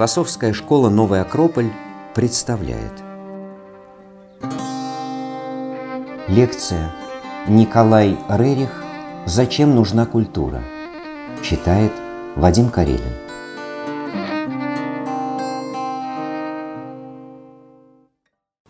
Философская 0.00 0.54
школа 0.54 0.88
«Новый 0.88 1.20
Акрополь» 1.20 1.68
представляет 2.14 2.94
Лекция 6.26 6.90
Николай 7.46 8.16
Рерих 8.26 8.70
«Зачем 9.26 9.74
нужна 9.74 10.06
культура?» 10.06 10.62
Читает 11.42 11.92
Вадим 12.34 12.70
Карелин 12.70 13.12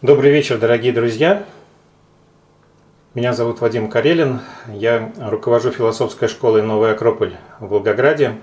Добрый 0.03 0.33
вечер, 0.33 0.59
дорогие 0.59 0.93
друзья! 0.93 1.45
Меня 3.15 3.35
зовут 3.35 3.61
Вадим 3.61 3.89
Карелин, 3.89 4.41
я 4.67 5.13
руковожу 5.17 5.71
философской 5.71 6.27
школой 6.27 6.63
«Новый 6.63 6.91
Акрополь» 6.91 7.37
в 7.61 7.69
Волгограде. 7.69 8.35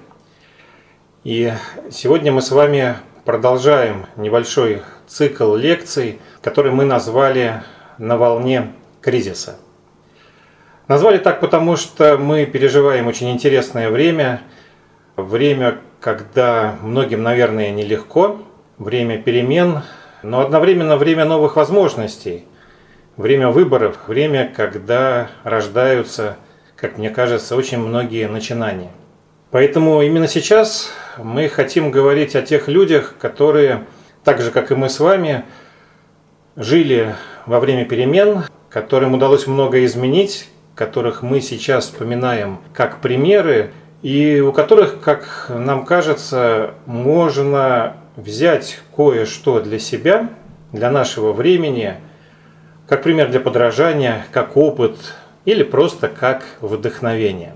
И 1.24 1.54
сегодня 1.92 2.32
мы 2.32 2.42
с 2.42 2.52
вами 2.52 2.96
продолжаем 3.26 4.06
небольшой 4.16 4.82
цикл 5.08 5.56
лекций, 5.56 6.20
который 6.42 6.72
мы 6.72 6.86
назвали 6.86 7.64
«На 7.98 8.18
волне 8.18 8.74
кризиса». 9.02 9.58
Назвали 10.88 11.18
так 11.18 11.40
потому, 11.40 11.76
что 11.76 12.18
мы 12.18 12.46
переживаем 12.46 13.08
очень 13.08 13.30
интересное 13.32 13.90
время, 13.90 14.42
время, 15.16 15.80
когда 16.00 16.76
многим, 16.82 17.24
наверное, 17.24 17.72
нелегко, 17.72 18.42
время 18.78 19.18
перемен, 19.22 19.82
но 20.24 20.42
одновременно 20.42 20.98
время 20.98 21.26
новых 21.26 21.56
возможностей– 21.56 22.46
время 23.18 23.50
выборов, 23.50 23.98
время, 24.08 24.52
когда 24.56 25.30
рождаются, 25.44 26.38
как 26.76 26.98
мне 26.98 27.10
кажется, 27.10 27.56
очень 27.56 27.80
многие 27.80 28.28
начинания. 28.28 28.92
Поэтому 29.52 30.02
именно 30.02 30.28
сейчас 30.28 30.92
мы 31.18 31.48
хотим 31.48 31.92
говорить 31.92 32.36
о 32.36 32.42
тех 32.42 32.68
людях, 32.68 33.16
которые, 33.20 33.86
так 34.24 34.42
же 34.42 34.52
как 34.52 34.72
и 34.72 34.76
мы 34.76 34.90
с 34.90 35.00
вами, 35.00 35.46
жили 36.56 37.16
во 37.46 37.60
время 37.60 37.86
перемен, 37.86 38.44
которым 38.70 39.14
удалось 39.14 39.48
многое 39.48 39.86
изменить, 39.86 40.50
которых 40.76 41.22
мы 41.22 41.42
сейчас 41.42 41.86
вспоминаем 41.86 42.60
как 42.74 43.00
примеры, 43.00 43.72
и 44.02 44.40
у 44.42 44.52
которых, 44.52 45.02
как 45.02 45.48
нам 45.50 45.86
кажется, 45.86 46.76
можно 46.86 47.98
взять 48.16 48.80
кое-что 48.96 49.62
для 49.62 49.80
себя, 49.80 50.30
для 50.72 50.92
нашего 50.92 51.34
времени– 51.34 51.96
как 52.88 53.04
пример 53.04 53.30
для 53.30 53.42
подражания, 53.42 54.26
как 54.32 54.56
опыт 54.56 54.98
или 55.44 55.64
просто 55.64 56.08
как 56.08 56.46
вдохновение. 56.62 57.54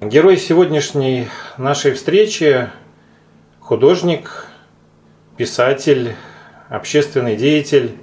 Герой 0.00 0.36
сегодняшней 0.36 1.28
нашей 1.56 1.92
встречи– 1.92 2.68
художник, 3.60 4.46
писатель, 5.36 6.14
общественный 6.68 7.36
деятель, 7.36 7.96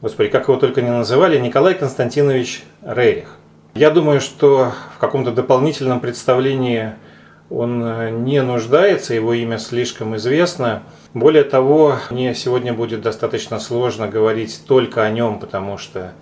господи, 0.00 0.28
как 0.28 0.48
его 0.48 0.56
только 0.56 0.82
не 0.82 0.90
называли, 0.90 1.38
Николай 1.38 1.74
Константинович 1.74 2.62
Рерих. 2.82 3.36
Я 3.74 3.90
думаю, 3.90 4.20
что 4.20 4.72
в 4.94 4.98
каком-то 4.98 5.32
дополнительном 5.32 5.98
представлении 5.98 6.92
он 7.50 8.24
не 8.24 8.40
нуждается, 8.42 9.14
его 9.14 9.34
имя 9.34 9.58
слишком 9.58 10.16
известно– 10.16 10.84
более 11.14 11.44
того, 11.44 11.98
мне 12.08 12.34
сегодня 12.34 12.72
будет 12.72 13.02
достаточно 13.02 13.60
сложно 13.60 14.08
говорить 14.08 14.62
только 14.66 15.02
о 15.02 15.10
нем, 15.10 15.38
потому 15.38 15.76
что 15.76 16.12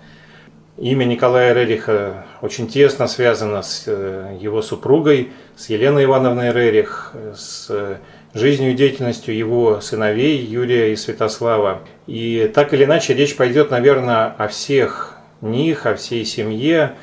имя 0.81 1.05
Николая 1.05 1.53
Рериха 1.53 2.25
очень 2.41 2.67
тесно 2.67 3.07
связано 3.07 3.61
с 3.61 3.83
э, 3.85 4.37
его 4.39 4.61
супругой, 4.61 5.31
с 5.55 5.69
Еленой 5.69 6.05
Ивановной 6.05 6.51
Рерих, 6.51 7.13
с 7.35 7.99
жизнью 8.33 8.71
и 8.71 8.73
деятельностью 8.73 9.35
его 9.35 9.79
сыновей 9.79 10.37
Юрия 10.37 10.91
и 10.91 10.95
Святослава. 10.95 11.81
И 12.07 12.51
так 12.53 12.73
или 12.73 12.85
иначе 12.85 13.13
речь 13.13 13.35
пойдет, 13.35 13.69
наверное, 13.69 14.25
о 14.25 14.47
всех 14.47 15.17
них, 15.41 15.85
о 15.85 15.95
всей 15.95 16.25
семье 16.25 16.93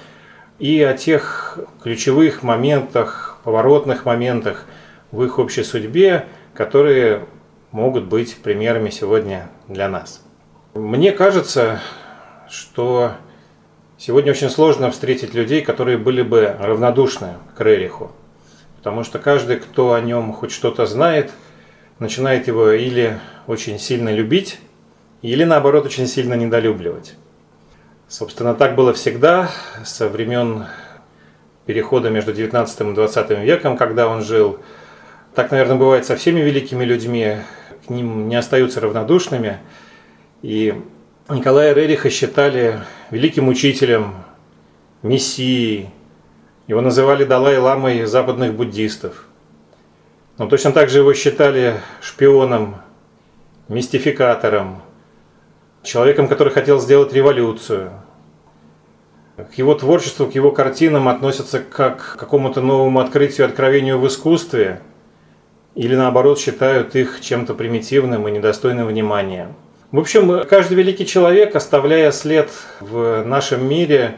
и 0.58 0.82
о 0.82 0.94
тех 0.94 1.58
ключевых 1.82 2.42
моментах, 2.42 3.38
поворотных 3.44 4.04
моментах 4.04 4.64
в 5.12 5.22
их 5.22 5.38
общей 5.38 5.62
судьбе, 5.62 6.26
которые 6.52 7.26
могут 7.70 8.06
быть 8.06 8.36
примерами 8.42 8.90
сегодня 8.90 9.48
для 9.68 9.88
нас. 9.88 10.24
Мне 10.74 11.12
кажется, 11.12 11.80
что 12.48 13.12
сегодня 13.98 14.32
очень 14.32 14.48
сложно 14.48 14.90
встретить 14.90 15.34
людей, 15.34 15.60
которые 15.60 15.98
были 15.98 16.22
бы 16.22 16.56
равнодушны 16.58 17.34
к 17.56 17.60
Рериху. 17.60 18.12
Потому 18.78 19.04
что 19.04 19.18
каждый, 19.18 19.56
кто 19.56 19.92
о 19.92 20.00
нем 20.00 20.32
хоть 20.32 20.52
что-то 20.52 20.86
знает, 20.86 21.30
начинает 21.98 22.46
его 22.46 22.70
или 22.70 23.18
очень 23.46 23.78
сильно 23.78 24.14
любить, 24.14 24.60
или 25.20 25.44
наоборот 25.44 25.84
очень 25.84 26.06
сильно 26.06 26.34
недолюбливать. 26.34 27.16
Собственно, 28.06 28.54
так 28.54 28.76
было 28.76 28.94
всегда 28.94 29.50
со 29.84 30.08
времен 30.08 30.66
перехода 31.66 32.08
между 32.08 32.32
19 32.32 32.80
и 32.80 32.94
20 32.94 33.30
веком, 33.40 33.76
когда 33.76 34.08
он 34.08 34.22
жил. 34.22 34.60
Так, 35.34 35.50
наверное, 35.50 35.76
бывает 35.76 36.06
со 36.06 36.16
всеми 36.16 36.40
великими 36.40 36.84
людьми 36.84 37.38
к 37.86 37.90
ним 37.90 38.28
не 38.28 38.36
остаются 38.36 38.80
равнодушными. 38.80 39.58
И 40.42 40.74
Николая 41.30 41.74
Рериха 41.74 42.10
считали 42.10 42.80
великим 43.10 43.48
учителем, 43.48 44.14
мессией. 45.02 45.90
Его 46.66 46.80
называли 46.80 47.24
Далай-ламой 47.24 48.04
западных 48.06 48.54
буддистов. 48.54 49.26
Но 50.38 50.46
точно 50.48 50.72
так 50.72 50.88
же 50.88 50.98
его 50.98 51.12
считали 51.14 51.80
шпионом, 52.00 52.76
мистификатором, 53.68 54.82
человеком, 55.82 56.28
который 56.28 56.52
хотел 56.52 56.80
сделать 56.80 57.12
революцию. 57.12 57.92
К 59.36 59.54
его 59.54 59.74
творчеству, 59.74 60.26
к 60.26 60.34
его 60.34 60.50
картинам 60.50 61.08
относятся 61.08 61.60
как 61.60 62.14
к 62.14 62.16
какому-то 62.16 62.60
новому 62.60 63.00
открытию, 63.00 63.46
откровению 63.46 63.98
в 63.98 64.06
искусстве– 64.06 64.80
или 65.78 65.94
наоборот 65.94 66.40
считают 66.40 66.96
их 66.96 67.20
чем-то 67.20 67.54
примитивным 67.54 68.26
и 68.26 68.32
недостойным 68.32 68.88
внимания. 68.88 69.54
В 69.90 69.98
общем, 69.98 70.46
каждый 70.46 70.74
великий 70.74 71.06
человек, 71.06 71.56
оставляя 71.56 72.10
след 72.12 72.50
в 72.80 73.24
нашем 73.24 73.66
мире, 73.66 74.16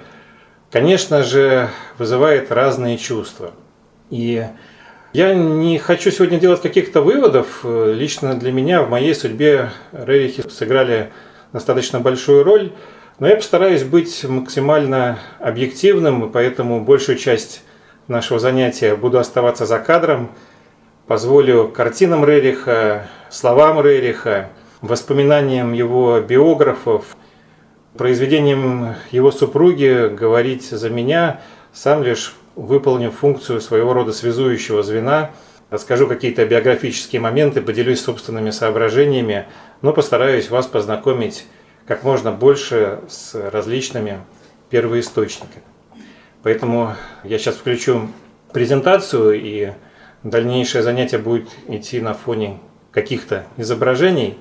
конечно 0.69 1.22
же, 1.22 1.69
вызывает 1.97 2.50
разные 2.50 2.98
чувства. 2.98 3.53
И 4.10 4.44
я 5.12 5.34
не 5.34 5.78
хочу 5.78 6.10
сегодня 6.10 6.41
делать 6.41 6.60
каких-то 6.60 7.03
выводов. 7.03 7.60
Лично 7.64 8.34
для 8.34 8.50
меня 8.50 8.82
в 8.82 8.91
моей 8.91 9.14
судьбе 9.14 9.70
Рерихи 9.92 10.42
сыграли 10.50 11.12
достаточно 11.53 12.00
большую 12.00 12.42
роль, 12.42 12.72
но 13.20 13.28
я 13.28 13.36
постараюсь 13.36 13.84
быть 13.84 14.25
максимально 14.25 15.20
объективным, 15.38 16.25
и 16.25 16.32
поэтому 16.32 16.80
большую 16.80 17.16
часть 17.16 17.62
нашего 18.09 18.41
занятия 18.41 18.97
буду 18.97 19.20
оставаться 19.20 19.66
за 19.66 19.78
кадром– 19.78 20.32
позволю 21.10 21.66
картинам 21.66 22.25
Рериха, 22.25 23.09
словам 23.30 23.84
Рериха, 23.84 24.50
воспоминаниям 24.80 25.72
его 25.72 26.20
биографов, 26.20 27.16
произведениям 27.96 28.94
его 29.10 29.30
супруги 29.30 30.08
говорить 30.08 30.64
за 30.70 30.91
меня, 30.91 31.41
сам 31.72 32.02
лишь 32.02 32.34
выполню 32.56 33.10
функцию 33.10 33.60
своего 33.60 33.92
рода 33.92 34.12
связующего 34.12 34.82
звена, 34.82 35.30
расскажу 35.70 36.06
какие-то 36.06 36.44
биографические 36.46 37.20
моменты, 37.20 37.62
поделюсь 37.62 38.00
собственными 38.00 38.50
соображениями, 38.50 39.46
но 39.82 39.92
постараюсь 39.92 40.50
вас 40.50 40.66
познакомить 40.66 41.47
как 41.86 42.02
можно 42.02 42.32
больше 42.32 43.00
с 43.09 43.34
различными 43.34 44.21
первоисточниками. 44.68 45.65
Поэтому 46.42 46.94
я 47.24 47.38
сейчас 47.38 47.56
включу 47.56 48.09
презентацию 48.53 49.41
и 49.41 49.72
дальнейшее 50.22 50.82
занятие 50.82 51.18
будет 51.18 51.48
идти 51.68 52.00
на 52.00 52.15
фоне 52.15 52.59
каких-то 52.92 53.44
изображений. 53.56 54.38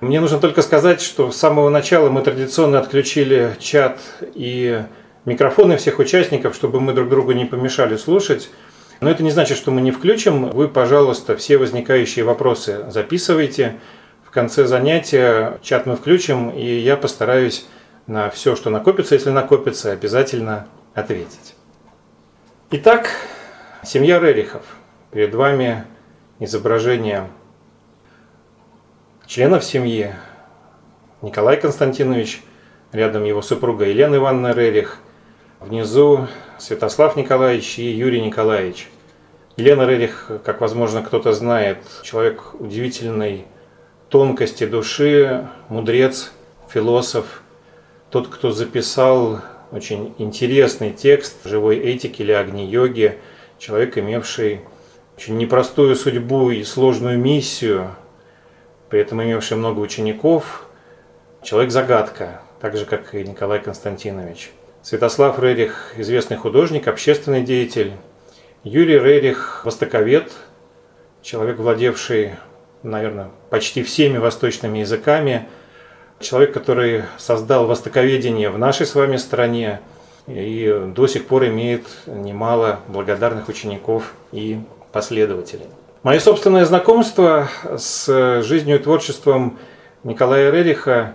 Мне 0.00 0.20
нужно 0.20 0.38
только 0.38 0.62
сказать, 0.62 1.00
что 1.00 1.30
с 1.30 1.36
самого 1.36 1.70
начала 1.70 2.08
мы 2.08 2.22
традиционно 2.22 2.78
отключили 2.78 3.56
чат 3.58 4.00
и 4.34 4.82
микрофоны 5.24 5.76
всех 5.76 5.98
участников, 5.98 6.54
чтобы 6.54 6.80
мы 6.80 6.92
друг 6.92 7.08
другу 7.08 7.32
не 7.32 7.44
помешали 7.44 7.96
слушать. 7.96 8.50
Но 9.00 9.10
это 9.10 9.22
не 9.22 9.30
значит, 9.30 9.56
что 9.56 9.70
мы 9.70 9.80
не 9.80 9.90
включим. 9.90 10.50
Вы, 10.50 10.68
пожалуйста, 10.68 11.36
все 11.36 11.58
возникающие 11.58 12.24
вопросы 12.24 12.86
записывайте. 12.90 13.80
В 14.24 14.30
конце 14.30 14.66
занятия 14.66 15.58
чат 15.62 15.86
мы 15.86 15.96
включим, 15.96 16.50
и 16.50 16.64
я 16.64 16.96
постараюсь 16.96 17.66
на 18.06 18.30
все, 18.30 18.56
что 18.56 18.70
накопится, 18.70 19.14
если 19.14 19.30
накопится, 19.30 19.92
обязательно 19.92 20.66
ответить. 20.94 21.54
Итак, 22.70 23.10
семья 23.82 24.20
Рерихов– 24.20 24.62
Перед 25.10 25.34
вами 25.34 25.84
изображение 26.38 27.28
членов 29.28 29.62
семьи. 29.62 30.14
Николай 31.20 31.60
Константинович, 31.60 32.40
рядом 32.92 33.24
его 33.24 33.42
супруга 33.42 33.84
Елена 33.84 34.16
Ивановна 34.16 34.54
Рерих, 34.54 35.00
внизу 35.60 36.28
Святослав 36.58 37.14
Николаевич 37.14 37.78
и 37.78 37.90
Юрий 37.90 38.22
Николаевич. 38.22 38.88
Елена 39.58 39.82
Рерих, 39.82 40.30
как 40.44 40.62
возможно 40.62 41.02
кто-то 41.02 41.34
знает, 41.34 41.76
человек 42.04 42.54
удивительной 42.58 43.44
тонкости 44.08 44.64
души, 44.64 45.46
мудрец, 45.68 46.32
философ, 46.70 47.42
тот, 48.08 48.28
кто 48.28 48.50
записал 48.50 49.40
очень 49.72 50.14
интересный 50.16 50.90
текст 50.90 51.44
живой 51.44 51.76
этики 51.76 52.22
или 52.22 52.32
огни-йоги, 52.32 53.18
человек, 53.58 53.98
имевший 53.98 54.62
очень 55.18 55.36
непростую 55.36 55.96
судьбу 55.96 56.50
и 56.50 56.64
сложную 56.64 57.18
миссию, 57.18 57.90
при 58.88 59.00
этом 59.00 59.22
имевший 59.22 59.56
много 59.56 59.80
учеников, 59.80 60.66
человек-загадка, 61.42 62.40
так 62.60 62.76
же, 62.76 62.84
как 62.84 63.14
и 63.14 63.24
Николай 63.24 63.60
Константинович. 63.60 64.50
Святослав 64.82 65.38
Рерих– 65.38 65.94
известный 65.96 66.36
художник, 66.36 66.88
общественный 66.88 67.42
деятель. 67.42 67.92
Юрий 68.64 68.98
Рерих– 68.98 69.62
востоковед, 69.64 70.32
человек, 71.22 71.58
владевший, 71.58 72.36
наверное, 72.82 73.28
почти 73.50 73.82
всеми 73.82 74.18
восточными 74.18 74.78
языками, 74.78 75.46
человек, 76.20 76.52
который 76.52 77.04
создал 77.18 77.66
востоковедение 77.66 78.50
в 78.50 78.58
нашей 78.58 78.86
с 78.86 78.94
вами 78.94 79.16
стране 79.16 79.80
и 80.26 80.90
до 80.94 81.06
сих 81.06 81.26
пор 81.26 81.46
имеет 81.46 81.86
немало 82.06 82.80
благодарных 82.88 83.48
учеников 83.48 84.12
и 84.32 84.60
последователей. 84.92 85.66
Мое 86.08 86.20
собственное 86.20 86.64
знакомство 86.64 87.50
с 87.76 88.40
жизнью 88.42 88.76
и 88.76 88.82
творчеством 88.82 89.58
Николая 90.04 90.50
Рериха 90.50 91.12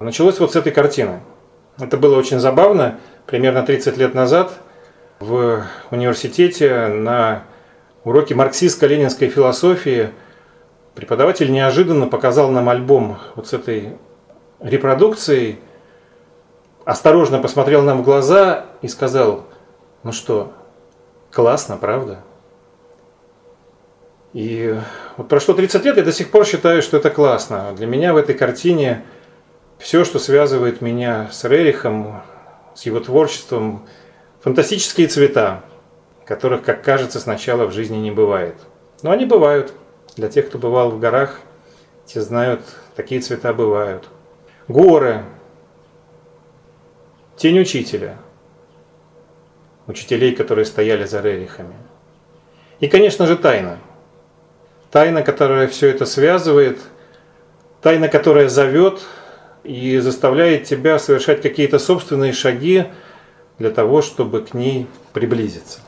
началось 0.00 0.40
вот 0.40 0.50
с 0.50 0.56
этой 0.56 0.72
картины. 0.72 1.20
Это 1.78 1.96
было 1.96 2.18
очень 2.18 2.40
забавно. 2.40 2.98
Примерно 3.26 3.62
30 3.62 3.96
лет 3.96 4.12
назад 4.12 4.50
в 5.20 5.62
университете 5.92 6.88
на 6.88 7.44
уроке 8.02 8.34
марксистско-ленинской 8.34 9.28
философии 9.28 10.10
преподаватель 10.96 11.52
неожиданно 11.52 12.08
показал 12.08 12.50
нам 12.50 12.68
альбом 12.68 13.18
вот 13.36 13.46
с 13.46 13.52
этой 13.52 13.96
репродукцией, 14.58 15.60
осторожно 16.84 17.38
посмотрел 17.38 17.82
нам 17.82 17.98
в 17.98 18.04
глаза 18.04 18.64
и 18.82 18.88
сказал, 18.88 19.44
ну 20.02 20.10
что, 20.10 20.52
классно, 21.30 21.76
правда? 21.76 22.18
И 24.34 24.76
вот 25.16 25.28
прошло 25.28 25.54
30 25.54 25.84
лет, 25.84 25.96
я 25.96 26.02
до 26.02 26.12
сих 26.12 26.30
пор 26.30 26.44
считаю, 26.44 26.82
что 26.82 26.96
это 26.96 27.08
классно. 27.08 27.72
Для 27.76 27.86
меня 27.86 28.12
в 28.12 28.16
этой 28.16 28.34
картине 28.34 29.04
все, 29.78 30.04
что 30.04 30.18
связывает 30.18 30.80
меня 30.80 31.30
с 31.30 31.44
Рерихом, 31.44 32.20
с 32.74 32.82
его 32.82 32.98
творчеством, 32.98 33.86
фантастические 34.40 35.06
цвета, 35.06 35.62
которых, 36.26 36.64
как 36.64 36.82
кажется, 36.82 37.20
сначала 37.20 37.66
в 37.66 37.72
жизни 37.72 37.96
не 37.96 38.10
бывает. 38.10 38.56
Но 39.02 39.12
они 39.12 39.24
бывают. 39.24 39.72
Для 40.16 40.28
тех, 40.28 40.48
кто 40.48 40.58
бывал 40.58 40.90
в 40.90 40.98
горах, 40.98 41.38
те 42.04 42.20
знают, 42.20 42.60
такие 42.96 43.20
цвета 43.20 43.54
бывают. 43.54 44.08
Горы, 44.66 45.22
тень 47.36 47.60
учителя, 47.60 48.16
учителей, 49.86 50.34
которые 50.34 50.64
стояли 50.64 51.04
за 51.04 51.20
Рерихами. 51.20 51.76
И, 52.80 52.88
конечно 52.88 53.28
же, 53.28 53.36
тайна– 53.36 53.78
Тайна, 54.94 55.22
которая 55.22 55.66
все 55.66 55.88
это 55.88 56.06
связывает, 56.06 56.78
тайна, 57.82 58.06
которая 58.06 58.48
зовет 58.48 59.00
и 59.64 59.98
заставляет 59.98 60.66
тебя 60.66 61.00
совершать 61.00 61.42
какие-то 61.42 61.80
собственные 61.80 62.32
шаги 62.32 62.84
для 63.58 63.70
того, 63.70 64.02
чтобы 64.02 64.42
к 64.42 64.54
ней 64.54 64.86
приблизиться. 65.12 65.80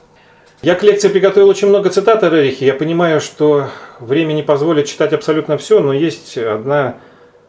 Я 0.61 0.75
к 0.75 0.82
лекции 0.82 1.06
приготовил 1.06 1.49
очень 1.49 1.69
много 1.69 1.91
цитат 1.91 2.25
о 2.25 2.31
Рерихе. 2.31 2.67
Я 2.67 2.75
понимаю, 2.75 3.20
что 3.20 3.69
время 4.00 4.32
не 4.32 4.43
позволит 4.43 4.87
читать 4.87 5.12
абсолютно 5.12 5.56
все, 5.56 5.79
но 5.79 5.93
есть 5.93 6.37
одна 6.37 6.97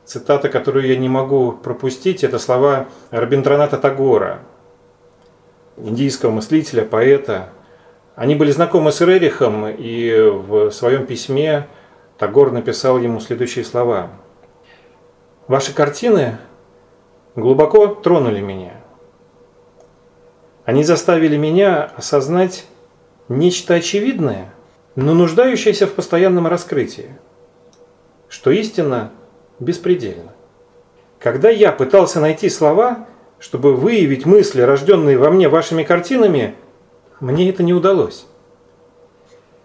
цитата, 0.06 0.50
которую 0.50 0.86
я 0.86 0.96
не 0.96 1.10
могу 1.10 1.54
пропустить. 1.54 2.24
Это 2.24 2.38
слова 2.38 2.86
Рабиндраната 3.10 3.78
Тагора, 3.78 4.42
индийского 5.76 6.30
мыслителя, 6.30 6.86
поэта, 6.86 7.50
они 8.18 8.34
были 8.34 8.50
знакомы 8.50 8.92
с 8.92 9.00
Рерихом, 9.00 9.68
и 9.68 10.12
в 10.12 10.72
своем 10.72 11.06
письме 11.06 11.68
Тагор 12.18 12.52
написал 12.52 12.98
ему 12.98 13.20
следующие 13.20 13.64
слова. 13.64 14.10
«Ваши 15.48 15.72
картины 15.72 16.40
глубоко 17.36 17.86
тронули 17.86 18.42
меня. 18.42 18.74
Они 20.66 20.84
заставили 20.84 21.38
меня 21.38 21.92
осознать 21.96 22.66
нечто 23.30 23.76
очевидное, 23.76 24.52
но 24.96 25.14
нуждающееся 25.14 25.86
в 25.86 25.94
постоянном 25.94 26.48
раскрытии, 26.48 27.20
что 28.30 28.50
истина 28.50 29.12
беспредельна. 29.60 30.34
Когда 31.20 31.52
я 31.52 31.72
пытался 31.72 32.20
найти 32.20 32.50
слова, 32.50 33.06
чтобы 33.38 33.76
выявить 33.76 34.26
мысли, 34.26 34.62
рожденные 34.62 35.20
во 35.20 35.30
мне 35.30 35.50
вашими 35.50 35.84
картинами– 35.84 36.56
мне 37.20 37.50
это 37.50 37.64
не 37.64 37.74
удалось. 37.74 38.26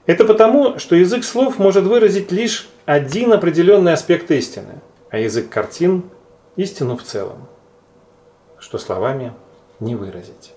Это 0.06 0.24
потому, 0.24 0.78
что 0.78 0.96
язык 0.96 1.24
слов 1.24 1.58
может 1.58 1.84
выразить 1.84 2.32
лишь 2.32 2.68
один 2.86 3.32
определенный 3.32 3.92
аспект 3.92 4.30
истины, 4.30 4.80
а 5.10 5.18
язык 5.18 5.48
картин– 5.48 6.04
истину 6.56 6.96
в 6.96 7.02
целом, 7.02 7.46
что 8.58 8.78
словами 8.78 9.32
не 9.80 9.94
выразить. 9.94 10.52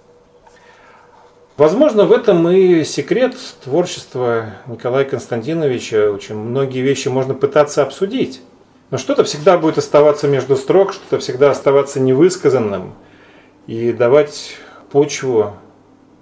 Возможно, 1.58 2.04
в 2.04 2.12
этом 2.12 2.50
и 2.50 2.84
секрет 2.84 3.36
творчества 3.64 4.56
Николая 4.68 5.06
Константиновича. 5.06 6.12
Очень 6.12 6.36
многие 6.36 6.82
вещи 6.82 7.08
можно 7.08 7.34
пытаться 7.34 7.82
обсудить, 7.82 8.42
но 8.92 8.98
что-то 8.98 9.24
всегда 9.24 9.58
будет 9.58 9.78
оставаться 9.78 10.28
между 10.28 10.58
строк, 10.58 10.92
что-то 10.92 11.20
всегда 11.20 11.52
оставаться 11.52 12.02
невысказанным 12.02 12.94
и 13.68 13.94
давать 13.94 14.58
почву 14.92 15.54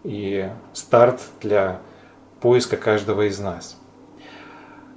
и 0.04 0.50
старт 0.74 1.22
для 1.42 1.80
поиска 2.42 2.76
каждого 2.78 3.28
из 3.28 3.40
нас. 3.40 3.78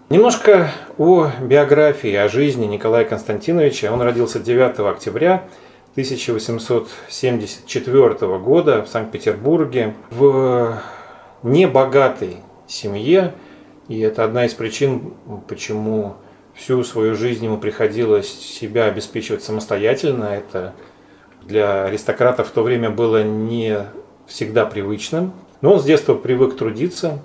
Немножко 0.08 0.70
о 0.98 1.30
биографии, 1.40 2.14
о 2.14 2.28
жизни 2.28 2.66
Николая 2.66 3.04
Константиновича. 3.04 3.92
Он 3.92 4.00
родился 4.02 4.38
9 4.38 4.78
октября 4.80 5.48
1874 5.92 8.38
года 8.38 8.82
в 8.82 8.88
Санкт-Петербурге 8.88 9.94
в 10.10 10.78
небогатой 11.42 12.36
семье. 12.68 13.34
И 13.88 13.98
это 14.00 14.25
одна 14.25 14.46
из 14.46 14.54
причин, 14.54 15.14
почему 15.48 16.14
всю 16.54 16.84
свою 16.84 17.16
жизнь 17.16 17.44
ему 17.44 17.58
приходилось 17.58 18.28
себя 18.28 18.84
обеспечивать 18.86 19.42
самостоятельно. 19.42 20.25
Это 20.25 20.75
для 21.42 21.84
аристократов 21.84 22.48
в 22.48 22.50
то 22.50 22.62
время 22.62 22.90
было 22.90 23.22
не 23.25 23.86
всегда 24.26 24.66
привычным, 24.66 25.33
но 25.61 25.75
он 25.75 25.80
с 25.80 25.85
детства 25.85 26.14
привык 26.14 26.56
трудиться. 26.56 27.23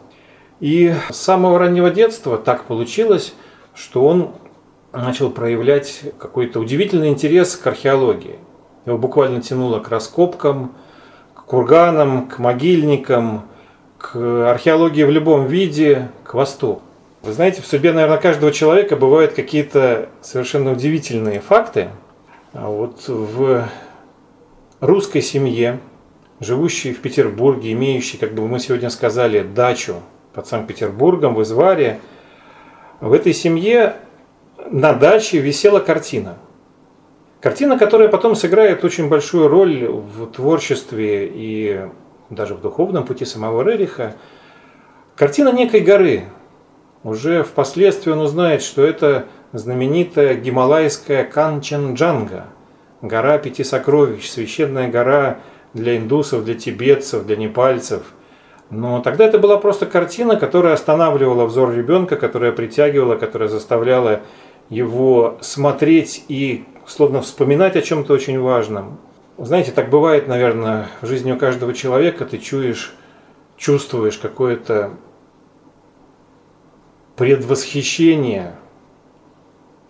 И 0.60 0.94
с 1.10 1.18
самого 1.18 1.58
раннего 1.58 1.90
детства 1.90 2.38
так 2.38 2.66
получилось, 2.66 3.34
что 3.74 4.06
он 4.06 4.32
начал 4.94 5.32
проявлять 5.32 6.02
какой-то 6.20 6.60
удивительный 6.60 7.10
интерес 7.10 7.56
к 7.56 7.66
археологии. 7.66 8.38
Его 8.86 8.98
буквально 8.98 9.42
тянуло 9.42 9.80
к 9.80 9.90
раскопкам, 9.90 10.74
к 11.34 11.46
курганам, 11.46 12.28
к 12.28 12.40
могильникам, 12.40 13.44
к 13.98 14.50
археологии 14.50 15.04
в 15.04 15.12
любом 15.12 15.48
виде, 15.48 16.10
к 16.24 16.34
востоку. 16.34 16.82
Вы 17.22 17.34
знаете, 17.34 17.62
в 17.62 17.68
судьбе, 17.68 17.94
наверное, 17.94 18.18
каждого 18.18 18.52
человека 18.52 18.96
бывают 18.96 19.34
какие-то 19.34 20.10
совершенно 20.22 20.72
удивительные 20.72 21.40
факты. 21.40 21.90
А 22.54 22.68
вот 22.68 23.08
в 23.08 23.68
русской 24.80 25.22
семье 25.22 25.80
живущий 26.42 26.92
в 26.92 27.00
Петербурге, 27.00 27.72
имеющий, 27.72 28.18
как 28.18 28.34
бы 28.34 28.46
мы 28.48 28.60
сегодня 28.60 28.90
сказали, 28.90 29.44
дачу 29.44 29.96
под 30.34 30.48
Санкт-Петербургом, 30.48 31.36
в 31.36 31.44
Изваре, 31.44 32.00
в 33.00 33.14
этой 33.14 33.34
семье 33.34 33.96
на 34.70 34.94
даче 34.94 35.40
висела 35.40 35.80
картина. 35.80 36.38
Картина, 37.40 37.78
которая 37.78 38.10
потом 38.10 38.36
сыграет 38.36 38.84
очень 38.84 39.08
большую 39.08 39.48
роль 39.48 39.88
в 39.88 40.28
творчестве 40.28 41.32
и 41.34 41.82
даже 42.30 42.56
в 42.56 42.62
духовном 42.62 43.06
пути 43.06 43.26
самого 43.26 43.62
Рериха. 43.62 44.16
Картина 45.16 45.52
некой 45.52 45.82
горы. 45.82 46.26
Уже 47.04 47.44
впоследствии 47.44 48.12
он 48.12 48.20
узнает, 48.20 48.62
что 48.62 48.84
это 48.84 49.26
знаменитая 49.54 50.36
гималайская 50.36 51.24
Канченджанга, 51.24 52.46
гора 53.02 53.40
пяти 53.40 53.64
сокровищ, 53.64 54.30
священная 54.30 54.88
гора 54.88 55.40
для 55.74 55.98
индусов, 55.98 56.44
для 56.46 56.56
тибетцев, 56.56 57.26
для 57.26 57.36
непальцев. 57.36 58.04
Но 58.70 59.02
тогда 59.02 59.26
это 59.26 59.38
была 59.38 59.58
просто 59.58 59.86
картина, 59.86 60.38
которая 60.38 60.74
останавливала 60.74 61.46
взор 61.46 61.74
ребенка, 61.74 62.16
которая 62.16 62.52
притягивала, 62.52 63.16
которая 63.16 63.50
заставляла 63.50 64.22
его 64.70 65.38
смотреть 65.42 66.24
и 66.30 66.66
словно 66.88 67.22
вспоминать 67.22 67.76
о 67.76 67.82
чем-то 67.82 68.14
очень 68.14 68.40
важном. 68.40 69.00
Знаете, 69.38 69.72
так 69.72 69.90
бывает, 69.90 70.28
наверное, 70.28 70.88
в 71.02 71.08
жизни 71.08 71.32
у 71.32 71.38
каждого 71.38 71.74
человека, 71.74 72.26
ты 72.26 72.38
чуешь, 72.38 72.94
чувствуешь 73.58 74.18
какое-то 74.18 74.92
предвосхищение, 77.16 78.56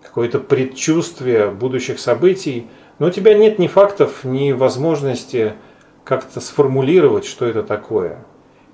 какое-то 0.01 0.39
предчувствие 0.39 1.49
будущих 1.49 1.99
событий, 1.99 2.67
но 2.97 3.07
у 3.07 3.09
тебя 3.11 3.33
нет 3.33 3.59
ни 3.59 3.67
фактов, 3.67 4.23
ни 4.23 4.51
возможности 4.51 5.53
как-то 6.03 6.39
сформулировать, 6.41 7.25
что 7.25 7.45
это 7.45 7.63
такое. 7.63 8.23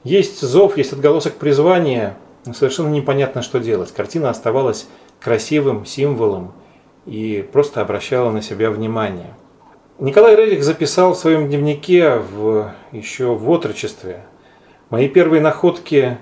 Есть 0.03 0.41
зов, 0.41 0.77
есть 0.77 0.93
отголосок 0.93 1.35
призвания, 1.35 2.17
но 2.45 2.53
совершенно 2.53 2.89
непонятно, 2.89 3.41
что 3.41 3.59
делать. 3.59 3.91
Картина 3.91 4.29
оставалась 4.29 4.87
красивым 5.19 5.85
символом 5.85 6.53
и 7.05 7.47
просто 7.51 7.81
обращала 7.81 8.31
на 8.31 8.41
себя 8.41 8.71
внимание. 8.71 9.35
Николай 9.99 10.35
Рерих 10.35 10.63
записал 10.63 11.13
в 11.13 11.17
своем 11.17 11.47
дневнике 11.47 12.17
в, 12.17 12.71
еще 12.91 13.33
в 13.33 13.49
отрочестве. 13.49 14.23
Мои 14.89 15.09
первые 15.09 15.41
находки 15.41 16.19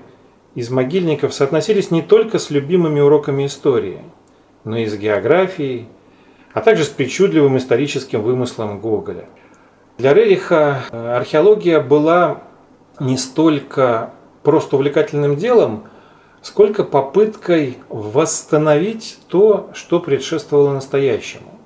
из 0.56 0.70
могильников 0.70 1.34
соотносились 1.34 1.92
не 1.92 2.02
только 2.02 2.40
с 2.40 2.50
любимыми 2.50 3.02
уроками 3.02 3.46
истории, 3.46 4.00
но 4.64 4.78
и 4.78 4.86
с 4.86 4.96
географией, 4.96 5.88
а 6.54 6.62
также 6.62 6.86
с 6.86 6.88
причудливым 6.88 7.58
историческим 7.58 8.22
вымыслом 8.22 8.80
Гоголя. 8.80 9.26
Для 9.98 10.14
Рериха 10.14 10.84
э, 10.92 11.16
археология 11.16 11.80
была 11.80 12.42
не 13.00 13.18
столько 13.18 14.12
просто 14.44 14.76
увлекательным 14.76 15.38
делом, 15.38 15.86
сколько 16.42 16.84
попыткой 16.84 17.78
восстановить 17.88 19.18
то, 19.30 19.70
что 19.74 20.02
предшествовало 20.02 20.74
настоящему. 20.74 21.60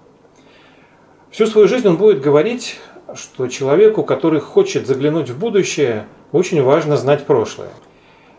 Всю 1.31 1.47
свою 1.47 1.67
жизнь 1.67 1.87
он 1.87 1.97
будет 1.97 2.21
говорить, 2.21 2.79
что 3.15 3.47
человеку, 3.47 4.03
который 4.03 4.39
хочет 4.39 4.85
заглянуть 4.85 5.31
в 5.31 5.39
будущее, 5.39 6.05
очень 6.31 6.61
важно 6.61 6.97
знать 6.97 7.25
прошлое. 7.25 7.71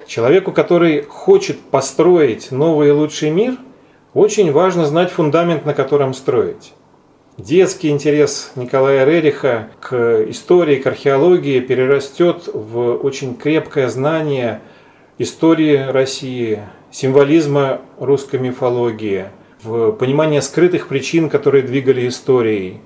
Человеку, 0.06 0.52
который 0.52 1.02
хочет 1.02 1.58
построить 1.58 2.52
новый 2.52 2.88
и 2.88 2.92
лучший 2.92 3.30
мир, 3.30 3.56
очень 4.14 4.52
важно 4.52 4.86
знать 4.86 5.10
фундамент, 5.10 5.66
на 5.66 5.74
котором 5.74 6.14
строить. 6.14 6.72
Детский 7.40 7.88
интерес 7.88 8.52
Николая 8.54 9.06
Рериха 9.06 9.70
к 9.80 10.24
истории, 10.28 10.76
к 10.76 10.86
археологии 10.86 11.60
перерастет 11.60 12.48
в 12.52 12.96
очень 12.96 13.34
крепкое 13.34 13.88
знание 13.88 14.60
истории 15.16 15.76
России, 15.76 16.60
символизма 16.90 17.80
русской 17.98 18.38
мифологии– 18.38 19.26
в 19.62 19.92
понимание 19.92 20.42
скрытых 20.42 20.88
причин, 20.88 21.28
которые 21.28 21.62
двигали 21.62 22.08
историей, 22.08 22.80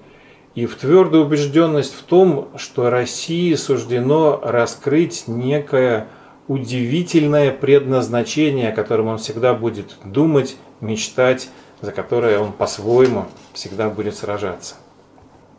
и 0.55 0.67
в 0.67 0.77
твердую 0.77 1.25
убежденность 1.25 1.95
в 1.95 2.03
том, 2.03 2.49
что 2.57 2.91
России 2.91 3.55
суждено 3.55 4.41
раскрыть 4.43 5.25
некое 5.27 6.09
удивительное 6.47 7.51
предназначение, 7.51 8.71
о 8.71 8.75
котором 8.75 9.09
он 9.09 9.19
всегда 9.19 9.55
будет 9.55 9.97
думать, 10.05 10.57
мечтать, 10.81 11.49
за 11.81 11.93
которое 11.93 12.39
он 12.39 12.53
по-своему 12.53 13.27
всегда 13.53 13.89
будет 13.89 14.17
сражаться. 14.17 14.77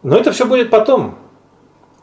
Но 0.04 0.18
это 0.18 0.32
все 0.32 0.46
будет 0.46 0.70
потом. 0.70 1.16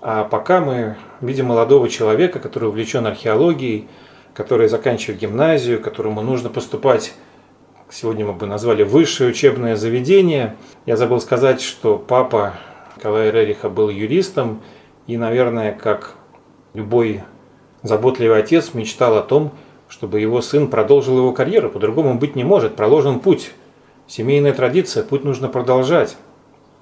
А 0.01 0.25
пока 0.25 0.61
мы 0.61 0.97
видим 1.21 1.47
молодого 1.47 1.89
человека, 1.89 2.41
который 2.41 2.69
увлечен 2.69 3.07
археологией, 3.07 3.89
который 4.35 4.69
заканчивает 4.69 5.21
гимназию, 5.21 5.81
которому 5.81 6.23
нужно 6.23 6.49
поступать 6.49 7.15
сегодня 7.93 8.25
мы 8.25 8.33
бы 8.33 8.47
назвали 8.47 8.83
высшее 8.83 9.31
учебное 9.31 9.77
заведение. 9.77 10.57
Я 10.87 10.97
забыл 10.97 11.21
сказать, 11.21 11.61
что 11.61 11.99
папа 11.99 12.55
Николая 12.97 13.31
Рериха 13.31 13.69
был 13.69 13.91
юристом 13.91 14.63
и, 15.07 15.17
наверное, 15.17 15.73
как 15.73 16.15
любой 16.73 17.23
заботливый 17.83 18.39
отец 18.39 18.73
мечтал 18.73 19.17
о 19.19 19.23
том, 19.23 19.53
чтобы 19.89 20.21
его 20.21 20.41
сын 20.41 20.69
продолжил 20.69 21.19
его 21.19 21.33
карьеру. 21.33 21.69
По-другому 21.69 22.15
быть 22.15 22.35
не 22.35 22.45
может. 22.45 22.77
Проложен 22.77 23.21
путь. 23.21 23.53
Семейная 24.15 24.53
традиция, 24.53 25.05
путь 25.05 25.25
нужно 25.25 25.49
продолжать. 25.49 26.19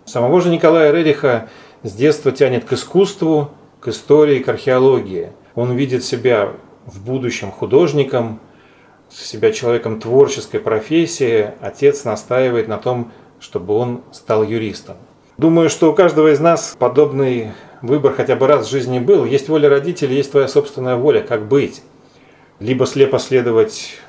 Самого 0.05 0.41
же 0.41 0.51
Николая 0.51 0.91
Рериха 0.91 1.49
с 1.85 1.93
детства 1.93 2.33
тянет 2.33 2.65
к 2.65 2.73
искусству, 2.73 3.53
к 3.79 3.87
истории, 3.87 4.41
к 4.41 4.49
археологии. 4.49 5.31
Он 5.55 5.77
видит 5.77 6.03
себя 6.03 6.55
в 6.87 7.01
будущем 7.05 7.53
художником, 7.53 8.41
себя 9.09 9.53
человеком 9.53 10.01
творческой 10.01 10.59
профессии, 10.59 11.53
отец 11.61 12.03
настаивает 12.03 12.67
на 12.67 12.79
том, 12.79 13.13
чтобы 13.39 13.75
он 13.75 14.01
стал 14.11 14.43
юристом. 14.43 14.97
Думаю, 15.39 15.71
что 15.71 15.93
у 15.93 15.95
каждого 15.95 16.33
из 16.33 16.41
нас 16.41 16.75
подобный 16.77 17.53
выбор 17.81 18.13
хотя 18.13 18.35
бы 18.35 18.49
раз 18.49 18.67
в 18.67 18.71
жизни 18.73 18.99
был. 18.99 19.25
Есть 19.25 19.49
воля 19.49 19.69
родителей, 19.69 20.17
есть 20.17 20.33
твоя 20.33 20.49
собственная 20.49 20.97
воля, 20.97 21.21
как 21.21 21.47
быть. 21.47 21.85
Либо 22.59 22.87
слепо 22.87 23.21
следовать 23.21 24.01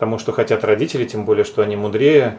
тому, 0.00 0.18
что 0.18 0.32
хотят 0.32 0.64
родители, 0.64 1.04
тем 1.04 1.24
более, 1.24 1.44
что 1.44 1.62
они 1.62 1.76
мудрее, 1.76 2.38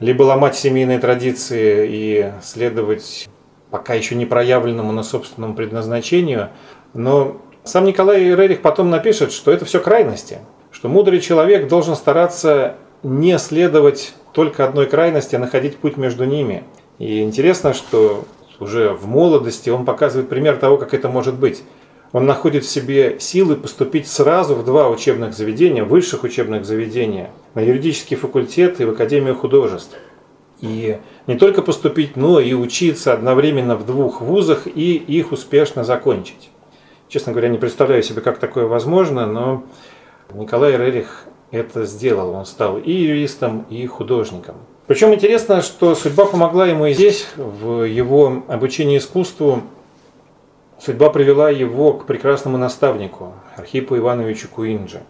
либо 0.00 0.22
ломать 0.22 0.56
семейные 0.56 0.98
традиции 0.98 1.88
и 1.90 2.32
следовать 2.42 3.28
пока 3.70 3.94
еще 3.94 4.14
не 4.14 4.26
проявленному 4.26 4.92
на 4.92 5.02
собственном 5.02 5.54
предназначению. 5.54 6.50
Но 6.92 7.40
сам 7.64 7.84
Николай 7.84 8.22
Рерих 8.34 8.62
потом 8.62 8.90
напишет, 8.90 9.32
что 9.32 9.50
это 9.50 9.64
все 9.64 9.80
крайности– 9.80 10.38
что 10.74 10.88
мудрый 10.88 11.20
человек 11.20 11.68
должен 11.68 11.94
стараться 11.94 12.74
не 13.04 13.38
следовать 13.38 14.12
только 14.32 14.64
одной 14.64 14.86
крайности, 14.86 15.36
а 15.36 15.38
находить 15.38 15.76
путь 15.76 15.96
между 15.96 16.24
ними. 16.24 16.64
И 16.98 17.22
интересно, 17.22 17.72
что 17.74 18.24
уже 18.58 18.90
в 18.90 19.06
молодости 19.06 19.70
он 19.70 19.84
показывает 19.84 20.28
пример 20.28 20.56
того, 20.56 20.76
как 20.76 20.92
это 20.92 21.08
может 21.08 21.36
быть. 21.36 21.62
Он 22.14 22.26
находит 22.26 22.64
в 22.64 22.70
себе 22.70 23.16
силы 23.18 23.56
поступить 23.56 24.06
сразу 24.06 24.54
в 24.54 24.64
два 24.64 24.88
учебных 24.88 25.34
заведения, 25.34 25.82
высших 25.82 26.22
учебных 26.22 26.64
заведения, 26.64 27.32
на 27.54 27.60
юридический 27.60 28.16
факультет 28.16 28.80
и 28.80 28.84
в 28.84 28.90
Академию 28.90 29.34
художеств. 29.34 29.96
И 30.60 30.98
не 31.26 31.34
только 31.34 31.60
поступить, 31.60 32.14
но 32.14 32.38
и 32.38 32.54
учиться 32.54 33.12
одновременно 33.12 33.74
в 33.74 33.84
двух 33.84 34.20
вузах 34.20 34.68
и 34.68 34.94
их 34.94 35.32
успешно 35.32 35.82
закончить. 35.82 36.50
Честно 37.08 37.32
говоря, 37.32 37.48
не 37.48 37.58
представляю 37.58 38.04
себе, 38.04 38.20
как 38.20 38.38
такое 38.38 38.66
возможно, 38.66 39.26
но 39.26 39.64
Николай 40.32 40.76
Рерих 40.76 41.24
это 41.50 41.84
сделал. 41.84 42.30
Он 42.30 42.46
стал 42.46 42.78
и 42.78 42.92
юристом, 42.92 43.66
и 43.70 43.84
художником. 43.88 44.54
Причем 44.86 45.12
интересно, 45.12 45.62
что 45.62 45.96
судьба 45.96 46.26
помогла 46.26 46.68
ему 46.68 46.86
и 46.86 46.94
здесь, 46.94 47.26
в 47.36 47.82
его 47.82 48.44
обучении 48.46 48.98
искусству. 48.98 49.64
Судьба 50.80 51.10
привела 51.10 51.50
его 51.50 51.92
к 51.94 52.06
прекрасному 52.06 52.58
наставнику, 52.58 53.34
Архипу 53.56 53.96
Ивановичу 53.96 54.48
Куинджи. 54.48 55.00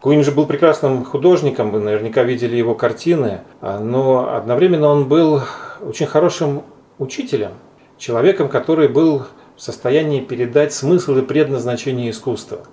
Куинджи 0.00 0.32
был 0.32 0.46
прекрасным 0.46 1.04
художником, 1.04 1.70
вы 1.70 1.80
наверняка 1.80 2.22
видели 2.22 2.56
его 2.56 2.74
картины, 2.74 3.40
но 3.60 4.34
одновременно 4.34 4.88
он 4.88 5.08
был 5.08 5.42
очень 5.80 6.06
хорошим 6.06 6.62
учителем, 6.98 7.52
человеком, 7.98 8.48
который 8.48 8.88
был 8.88 9.24
в 9.56 9.62
состоянии 9.62 10.20
передать 10.20 10.72
смысл 10.72 11.16
и 11.18 11.22
предназначение 11.22 12.10
искусства– 12.10 12.60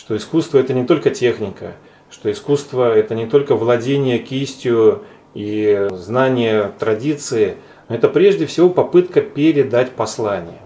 что 0.00 0.16
искусство 0.16 0.58
это 0.58 0.72
не 0.72 0.86
только 0.86 1.10
техника, 1.10 1.74
что 2.10 2.32
искусство 2.32 2.90
это 2.90 3.14
не 3.14 3.26
только 3.26 3.54
владение 3.54 4.18
кистью 4.18 5.02
и 5.34 5.88
знание 5.92 6.72
традиции, 6.78 7.56
но 7.88 7.96
это 7.96 8.08
прежде 8.08 8.46
всего 8.46 8.70
попытка 8.70 9.20
передать 9.20 9.90
послание. 9.90 10.60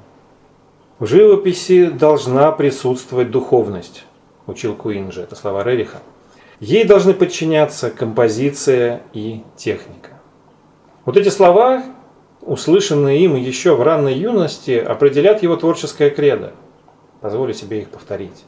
В 1.01 1.07
живописи 1.07 1.87
должна 1.87 2.53
присутствовать 2.53 3.33
духовность, 3.33 4.05
учил 4.47 4.77
Куинджи, 4.77 5.23
это 5.23 5.35
слова 5.35 5.65
Рериха. 5.65 5.99
Ей 6.61 6.85
должны 6.85 7.15
подчиняться 7.15 7.91
композиция 7.91 9.03
и 9.13 9.43
техника. 9.57 10.11
Вот 11.05 11.17
эти 11.17 11.31
слова, 11.31 11.83
услышанные 12.43 13.25
им 13.25 13.35
еще 13.35 13.75
в 13.75 13.83
ранней 13.83 14.15
юности, 14.15 14.79
определят 14.79 15.43
его 15.43 15.57
творческое 15.57 16.11
кредо. 16.11 16.53
Позволю 17.21 17.55
себе 17.55 17.81
их 17.81 17.89
повторить. 17.89 18.45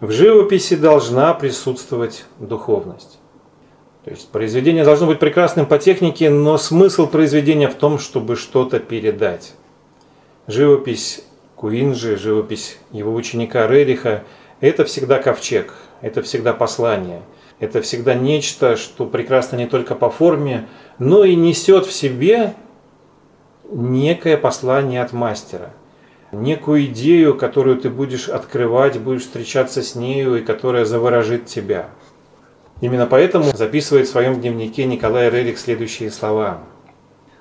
В 0.00 0.10
живописи 0.10 0.76
должна 0.76 1.32
присутствовать 1.32 2.26
духовность. 2.38 3.18
То 4.04 4.10
есть 4.10 4.28
произведение 4.28 4.84
должно 4.84 5.06
быть 5.06 5.18
прекрасным 5.18 5.64
по 5.64 5.78
технике, 5.78 6.28
но 6.28 6.58
смысл 6.58 7.06
произведения 7.06 7.68
в 7.68 7.74
том, 7.74 7.98
чтобы 7.98 8.36
что-то 8.36 8.78
передать. 8.78 9.54
Живопись 10.46 11.25
Куинджи, 11.56 12.16
живопись 12.16 12.78
его 12.92 13.14
ученика 13.14 13.66
Рериха– 13.66 14.22
это 14.60 14.84
всегда 14.84 15.18
ковчег, 15.18 15.74
это 16.00 16.22
всегда 16.22 16.52
послание, 16.52 17.22
это 17.58 17.82
всегда 17.82 18.14
нечто, 18.14 18.76
что 18.76 19.06
прекрасно 19.06 19.56
не 19.56 19.66
только 19.66 19.94
по 19.94 20.10
форме, 20.10 20.68
но 20.98 21.24
и 21.24 21.34
несет 21.34 21.86
в 21.86 21.92
себе 21.92 22.54
некое 23.70 24.36
послание 24.36 25.02
от 25.02 25.12
мастера– 25.12 25.72
некую 26.32 26.86
идею, 26.86 27.36
которую 27.36 27.76
ты 27.78 27.90
будешь 27.90 28.28
открывать, 28.28 28.98
будешь 28.98 29.22
встречаться 29.22 29.82
с 29.82 29.94
нею 29.94 30.36
и 30.36 30.44
которая 30.44 30.84
заворожит 30.84 31.46
тебя. 31.46 31.88
Именно 32.80 33.06
поэтому 33.06 33.56
записывает 33.56 34.06
в 34.06 34.10
своем 34.10 34.40
дневнике 34.40 34.84
Николай 34.84 35.30
Рерих 35.30 35.58
следующие 35.58 36.10
слова. 36.10 36.60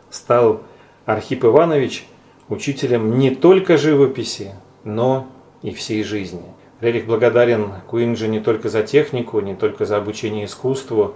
Стал 0.10 0.62
Архип 1.06 1.44
Иванович 1.44 2.08
учителем 2.50 3.18
не 3.18 3.32
только 3.32 3.78
живописи, 3.78 4.52
но 4.84 5.28
и 5.62 5.72
всей 5.72 6.04
жизни. 6.04 6.44
Рерих 6.82 7.06
благодарен 7.06 7.72
Куинджи 7.88 8.28
не 8.28 8.40
только 8.40 8.70
за 8.70 8.84
технику, 8.84 9.40
не 9.40 9.56
только 9.56 9.86
за 9.86 9.98
обучение 9.98 10.46
искусству, 10.46 11.16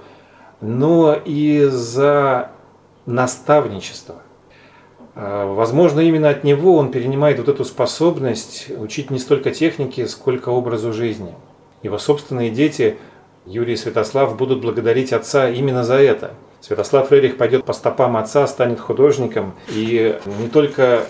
но 0.61 1.13
и 1.13 1.65
за 1.69 2.51
наставничество. 3.05 4.15
А, 5.15 5.53
возможно, 5.53 5.99
именно 5.99 6.29
от 6.29 6.43
него 6.43 6.75
он 6.75 6.91
перенимает 6.91 7.39
вот 7.39 7.49
эту 7.49 7.65
способность 7.65 8.71
учить 8.77 9.11
не 9.11 9.19
столько 9.19 9.51
техники, 9.51 10.05
сколько 10.05 10.49
образу 10.49 10.93
жизни. 10.93 11.35
Его 11.83 11.97
собственные 11.97 12.49
дети, 12.49 12.97
Юрий 13.45 13.73
и 13.73 13.77
Святослав, 13.77 14.37
будут 14.37 14.61
благодарить 14.61 15.13
отца 15.13 15.49
именно 15.49 15.83
за 15.83 15.95
это. 15.95 16.33
Святослав 16.61 17.11
Рерих 17.11 17.37
пойдет 17.37 17.63
по 17.63 17.73
стопам 17.73 18.17
отца, 18.17 18.45
станет 18.47 18.79
художником 18.79 19.53
и 19.69 20.19
не 20.25 20.49
только 20.49 21.03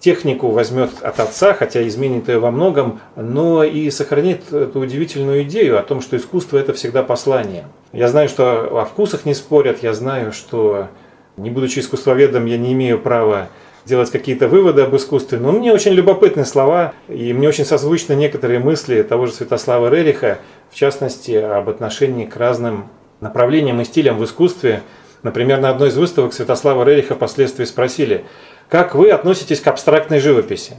технику 0.00 0.48
возьмет 0.48 0.90
от 1.02 1.20
отца, 1.20 1.54
хотя 1.54 1.86
изменит 1.86 2.28
ее 2.28 2.38
во 2.38 2.50
многом, 2.50 3.00
но 3.16 3.64
и 3.64 3.90
сохранит 3.90 4.52
эту 4.52 4.80
удивительную 4.80 5.42
идею 5.42 5.78
о 5.78 5.82
том, 5.82 6.00
что 6.00 6.16
искусство– 6.16 6.56
это 6.58 6.72
всегда 6.72 7.02
послание. 7.02 7.66
Я 7.92 8.08
знаю, 8.08 8.28
что 8.28 8.78
о 8.80 8.84
вкусах 8.84 9.24
не 9.24 9.34
спорят, 9.34 9.82
я 9.82 9.92
знаю, 9.92 10.32
что, 10.32 10.88
не 11.36 11.50
будучи 11.50 11.80
искусствоведом, 11.80 12.46
я 12.46 12.58
не 12.58 12.72
имею 12.72 12.98
права 13.00 13.48
делать 13.84 14.10
какие-то 14.10 14.48
выводы 14.48 14.82
об 14.82 14.94
искусстве, 14.94 15.38
но 15.38 15.50
мне 15.50 15.72
очень 15.72 15.92
любопытны 15.92 16.44
слова, 16.44 16.92
и 17.08 17.32
мне 17.32 17.48
очень 17.48 17.64
созвучны 17.64 18.12
некоторые 18.12 18.60
мысли 18.60 19.02
того 19.02 19.26
же 19.26 19.32
Святослава 19.32 19.88
Рериха, 19.88 20.38
в 20.70 20.74
частности, 20.74 21.32
об 21.32 21.68
отношении 21.70 22.26
к 22.26 22.36
разным 22.36 22.88
направлениям 23.20 23.80
и 23.80 23.84
стилям 23.84 24.18
в 24.18 24.24
искусстве. 24.24 24.82
Например, 25.22 25.60
на 25.60 25.70
одной 25.70 25.88
из 25.88 25.96
выставок 25.96 26.32
Святослава 26.32 26.84
Рериха 26.84 27.14
впоследствии 27.14 27.64
спросили– 27.64 28.24
как 28.68 28.94
вы 28.94 29.10
относитесь 29.10 29.60
к 29.60 29.66
абстрактной 29.66 30.20
живописи? 30.20 30.76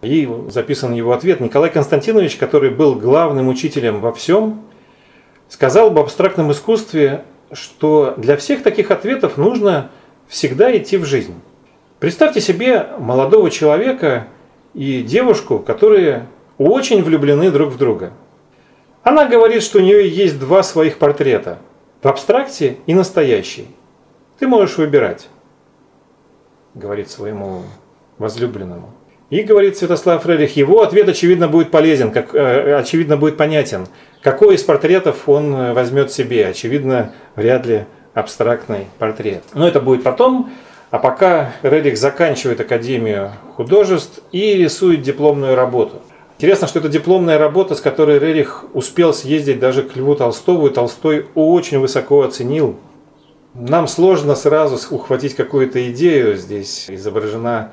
И 0.00 0.28
записан 0.48 0.92
его 0.92 1.12
ответ. 1.12 1.40
Николай 1.40 1.70
Константинович, 1.70 2.36
который 2.36 2.70
был 2.70 2.94
главным 2.94 3.48
учителем 3.48 4.00
во 4.00 4.12
всем, 4.12 4.62
сказал 5.48 5.88
об 5.88 5.98
абстрактном 5.98 6.52
искусстве, 6.52 7.24
что 7.52 8.14
для 8.16 8.36
всех 8.36 8.62
таких 8.62 8.92
ответов 8.92 9.36
нужно 9.36 9.90
всегда 10.28 10.76
идти 10.76 10.96
в 10.96 11.04
жизнь. 11.04 11.34
Представьте 11.98 12.40
себе 12.40 12.86
молодого 13.00 13.50
человека 13.50 14.28
и 14.72 15.02
девушку, 15.02 15.58
которые 15.58 16.28
очень 16.58 17.02
влюблены 17.02 17.50
друг 17.50 17.72
в 17.72 17.78
друга. 17.78 18.12
Она 19.04 19.26
говорит, 19.26 19.62
что 19.62 19.78
у 19.78 19.82
нее 19.82 20.08
есть 20.08 20.40
два 20.40 20.62
своих 20.62 20.98
портрета– 20.98 21.58
в 22.02 22.08
абстракте 22.08 22.76
и 22.86 22.92
настоящий. 22.92 23.68
Ты 24.38 24.46
можешь 24.46 24.76
выбирать 24.76 25.28
говорит 26.74 27.10
своему 27.10 27.62
возлюбленному. 28.18 28.92
И 29.30 29.42
говорит 29.42 29.76
Святослав 29.76 30.22
Фрерих, 30.22 30.56
его 30.56 30.82
ответ 30.82 31.08
очевидно 31.08 31.48
будет 31.48 31.70
полезен, 31.70 32.10
как, 32.10 32.34
э, 32.34 32.76
очевидно 32.76 33.16
будет 33.16 33.36
понятен. 33.36 33.86
Какой 34.22 34.56
из 34.56 34.62
портретов 34.62 35.28
он 35.28 35.54
э, 35.54 35.72
возьмет 35.72 36.12
себе? 36.12 36.48
Очевидно, 36.48 37.12
вряд 37.36 37.64
ли 37.66 37.84
абстрактный 38.12 38.86
портрет. 38.98 39.42
Но 39.54 39.66
это 39.66 39.80
будет 39.80 40.02
потом. 40.02 40.52
А 40.90 40.98
пока 40.98 41.52
Рерих 41.62 41.96
заканчивает 41.96 42.60
Академию 42.60 43.32
художеств 43.56 44.20
и 44.30 44.54
рисует 44.54 45.02
дипломную 45.02 45.56
работу. 45.56 46.02
Интересно, 46.36 46.66
что 46.66 46.80
это 46.80 46.88
дипломная 46.88 47.38
работа, 47.38 47.74
с 47.74 47.80
которой 47.80 48.18
Рерих 48.18 48.64
успел 48.74 49.14
съездить 49.14 49.60
даже 49.60 49.82
к 49.82 49.96
Льву 49.96 50.14
Толстову, 50.14 50.66
и 50.66 50.70
Толстой 50.70 51.26
очень 51.34 51.78
высоко 51.78 52.22
оценил 52.22 52.76
нам 53.54 53.86
сложно 53.86 54.34
сразу 54.34 54.94
ухватить 54.94 55.34
какую-то 55.36 55.90
идею. 55.92 56.36
Здесь 56.36 56.90
изображена 56.90 57.70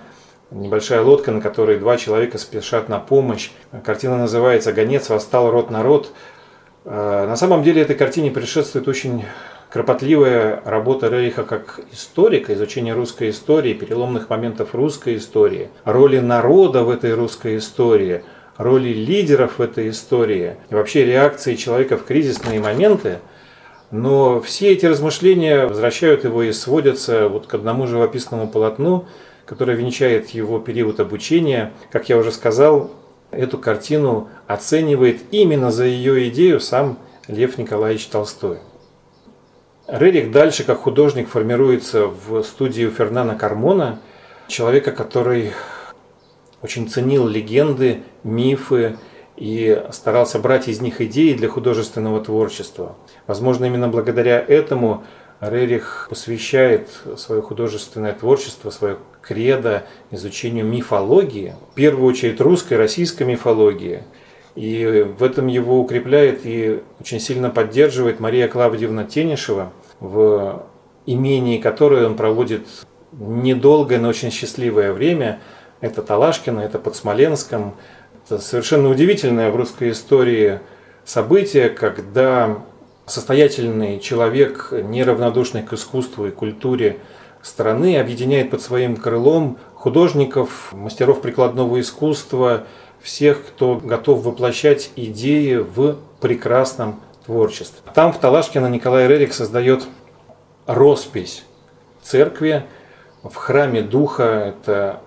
небольшая 0.52 1.02
лодка, 1.02 1.32
на 1.32 1.42
которой 1.42 1.80
два 1.80 1.98
человека 1.98 2.38
спешат 2.38 2.88
на 2.88 3.00
помощь. 3.00 3.52
Картина 3.84 4.18
называется 4.18 4.74
«Гонец 4.74 5.10
восстал 5.10 5.50
род 5.50 5.72
народ». 5.72 6.12
А, 6.86 7.28
на 7.28 7.36
самом 7.36 7.64
деле 7.64 7.82
этой 7.82 7.96
картине 7.96 8.32
предшествует 8.32 8.88
очень 8.88 9.26
кропотливая 9.70 10.62
работа 10.66 11.08
Рейха 11.08 11.44
как 11.44 11.80
историка, 11.92 12.54
изучение 12.54 12.94
русской 12.94 13.30
истории, 13.30 13.74
переломных 13.74 14.30
моментов 14.30 14.76
русской 14.76 15.16
истории, 15.16 15.70
роли 15.86 16.20
народа 16.20 16.84
в 16.84 16.90
этой 16.90 17.14
русской 17.14 17.58
истории, 17.58 18.24
роли 18.62 18.90
лидеров 18.90 19.60
в 19.60 19.62
этой 19.62 19.90
истории 19.90 20.56
и 20.70 20.76
вообще 20.76 21.06
реакции 21.06 21.56
человека 21.56 21.98
в 21.98 22.06
кризисные 22.06 22.60
моменты– 22.60 23.20
но 23.92 24.40
все 24.40 24.72
эти 24.72 24.86
размышления 24.86 25.68
возвращают 25.68 26.24
его 26.24 26.44
и 26.44 26.54
сводятся 26.54 27.28
вот 27.28 27.46
к 27.46 27.54
одному 27.54 27.88
живописному 27.88 28.48
полотну, 28.48 29.06
которое 29.46 29.76
венчает 29.76 30.30
его 30.30 30.60
период 30.60 31.02
обучения. 31.02 31.74
Как 31.92 32.08
я 32.08 32.18
уже 32.18 32.32
сказал, 32.32 32.92
эту 33.32 33.58
картину 33.58 34.30
оценивает 34.48 35.22
именно 35.32 35.72
за 35.72 35.86
ее 35.86 36.30
идею 36.30 36.62
сам 36.62 37.00
Лев 37.28 37.58
Николаевич 37.58 38.06
Толстой. 38.08 38.60
Рерих 39.88 40.32
дальше 40.32 40.64
как 40.64 40.80
художник 40.80 41.28
формируется 41.28 42.08
в 42.08 42.44
студию 42.44 42.92
Фернана 42.92 43.36
Кармона, 43.36 44.00
человека, 44.48 44.92
который 44.94 45.52
очень 46.62 46.90
ценил 46.90 47.28
легенды, 47.28 48.04
мифы, 48.24 48.98
и 49.38 49.84
старался 49.92 50.40
брать 50.40 50.68
из 50.68 50.82
них 50.82 51.02
идеи 51.02 51.34
для 51.34 51.50
художественного 51.50 52.24
творчества. 52.24 52.96
Возможно, 53.28 53.66
именно 53.66 53.88
благодаря 53.88 54.40
этому 54.40 55.04
Рерих 55.40 56.06
посвящает 56.10 56.90
свое 57.18 57.42
художественное 57.42 58.14
творчество, 58.14 58.70
свое 58.70 58.98
кредо 59.24 59.84
изучению 60.12 60.66
мифологии, 60.66 61.56
в 61.72 61.76
первую 61.76 62.08
очередь 62.08 62.40
русской, 62.40 62.76
российской 62.76 63.24
мифологии. 63.24 64.04
И 64.54 65.08
в 65.18 65.24
этом 65.24 65.48
его 65.48 65.80
укрепляет 65.80 66.42
и 66.44 66.82
очень 67.00 67.20
сильно 67.20 67.50
поддерживает 67.50 68.20
Мария 68.20 68.48
Клавдиевна 68.48 69.06
Тенишева, 69.06 69.72
в 70.00 70.68
имении 71.08 71.58
которой 71.58 72.06
он 72.06 72.16
проводит 72.16 72.68
недолгое, 73.12 74.00
но 74.00 74.10
очень 74.10 74.30
счастливое 74.30 74.94
время. 74.94 75.40
Это 75.82 76.02
Талашкино, 76.02 76.62
это 76.62 76.80
под 76.80 76.96
Смоленском, 76.96 77.76
это 78.26 78.40
совершенно 78.40 78.90
удивительное 78.90 79.52
в 79.52 79.56
русской 79.56 79.92
истории 79.92 80.60
событие, 81.06 81.70
когда 81.70 82.60
состоятельный 83.08 84.00
человек, 84.00 84.70
неравнодушный 84.72 85.64
к 85.64 85.74
искусству 85.74 86.28
и 86.28 86.32
культуре 86.32 87.00
страны, 87.42 88.00
объединяет 88.00 88.52
под 88.52 88.62
своим 88.62 88.96
крылом 88.96 89.58
художников, 89.74 90.72
мастеров 90.74 91.22
прикладного 91.22 91.80
искусства, 91.82 92.68
всех, 93.02 93.44
кто 93.48 93.78
готов 93.78 94.24
воплощать 94.24 94.92
идеи 94.96 95.56
в 95.56 95.98
прекрасном 96.20 97.02
творчестве. 97.26 97.82
Там 97.96 98.14
в 98.14 98.20
Талашкино 98.20 98.68
Николай 98.68 99.08
Рерих 99.08 99.34
создает 99.34 99.88
роспись 100.68 101.44
церкви 102.04 102.64
в 103.24 103.34
храме 103.34 103.82
Духа. 103.82 104.24
Это 104.24 105.02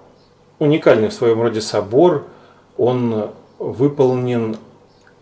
уникальный 0.58 1.08
в 1.08 1.12
своем 1.12 1.40
роде 1.40 1.60
собор– 1.60 2.24
он 2.76 3.30
выполнен 3.58 4.56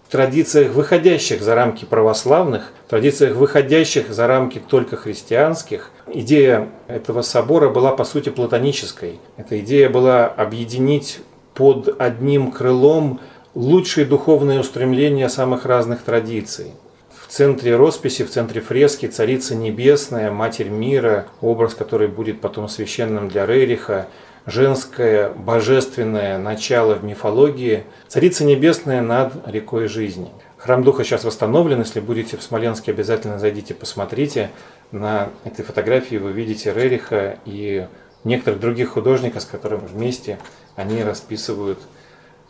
в 0.07 0.13
традициях, 0.13 0.73
выходящих 0.73 1.43
за 1.43 1.55
рамки 1.55 1.85
православных, 1.85 2.73
в 2.87 2.91
традициях, 2.91 3.37
выходящих 3.37 4.13
за 4.13 4.27
рамки 4.27 4.61
только 4.67 4.97
христианских. 4.97 5.91
Идея 6.07 6.69
этого 6.89 7.23
собора 7.23 7.71
была 7.71 7.93
по 7.93 8.05
сути 8.05 8.29
платонической. 8.29 9.21
Эта 9.37 9.61
идея 9.61 9.89
была 9.89 10.27
объединить 10.27 11.21
под 11.55 12.01
одним 12.01 12.51
крылом 12.51 13.21
лучшие 13.55 14.07
духовные 14.07 14.61
устремления 14.61 15.29
самых 15.29 15.65
разных 15.67 16.03
традиций. 16.03 16.73
В 17.15 17.33
центре 17.33 17.77
росписи, 17.77 18.25
в 18.25 18.31
центре 18.31 18.61
фрески 18.61 19.07
Царица 19.07 19.55
Небесная, 19.55 20.31
Матерь 20.31 20.69
Мира, 20.69 21.27
образ, 21.41 21.75
который 21.75 22.09
будет 22.09 22.43
потом 22.43 22.69
священным 22.69 23.29
для 23.29 23.47
Рериха, 23.47 24.09
женское 24.47 25.31
божественное 25.31 26.39
начало 26.39 26.95
в 26.95 27.05
мифологии, 27.05 27.85
Царица 28.09 28.45
Небесная 28.45 29.01
над 29.01 29.33
рекой 29.47 29.89
жизни. 29.89 30.31
Храм 30.59 30.85
Духа 30.85 31.05
сейчас 31.05 31.25
восстановлен, 31.25 31.81
если 31.81 32.01
будете 32.01 32.37
в 32.37 32.43
Смоленске, 32.43 32.93
обязательно 32.93 33.39
зайдите, 33.39 33.75
посмотрите. 33.75 34.51
На 34.93 35.29
этой 35.45 35.65
фотографии 35.65 36.17
вы 36.17 36.33
видите 36.33 36.73
Рериха 36.73 37.39
и 37.45 37.87
некоторых 38.25 38.61
других 38.61 38.91
художников, 38.91 39.43
с 39.43 39.47
которыми 39.47 39.87
вместе 39.87 40.39
они 40.77 41.03
расписывают 41.03 41.81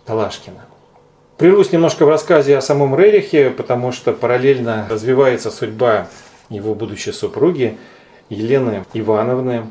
Талашкина. 0.05 0.61
Прервусь 1.39 1.73
немножко 1.73 2.05
в 2.05 2.09
рассказе 2.09 2.57
о 2.57 2.61
самом 2.61 2.95
Рерихе, 2.99 3.51
потому 3.51 3.93
что 3.93 4.13
параллельно 4.13 4.87
развивается 4.91 5.51
судьба 5.51 6.09
его 6.51 6.75
будущей 6.75 7.13
супруги 7.13 7.79
Елены 8.29 8.85
Ивановны, 8.93 9.71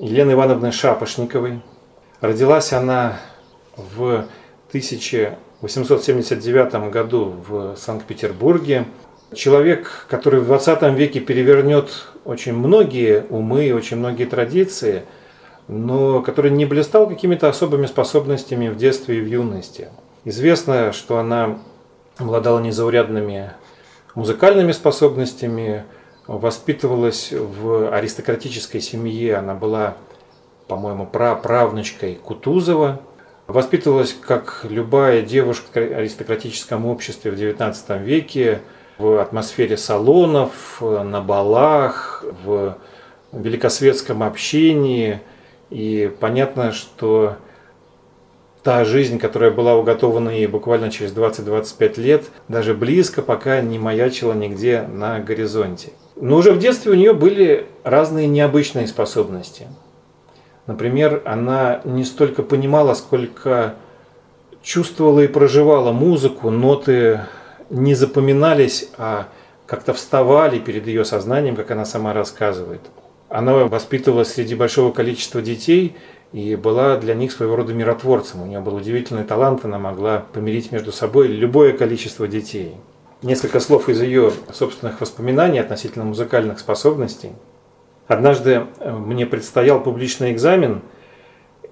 Елены 0.00 0.32
Ивановны 0.32 0.70
Шапошниковой. 0.70 1.60
Родилась 2.20 2.72
она 2.72 3.18
в 3.76 4.26
1879 4.68 6.90
году 6.90 7.34
в 7.48 7.74
Санкт-Петербурге. 7.76 8.84
Человек, 9.34 10.06
который 10.08 10.38
в 10.40 10.46
20 10.46 10.82
веке 10.94 11.18
перевернет 11.20 11.90
очень 12.24 12.54
многие 12.54 13.26
умы, 13.28 13.72
очень 13.74 13.96
многие 13.96 14.26
традиции, 14.26 15.02
но 15.66 16.22
который 16.22 16.52
не 16.52 16.64
блистал 16.64 17.08
какими-то 17.08 17.48
особыми 17.48 17.86
способностями 17.86 18.68
в 18.68 18.76
детстве 18.76 19.18
и 19.18 19.20
в 19.20 19.26
юности. 19.26 19.88
Известно, 20.24 20.92
что 20.92 21.18
она 21.18 21.58
обладала 22.18 22.60
незаурядными 22.60 23.50
музыкальными 24.14 24.70
способностями, 24.72 25.84
воспитывалась 26.28 27.32
в 27.32 27.92
аристократической 27.92 28.80
семье, 28.80 29.36
она 29.36 29.54
была, 29.54 29.96
по-моему, 30.68 31.06
праправнучкой 31.06 32.14
Кутузова, 32.16 33.00
воспитывалась, 33.46 34.12
как 34.12 34.60
любая 34.68 35.22
девушка 35.22 35.80
в 35.80 35.98
аристократическом 35.98 36.86
обществе 36.86 37.30
в 37.30 37.34
XIX 37.34 38.02
веке, 38.02 38.60
в 38.98 39.20
атмосфере 39.20 39.76
салонов, 39.76 40.80
на 40.80 41.20
балах, 41.22 42.24
в 42.44 42.76
великосветском 43.32 44.22
общении. 44.22 45.20
И 45.70 46.12
понятно, 46.20 46.72
что 46.72 47.36
та 48.62 48.84
жизнь, 48.84 49.18
которая 49.18 49.50
была 49.50 49.76
уготована 49.76 50.28
ей 50.28 50.46
буквально 50.46 50.90
через 50.90 51.14
20-25 51.14 52.00
лет, 52.00 52.24
даже 52.48 52.74
близко 52.74 53.22
пока 53.22 53.62
не 53.62 53.78
маячила 53.78 54.34
нигде 54.34 54.82
на 54.82 55.20
горизонте. 55.20 55.92
Но 56.20 56.36
уже 56.36 56.52
в 56.52 56.58
детстве 56.58 56.92
у 56.92 56.94
нее 56.94 57.12
были 57.12 57.66
разные 57.84 58.26
необычные 58.26 58.86
способности. 58.86 59.66
Например, 60.66 61.22
она 61.24 61.80
не 61.84 62.04
столько 62.04 62.42
понимала, 62.42 62.94
сколько 62.94 63.76
чувствовала 64.62 65.20
и 65.20 65.28
проживала 65.28 65.92
музыку, 65.92 66.50
ноты 66.50 67.20
не 67.70 67.94
запоминались, 67.94 68.88
а 68.98 69.28
как-то 69.66 69.94
вставали 69.94 70.58
перед 70.58 70.86
ее 70.86 71.04
сознанием, 71.04 71.54
как 71.54 71.70
она 71.70 71.84
сама 71.84 72.12
рассказывает. 72.12 72.80
Она 73.28 73.52
воспитывалась 73.66 74.32
среди 74.32 74.54
большого 74.54 74.92
количества 74.92 75.40
детей 75.40 75.96
и 76.32 76.56
была 76.56 76.96
для 76.96 77.14
них 77.14 77.32
своего 77.32 77.56
рода 77.56 77.72
миротворцем. 77.72 78.42
У 78.42 78.46
нее 78.46 78.60
был 78.60 78.74
удивительный 78.74 79.24
талант, 79.24 79.64
она 79.64 79.78
могла 79.78 80.24
помирить 80.32 80.72
между 80.72 80.92
собой 80.92 81.28
любое 81.28 81.72
количество 81.72 82.26
детей. 82.26 82.74
Несколько 83.20 83.58
слов 83.58 83.88
из 83.88 84.00
ее 84.00 84.30
собственных 84.52 85.00
воспоминаний 85.00 85.58
относительно 85.58 86.04
музыкальных 86.04 86.60
способностей. 86.60 87.32
Однажды 88.06 88.66
э, 88.78 88.92
мне 88.92 89.26
предстоял 89.26 89.82
публичный 89.82 90.30
экзамен, 90.30 90.82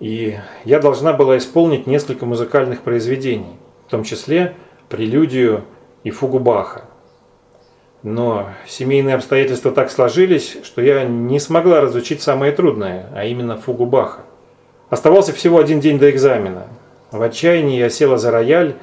и 0.01 0.39
я 0.65 0.81
должна 0.81 1.13
была 1.13 1.39
исполнить 1.39 1.87
несколько 1.87 2.27
музыкальных 2.27 2.81
произведений, 2.81 3.57
в 3.87 3.91
том 3.93 4.03
числе 4.03 4.57
прелюдию 4.89 5.63
и 6.03 6.11
фугу 6.11 6.41
Баха. 6.41 6.87
Но 8.03 8.49
семейные 8.67 9.15
обстоятельства 9.15 9.71
так 9.71 9.93
сложились, 9.93 10.59
что 10.65 10.83
я 10.83 11.05
не 11.05 11.39
смогла 11.39 11.81
разучить 11.81 12.23
самое 12.23 12.51
трудное, 12.51 13.09
а 13.15 13.25
именно 13.25 13.57
фугу 13.57 13.87
Баха. 13.87 14.23
Оставался 14.91 15.33
всего 15.33 15.61
один 15.61 15.79
день 15.79 16.01
до 16.01 16.11
экзамена. 16.11 16.67
В 17.13 17.23
отчаянии 17.23 17.79
я 17.79 17.89
села 17.89 18.19
за 18.19 18.33
рояль, 18.33 18.75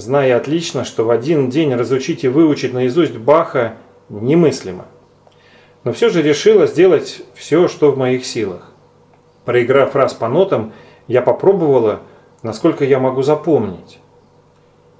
зная 0.00 0.36
отлично, 0.36 0.84
что 0.84 1.04
в 1.04 1.10
один 1.10 1.50
день 1.50 1.74
разучить 1.74 2.24
и 2.24 2.28
выучить 2.28 2.72
наизусть 2.72 3.16
Баха 3.16 3.74
немыслимо. 4.08 4.86
Но 5.84 5.92
все 5.92 6.08
же 6.08 6.22
решила 6.22 6.66
сделать 6.66 7.22
все, 7.34 7.68
что 7.68 7.92
в 7.92 7.98
моих 7.98 8.24
силах. 8.24 8.72
Проиграв 9.44 9.94
раз 9.94 10.14
по 10.14 10.28
нотам, 10.28 10.72
я 11.06 11.22
попробовала, 11.22 12.00
насколько 12.42 12.84
я 12.84 12.98
могу 12.98 13.22
запомнить. 13.22 13.98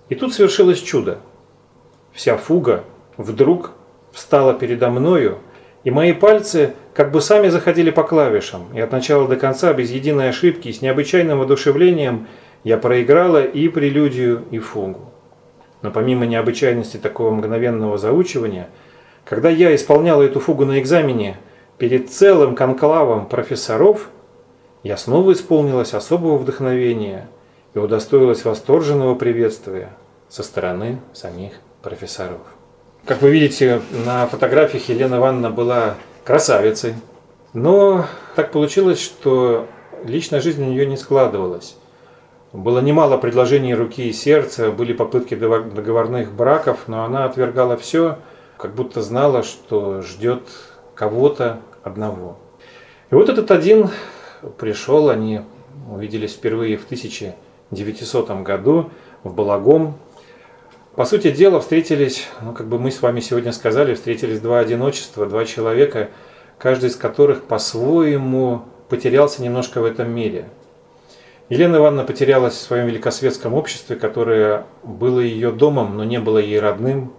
И 0.08 0.14
тут 0.14 0.34
совершилось 0.34 0.80
чудо– 0.80 1.18
вся 2.12 2.36
фуга, 2.36 2.84
вдруг 3.16 3.72
встала 4.12 4.54
передо 4.54 4.90
мною, 4.90 5.38
и 5.84 5.90
мои 5.90 6.12
пальцы 6.12 6.74
как 6.94 7.12
бы 7.12 7.20
сами 7.20 7.48
заходили 7.48 7.90
по 7.90 8.02
клавишам, 8.02 8.66
и 8.74 8.80
от 8.80 8.92
начала 8.92 9.26
до 9.26 9.36
конца, 9.36 9.72
без 9.72 9.90
единой 9.90 10.28
ошибки, 10.28 10.70
с 10.70 10.82
необычайным 10.82 11.38
воодушевлением, 11.38 12.26
я 12.64 12.78
проиграла 12.78 13.42
и 13.42 13.68
прелюдию, 13.68 14.44
и 14.50 14.58
фугу. 14.58 15.10
Но 15.82 15.90
помимо 15.90 16.26
необычайности 16.26 16.98
такого 16.98 17.30
мгновенного 17.30 17.96
заучивания, 17.98 18.68
когда 19.24 19.48
я 19.48 19.74
исполняла 19.74 20.22
эту 20.22 20.40
фугу 20.40 20.64
на 20.64 20.78
экзамене 20.80 21.38
перед 21.78 22.10
целым 22.10 22.54
конклавом 22.54 23.26
профессоров, 23.26 24.10
я 24.82 24.96
снова 24.96 25.32
исполнилась 25.32 25.94
особого 25.94 26.36
вдохновения 26.36 27.28
и 27.74 27.78
удостоилась 27.78 28.44
восторженного 28.44 29.14
приветствия 29.14 29.90
со 30.28 30.42
стороны 30.42 31.00
самих 31.12 31.52
профессоров. 31.82 32.40
Как 33.04 33.22
вы 33.22 33.30
видите, 33.30 33.80
на 34.04 34.26
фотографиях 34.26 34.88
Елена 34.88 35.16
Ивановна 35.16 35.50
была 35.50 35.94
красавицей, 36.24 36.94
но 37.54 38.06
так 38.36 38.52
получилось, 38.52 39.00
что 39.00 39.66
личная 40.04 40.40
жизнь 40.40 40.62
у 40.62 40.66
нее 40.66 40.86
не 40.86 40.96
складывалась. 40.96 41.76
Было 42.52 42.80
немало 42.80 43.16
предложений 43.16 43.74
руки 43.74 44.08
и 44.08 44.12
сердца, 44.12 44.72
были 44.72 44.92
попытки 44.92 45.36
договорных 45.36 46.32
браков, 46.32 46.88
но 46.88 47.04
она 47.04 47.24
отвергала 47.24 47.76
все, 47.76 48.18
как 48.56 48.74
будто 48.74 49.02
знала, 49.02 49.44
что 49.44 50.02
ждет 50.02 50.42
кого-то 50.96 51.60
одного. 51.84 52.38
И 53.10 53.14
вот 53.14 53.28
этот 53.28 53.52
один 53.52 53.88
пришел, 54.58 55.10
они 55.10 55.42
увиделись 55.88 56.34
впервые 56.34 56.76
в 56.76 56.84
1900 56.86 58.30
году 58.42 58.90
в 59.22 59.32
Балагом, 59.32 59.94
по 60.96 61.04
сути 61.04 61.30
дела, 61.30 61.60
встретились, 61.60 62.26
ну, 62.42 62.52
как 62.52 62.66
бы 62.66 62.80
мы 62.80 62.90
с 62.90 63.00
вами 63.00 63.20
сегодня 63.20 63.52
сказали, 63.52 63.94
встретились 63.94 64.40
два 64.40 64.58
одиночества, 64.58 65.24
два 65.24 65.44
человека, 65.44 66.10
каждый 66.58 66.90
из 66.90 66.96
которых 66.96 67.44
по-своему 67.44 68.62
потерялся 68.88 69.40
немножко 69.40 69.80
в 69.80 69.84
этом 69.84 70.10
мире. 70.10 70.48
Елена 71.50 71.78
Ивановна 71.78 72.04
потерялась 72.04 72.54
в 72.54 72.60
своем 72.60 72.86
великосветском 72.86 73.54
обществе, 73.54 73.96
которое 73.96 74.66
было 74.84 75.18
ее 75.18 75.50
домом, 75.50 75.96
но 75.96 76.04
не 76.04 76.20
было 76.20 76.38
ей 76.38 76.60
родным. 76.60 77.12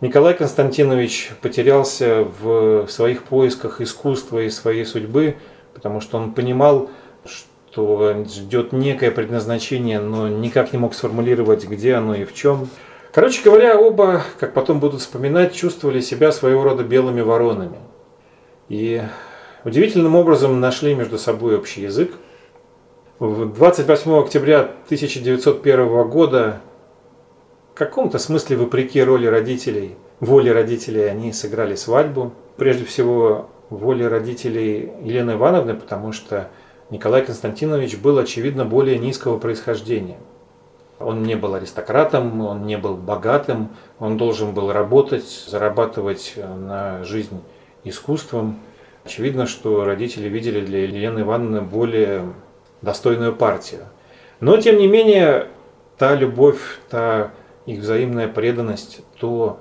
Николай 0.00 0.32
Константинович 0.32 1.32
потерялся 1.42 2.26
в 2.40 2.88
своих 2.88 3.24
поисках 3.24 3.82
искусства 3.82 4.38
и 4.38 4.48
своей 4.48 4.86
судьбы, 4.86 5.36
потому 5.74 6.00
что 6.00 6.16
он 6.16 6.32
понимал, 6.32 6.88
что 7.26 8.24
ждет 8.26 8.72
некое 8.72 9.10
предназначение, 9.10 10.00
но 10.00 10.28
никак 10.28 10.72
не 10.72 10.78
мог 10.78 10.94
сформулировать, 10.94 11.66
где 11.66 11.96
оно 11.96 12.14
и 12.14 12.24
в 12.24 12.32
чем. 12.32 12.70
Короче 13.12 13.42
говоря, 13.44 13.78
оба, 13.78 14.22
как 14.40 14.54
потом 14.54 14.80
будут 14.80 15.02
вспоминать, 15.02 15.52
чувствовали 15.52 16.00
себя 16.00 16.32
своего 16.32 16.62
рода 16.62 16.84
белыми 16.84 17.20
воронами. 17.20 17.78
И 18.70 19.02
удивительным 19.64 20.14
образом 20.14 20.58
нашли 20.58 20.94
между 20.94 21.18
собой 21.18 21.58
общий 21.58 21.82
язык. 21.82 22.12
В 23.18 23.52
28 23.52 24.18
октября 24.18 24.60
1901 24.60 26.08
года 26.08 26.60
в 27.74 27.78
каком-то 27.78 28.18
смысле, 28.18 28.56
вопреки 28.56 29.02
роли 29.02 29.26
родителей, 29.26 29.96
воле 30.20 30.52
родителей, 30.52 31.04
они 31.08 31.32
сыграли 31.32 31.74
свадьбу. 31.74 32.32
Прежде 32.56 32.84
всего, 32.84 33.48
воле 33.70 34.08
родителей 34.08 34.92
Елены 35.02 35.32
Ивановны, 35.32 35.74
потому 35.74 36.12
что 36.12 36.48
Николай 36.90 37.24
Константинович 37.24 37.98
был, 37.98 38.18
очевидно, 38.18 38.64
более 38.64 38.98
низкого 38.98 39.38
происхождения– 39.38 40.18
он 41.00 41.22
не 41.22 41.36
был 41.36 41.54
аристократом, 41.54 42.40
он 42.40 42.66
не 42.66 42.76
был 42.76 42.96
богатым, 42.96 43.68
он 43.98 44.16
должен 44.16 44.52
был 44.52 44.72
работать, 44.72 45.28
зарабатывать 45.46 46.34
на 46.36 47.04
жизнь 47.04 47.40
искусством. 47.84 48.58
Очевидно, 49.04 49.46
что 49.46 49.84
родители 49.84 50.28
видели 50.28 50.60
для 50.60 50.82
Елены 50.82 51.20
Ивановны 51.20 51.60
более 51.60 52.32
достойную 52.82 53.34
партию. 53.34 53.82
Но, 54.40 54.56
тем 54.56 54.78
не 54.78 54.86
менее, 54.86 55.48
та 55.96 56.14
любовь, 56.14 56.60
та 56.88 57.32
их 57.66 57.80
взаимная 57.80 58.28
преданность, 58.28 59.02
то 59.18 59.58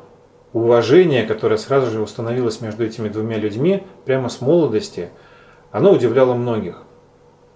уважение, 0.53 1.25
которое 1.25 1.58
сразу 1.58 1.91
же 1.91 2.01
установилось 2.01 2.62
между 2.62 2.86
этими 2.86 3.10
двумя 3.10 3.38
людьми 3.38 3.84
прямо 4.06 4.30
с 4.30 4.41
молодости, 4.41 5.10
оно 5.71 5.91
удивляло 5.91 6.34
многих. 6.34 6.84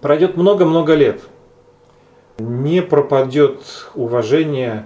Пройдет 0.01 0.35
много-много 0.35 0.93
лет– 0.93 1.21
не 2.41 2.81
пропадет 2.81 3.61
уважение, 3.95 4.85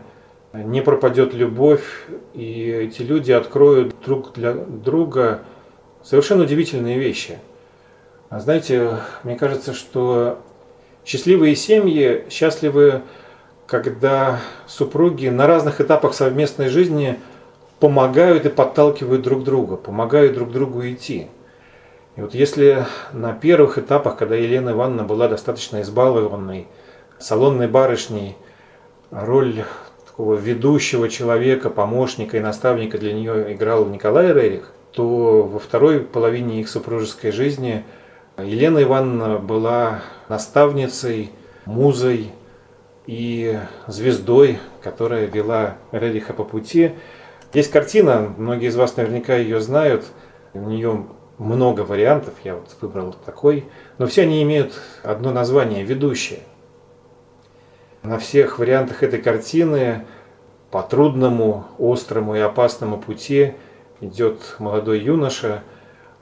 не 0.54 0.82
пропадет 0.82 1.34
любовь, 1.34 2.08
и 2.34 2.70
эти 2.70 3.02
люди 3.02 3.32
откроют 3.32 3.96
друг 4.06 4.34
для 4.34 4.54
друга 4.54 5.42
совершенно 6.04 6.44
удивительные 6.44 7.00
вещи. 7.00 7.40
А 8.30 8.40
знаете, 8.40 8.98
мне 9.24 9.36
кажется, 9.38 9.74
что 9.74 10.40
счастливые 11.06 11.56
семьи 11.56 12.26
счастливы, 12.30 13.02
когда 13.68 14.39
супруги 14.68 15.28
на 15.28 15.48
разных 15.48 15.80
этапах 15.80 16.13
совместной 16.13 16.70
жизни 16.70 17.20
помогают 17.80 18.46
и 18.46 18.50
подталкивают 18.50 19.22
друг 19.22 19.44
друга, 19.44 19.76
помогают 19.76 20.34
друг 20.34 20.52
другу 20.52 20.86
идти. 20.88 21.28
И 22.15 22.22
вот 22.22 22.34
если 22.34 22.86
на 23.12 23.34
первых 23.34 23.78
этапах, 23.78 24.18
когда 24.18 24.36
Елена 24.36 24.72
Ивановна 24.72 25.04
была 25.04 25.28
достаточно 25.28 25.82
избалованной, 25.82 26.68
салонной 27.20 27.68
барышней 27.68 28.36
роль 29.12 29.63
такого 30.08 30.36
ведущего 30.36 31.10
человека, 31.10 31.70
помощника 31.70 32.38
и 32.38 32.41
наставника 32.41 32.98
для 32.98 33.13
нее 33.13 33.54
играл 33.54 33.86
Николай 33.86 34.34
Рерих, 34.34 34.72
то 34.94 35.44
во 35.44 35.60
второй 35.60 36.00
половине 36.00 36.62
их 36.62 36.70
супружеской 36.70 37.32
жизни 37.32 37.84
Елена 38.38 38.84
Ивановна 38.84 39.38
была 39.38 40.02
наставницей, 40.28 41.32
музой, 41.65 42.32
и 43.08 43.58
звездой, 43.88 44.60
которая 44.82 45.28
вела 45.28 45.78
Рериха 45.91 46.34
по 46.34 46.43
пути. 46.43 46.91
Есть 47.54 47.71
картина, 47.71 48.34
многие 48.38 48.67
из 48.67 48.76
вас 48.76 48.98
наверняка 48.98 49.36
ее 49.36 49.62
знают, 49.62 50.06
у 50.54 50.60
нее 50.60 51.06
много 51.38 51.82
вариантов, 51.82 52.34
я 52.43 52.56
вот 52.56 52.76
выбрал 52.82 53.15
такой, 53.26 53.65
но 53.98 54.08
все 54.08 54.24
они 54.24 54.41
имеют 54.43 54.74
одно 55.04 55.32
название– 55.32 55.84
«Ведущие». 55.86 56.39
На 58.04 58.19
всех 58.19 58.60
вариантах 58.60 59.04
этой 59.04 59.21
картины 59.21 60.06
по 60.71 60.82
трудному, 60.82 61.65
острому 61.80 62.36
и 62.36 62.39
опасному 62.39 62.98
пути 62.98 63.54
идет 64.02 64.56
молодой 64.60 65.00
юноша, 65.00 65.63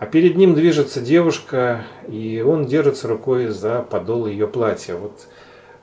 а 0.04 0.06
перед 0.06 0.36
ним 0.36 0.54
движется 0.54 1.00
девушка, 1.00 1.86
и 2.10 2.44
он 2.46 2.66
держится 2.66 3.08
рукой 3.08 3.48
за 3.48 3.80
подол 3.80 4.28
ее 4.28 4.50
платья. 4.50 4.96
Вот 4.96 5.14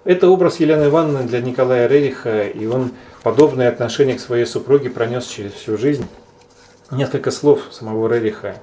это 0.04 0.28
образ 0.28 0.61
Елены 0.61 0.88
Ивановны 0.88 1.26
для 1.26 1.40
Николая 1.40 1.87
Рериха, 1.87 2.46
и 2.46 2.66
он 2.66 2.92
подобное 3.22 3.70
отношение 3.70 4.16
к 4.16 4.20
своей 4.20 4.44
супруге 4.44 4.90
пронес 4.90 5.26
через 5.26 5.52
всю 5.52 5.78
жизнь. 5.78 6.06
Несколько 6.90 7.30
слов 7.30 7.62
самого 7.70 8.12
Рериха. 8.12 8.56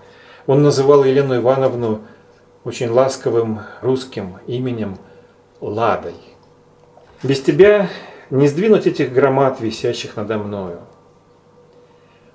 Он 0.46 0.62
называл 0.62 1.04
Елену 1.04 1.38
Ивановну 1.38 2.02
очень 2.64 2.92
ласковым 2.92 3.62
русским 3.82 4.38
именем 4.46 5.00
Ладой. 5.60 6.14
Без 7.24 7.42
тебя 7.42 7.90
не 8.30 8.48
сдвинуть 8.48 8.86
этих 8.86 9.12
громад, 9.12 9.60
висящих 9.60 10.18
надо 10.18 10.38
мною. 10.38 10.82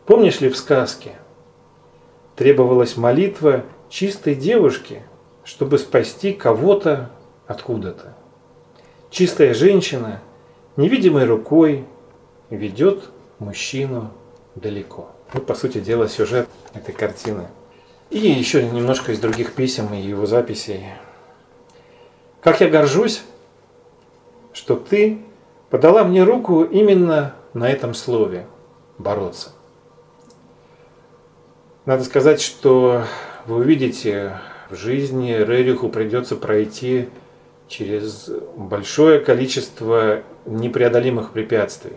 Помнишь 0.07 0.41
ли 0.41 0.49
в 0.49 0.57
сказке? 0.57 1.13
Требовалась 2.37 2.97
молитва 2.97 3.64
чистой 3.88 4.35
девушки, 4.35 5.03
чтобы 5.45 5.79
спасти 5.79 6.33
кого-то 6.33 7.11
откуда-то. 7.47 8.14
Чистая 9.11 9.53
женщина 9.53 10.23
невидимой 10.77 11.27
рукой 11.27 11.85
ведет 12.49 13.05
мужчину 13.38 14.11
далеко. 14.55 15.11
Ну, 15.35 15.40
по 15.40 15.55
сути 15.55 15.81
дела, 15.81 16.09
сюжет 16.09 16.49
этой 16.75 16.95
картины. 16.95 17.49
И 18.11 18.18
еще 18.18 18.62
немножко 18.62 19.12
из 19.12 19.21
других 19.21 19.55
писем 19.55 19.92
и 19.95 20.01
его 20.01 20.27
записей. 20.27 20.85
Как 22.40 22.61
я 22.61 22.68
горжусь, 22.68 23.23
что 24.53 24.77
ты 24.77 25.18
подала 25.71 26.05
мне 26.05 26.23
руку 26.23 26.62
именно 26.64 27.35
на 27.55 27.71
этом 27.71 27.95
слове 27.95 28.47
«бороться». 28.99 29.53
Надо 31.85 32.05
сказать, 32.05 32.40
что 32.40 33.05
вы 33.47 33.57
увидите, 33.57 34.38
в 34.71 34.77
жизни 34.77 35.33
Рериху 35.33 35.88
придется 35.88 36.37
пройти 36.37 37.09
через 37.68 38.31
большое 38.57 39.21
количество 39.21 40.23
непреодолимых 40.47 41.33
препятствий. 41.33 41.92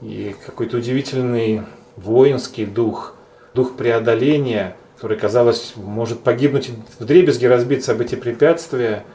И 0.00 0.34
какой-то 0.46 0.78
удивительный 0.78 1.62
воинский 1.96 2.64
дух, 2.64 3.14
дух 3.54 3.76
преодоления, 3.76 4.76
который, 4.96 5.18
казалось, 5.18 5.74
может 5.76 6.20
погибнуть 6.20 6.70
в 6.98 7.04
дребезги, 7.04 7.46
разбиться 7.46 7.92
об 7.92 8.00
эти 8.00 8.14
препятствия– 8.14 9.04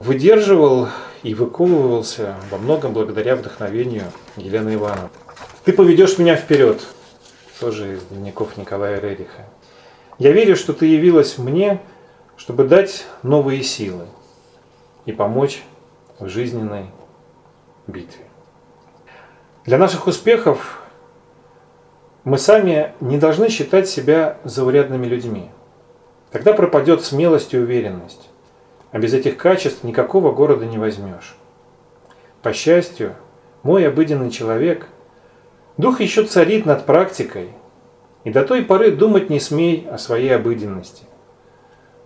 выдерживал 0.00 0.88
и 1.22 1.34
выковывался 1.34 2.34
во 2.50 2.58
многом 2.58 2.94
благодаря 2.94 3.36
вдохновению 3.36 4.04
Елены 4.36 4.74
Ивановны. 4.74 5.10
«Ты 5.64 5.72
поведешь 5.74 6.18
меня 6.18 6.36
вперед», 6.36 6.80
тоже 7.60 7.94
из 7.94 8.02
дневников 8.04 8.56
Николая 8.56 8.98
Рериха. 8.98 9.44
«Я 10.18 10.32
верю, 10.32 10.56
что 10.56 10.72
ты 10.72 10.86
явилась 10.86 11.36
мне, 11.36 11.80
чтобы 12.36 12.64
дать 12.64 13.04
новые 13.22 13.62
силы 13.62 14.06
и 15.04 15.12
помочь 15.12 15.62
в 16.18 16.28
жизненной 16.28 16.86
битве. 17.86 18.24
Для 19.66 19.76
наших 19.76 20.06
успехов 20.06 20.82
мы 22.24 22.38
сами 22.38 22.94
не 23.00 23.18
должны 23.18 23.50
считать 23.50 23.88
себя 23.88 24.38
заурядными 24.44 25.06
людьми. 25.06 25.50
Тогда 26.30 26.54
пропадет 26.54 27.04
смелость 27.04 27.52
и 27.52 27.58
уверенность. 27.58 28.30
А 28.90 28.98
без 28.98 29.12
этих 29.12 29.36
качеств 29.36 29.84
никакого 29.84 30.32
города 30.32 30.64
не 30.64 30.78
возьмешь. 30.78 31.36
По 32.42 32.52
счастью, 32.52 33.14
мой 33.62 33.86
обыденный 33.86 34.30
человек, 34.30 34.88
дух 35.80 36.00
еще 36.00 36.24
царит 36.24 36.66
над 36.66 36.86
практикой, 36.86 37.48
и 38.24 38.30
до 38.30 38.44
той 38.44 38.62
поры 38.62 38.90
думать 38.90 39.30
не 39.30 39.40
смей 39.40 39.88
о 39.90 39.98
своей 39.98 40.34
обыденности. 40.34 41.04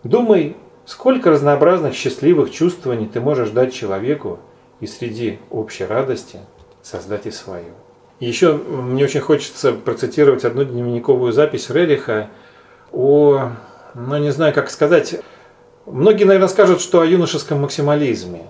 Думай, 0.02 0.56
сколько 0.86 1.30
разнообразных 1.30 1.94
счастливых 1.94 2.50
чувствований 2.50 3.06
ты 3.06 3.20
можешь 3.20 3.50
дать 3.50 3.74
человеку, 3.74 4.38
и 4.80 4.86
среди 4.86 5.38
общей 5.50 5.84
радости 5.84 6.38
создать 6.82 7.26
и 7.26 7.30
свою. 7.30 7.72
Еще 8.20 8.54
мне 8.54 9.04
очень 9.04 9.20
хочется 9.20 9.72
процитировать 9.72 10.44
одну 10.44 10.64
дневниковую 10.64 11.32
запись 11.32 11.70
Рериха 11.70 12.28
о, 12.92 13.50
ну 13.94 14.18
не 14.18 14.30
знаю, 14.30 14.52
как 14.52 14.70
сказать, 14.70 15.20
Многие, 15.86 16.24
наверное, 16.24 16.48
скажут, 16.48 16.80
что 16.80 17.02
о 17.02 17.06
юношеском 17.06 17.60
максимализме, 17.60 18.46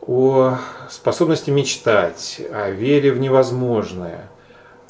о 0.00 0.58
способности 0.88 1.50
мечтать, 1.50 2.40
о 2.52 2.70
вере 2.70 3.10
в 3.10 3.18
невозможное, 3.18 4.30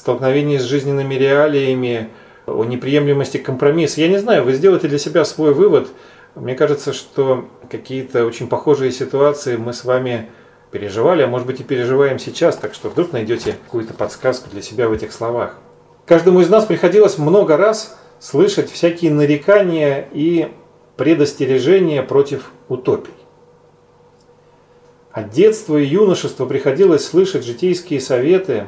столкновении 0.03 0.57
с 0.57 0.63
жизненными 0.63 1.15
реалиями, 1.15 2.09
о 2.45 2.65
неприемлемости 2.65 3.37
компромисса. 3.37 4.01
Я 4.01 4.09
не 4.09 4.17
знаю, 4.17 4.43
вы 4.43 4.53
сделаете 4.53 4.87
для 4.87 4.97
себя 4.97 5.23
свой 5.25 5.53
вывод. 5.53 5.87
Мне 6.35 6.55
кажется, 6.55 6.93
что 6.93 7.47
какие-то 7.69 8.25
очень 8.25 8.47
похожие 8.47 8.91
ситуации 8.91 9.55
мы 9.55 9.71
с 9.73 9.85
вами 9.85 10.29
переживали, 10.71 11.21
а 11.21 11.27
может 11.27 11.47
быть 11.47 11.61
и 11.61 11.63
переживаем 11.63 12.19
сейчас, 12.19 12.57
так 12.57 12.73
что 12.73 12.89
вдруг 12.89 13.13
найдете 13.13 13.55
какую-то 13.65 13.93
подсказку 13.93 14.49
для 14.49 14.61
себя 14.61 14.89
в 14.89 14.91
этих 14.91 15.13
словах. 15.13 15.57
Каждому 16.05 16.41
из 16.41 16.49
нас 16.49 16.65
приходилось 16.65 17.17
много 17.17 17.55
раз 17.55 17.97
слышать 18.19 18.69
всякие 18.69 19.11
нарекания 19.11 20.07
и 20.11 20.51
предостережение 20.97 22.03
против 22.03 22.51
утопий. 22.67 23.13
От 25.11 25.29
детства 25.29 25.77
и 25.77 25.85
юношества 25.85 26.45
приходилось 26.45 27.05
слышать 27.05 27.45
житейские 27.45 28.01
советы, 28.01 28.65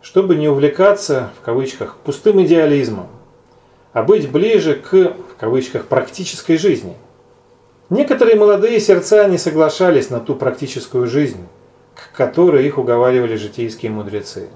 чтобы 0.00 0.36
не 0.36 0.48
увлекаться, 0.48 1.30
в 1.40 1.44
кавычках, 1.44 1.96
пустым 2.04 2.42
идеализмом, 2.42 3.08
а 3.92 4.02
быть 4.02 4.30
ближе 4.30 4.74
к, 4.74 4.92
в 4.92 5.36
кавычках, 5.38 5.86
практической 5.86 6.56
жизни. 6.56 6.96
Некоторые 7.88 8.36
молодые 8.36 8.80
сердца 8.80 9.28
не 9.28 9.38
соглашались 9.38 10.10
на 10.10 10.20
ту 10.20 10.34
практическую 10.34 11.06
жизнь, 11.06 11.46
к 11.94 12.16
которой 12.16 12.66
их 12.66 12.78
уговаривали 12.78 13.36
житейские 13.36 13.92
мудрецы. 13.92 14.48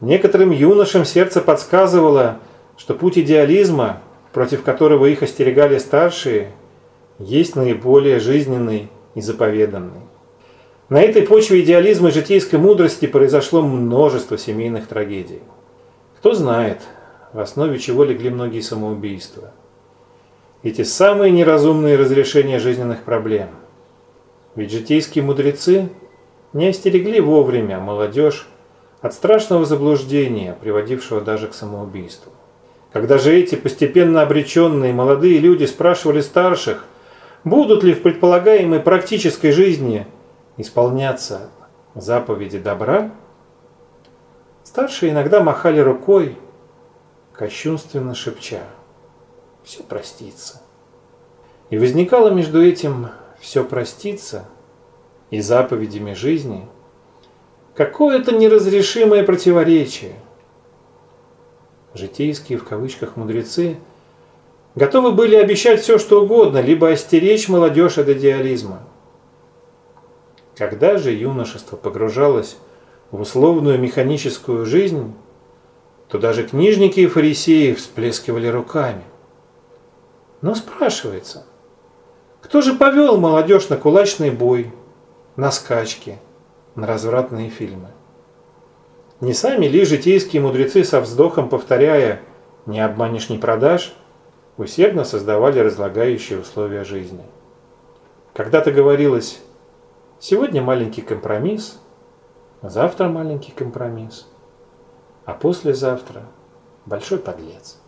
Некоторым 0.00 0.50
юношам 0.50 1.04
сердце 1.04 1.40
подсказывало, 1.40 2.38
что 2.76 2.94
путь 2.94 3.18
идеализма 3.18 4.00
против 4.32 4.62
которого 4.62 5.06
их 5.06 5.22
остерегали 5.22 5.78
старшие, 5.78 6.52
есть 7.18 7.56
наиболее 7.56 8.20
жизненный 8.20 8.88
и 9.14 9.20
заповеданный. 9.20 10.02
На 10.88 11.02
этой 11.02 11.20
почве 11.22 11.60
идеализма 11.60 12.08
и 12.08 12.12
житейской 12.12 12.56
мудрости 12.56 13.04
произошло 13.04 13.60
множество 13.60 14.38
семейных 14.38 14.86
трагедий. 14.86 15.42
Кто 16.16 16.32
знает, 16.32 16.78
в 17.34 17.40
основе 17.40 17.78
чего 17.78 18.04
легли 18.04 18.30
многие 18.30 18.62
самоубийства. 18.62 19.52
Эти 20.62 20.82
самые 20.84 21.30
неразумные 21.30 21.96
разрешения 21.96 22.58
жизненных 22.58 23.02
проблем. 23.02 23.48
Ведь 24.54 24.72
житейские 24.72 25.24
мудрецы 25.24 25.90
не 26.54 26.68
остерегли 26.68 27.20
вовремя 27.20 27.78
молодежь 27.80 28.48
от 29.02 29.12
страшного 29.12 29.66
заблуждения, 29.66 30.56
приводившего 30.58 31.20
даже 31.20 31.48
к 31.48 31.54
самоубийству. 31.54 32.32
Когда 32.94 33.18
же 33.18 33.34
эти 33.34 33.56
постепенно 33.56 34.22
обреченные 34.22 34.94
молодые 34.94 35.38
люди 35.38 35.66
спрашивали 35.66 36.22
старших, 36.22 36.86
будут 37.44 37.84
ли 37.84 37.92
в 37.92 38.00
предполагаемой 38.00 38.80
практической 38.80 39.52
жизни 39.52 40.06
исполняться 40.58 41.48
заповеди 41.94 42.58
добра, 42.58 43.10
старшие 44.64 45.12
иногда 45.12 45.42
махали 45.42 45.80
рукой, 45.80 46.36
кощунственно 47.32 48.14
шепча 48.14 48.60
«все 49.64 49.82
простится». 49.82 50.60
И 51.70 51.78
возникало 51.78 52.28
между 52.28 52.62
этим 52.62 53.08
«все 53.40 53.64
простится» 53.64 54.44
и 55.30 55.40
заповедями 55.40 56.12
жизни 56.12 56.68
какое-то 57.74 58.32
неразрешимое 58.32 59.24
противоречие– 59.24 60.16
житейские 61.98 62.58
в 62.58 62.64
кавычках 62.64 63.16
мудрецы, 63.16 63.76
готовы 64.74 65.12
были 65.12 65.36
обещать 65.36 65.80
все, 65.80 65.98
что 65.98 66.22
угодно, 66.22 66.60
либо 66.60 66.90
остеречь 66.90 67.48
молодежь 67.48 67.98
от 67.98 68.08
идеализма. 68.08 68.82
Когда 70.58 70.98
же 70.98 71.12
юношество 71.12 71.76
погружалось 71.76 72.58
в 73.12 73.20
условную 73.20 73.78
механическую 73.78 74.66
жизнь, 74.66 75.14
то 76.08 76.18
даже 76.18 76.42
книжники 76.42 76.98
и 76.98 77.06
фарисеи 77.06 77.74
всплескивали 77.74 78.48
руками. 78.48 79.04
Но 80.40 80.56
спрашивается, 80.56 81.46
кто 82.40 82.60
же 82.60 82.74
повел 82.74 83.18
молодежь 83.18 83.68
на 83.68 83.76
кулачный 83.76 84.32
бой, 84.32 84.72
на 85.36 85.52
скачки, 85.52 86.18
на 86.74 86.88
развратные 86.88 87.50
фильмы. 87.50 87.90
Не 89.20 89.34
сами 89.34 89.66
ли 89.66 89.84
житейские 89.84 90.42
мудрецы 90.42 90.82
со 90.82 91.00
вздохом 91.00 91.48
повторяя 91.48 92.20
«не 92.66 92.80
обманешь, 92.80 93.28
не 93.28 93.38
продашь» 93.38 93.94
усердно 94.56 95.04
создавали 95.04 95.60
разлагающие 95.60 96.40
условия 96.40 96.82
жизни. 96.82 97.22
Когда-то 98.34 98.72
говорилось 98.72 99.40
«сегодня 100.20 100.62
маленький 100.62 101.02
компромисс», 101.02 101.78
завтра 102.62 103.08
маленький 103.08 103.52
компромисс, 103.52 104.26
а 105.24 105.34
послезавтра 105.34 106.22
большой 106.86 107.18
подлец. 107.18 107.78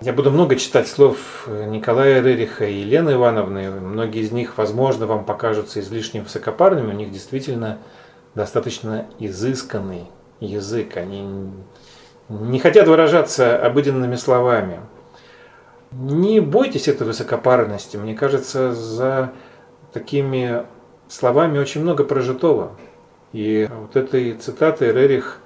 Я 0.00 0.12
буду 0.12 0.30
много 0.30 0.56
читать 0.56 0.88
слов 0.88 1.46
Николая 1.46 2.20
Рериха 2.20 2.66
и 2.66 2.80
Елены 2.80 3.12
Ивановны. 3.12 3.70
Многие 3.70 4.22
из 4.22 4.32
них, 4.32 4.58
возможно, 4.58 5.06
вам 5.06 5.24
покажутся 5.24 5.80
излишне 5.80 6.20
высокопарными. 6.20 6.92
У 6.92 6.96
них 6.96 7.12
действительно 7.12 7.78
достаточно 8.34 9.06
изысканный 9.18 10.10
язык. 10.40 10.96
Они 10.96 11.50
не 12.28 12.58
хотят 12.58 12.88
выражаться 12.88 13.56
обыденными 13.56 14.16
словами. 14.16 14.80
Не 15.92 16.40
бойтесь 16.40 16.88
этой 16.88 17.06
высокопарности. 17.06 17.96
Мне 17.96 18.14
кажется, 18.14 18.72
за 18.72 19.32
такими 19.92 20.66
словами 21.08 21.58
очень 21.58 21.82
много 21.82 22.04
прожитого. 22.04 22.72
И 23.32 23.68
вот 23.80 23.96
этой 23.96 24.34
цитатой 24.34 24.92
Рерих 24.92 25.38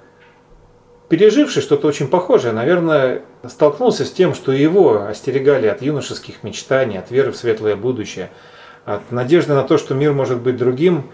переживший 1.07 1.61
что-то 1.61 1.87
очень 1.87 2.07
похожее, 2.07 2.53
наверное, 2.53 3.23
столкнулся 3.47 4.05
с 4.05 4.11
тем, 4.11 4.35
что 4.35 4.51
его 4.51 5.07
остерегали 5.07 5.67
от 5.67 5.81
юношеских 5.81 6.43
мечтаний, 6.43 6.99
от 6.99 7.09
веры 7.09 7.31
в 7.31 7.37
светлое 7.37 7.75
будущее, 7.75 8.29
от 8.85 9.11
надежды 9.11 9.53
на 9.53 9.63
то, 9.63 9.77
что 9.77 9.95
мир 9.95 10.13
может 10.13 10.39
быть 10.39 10.57
другим. 10.57 11.09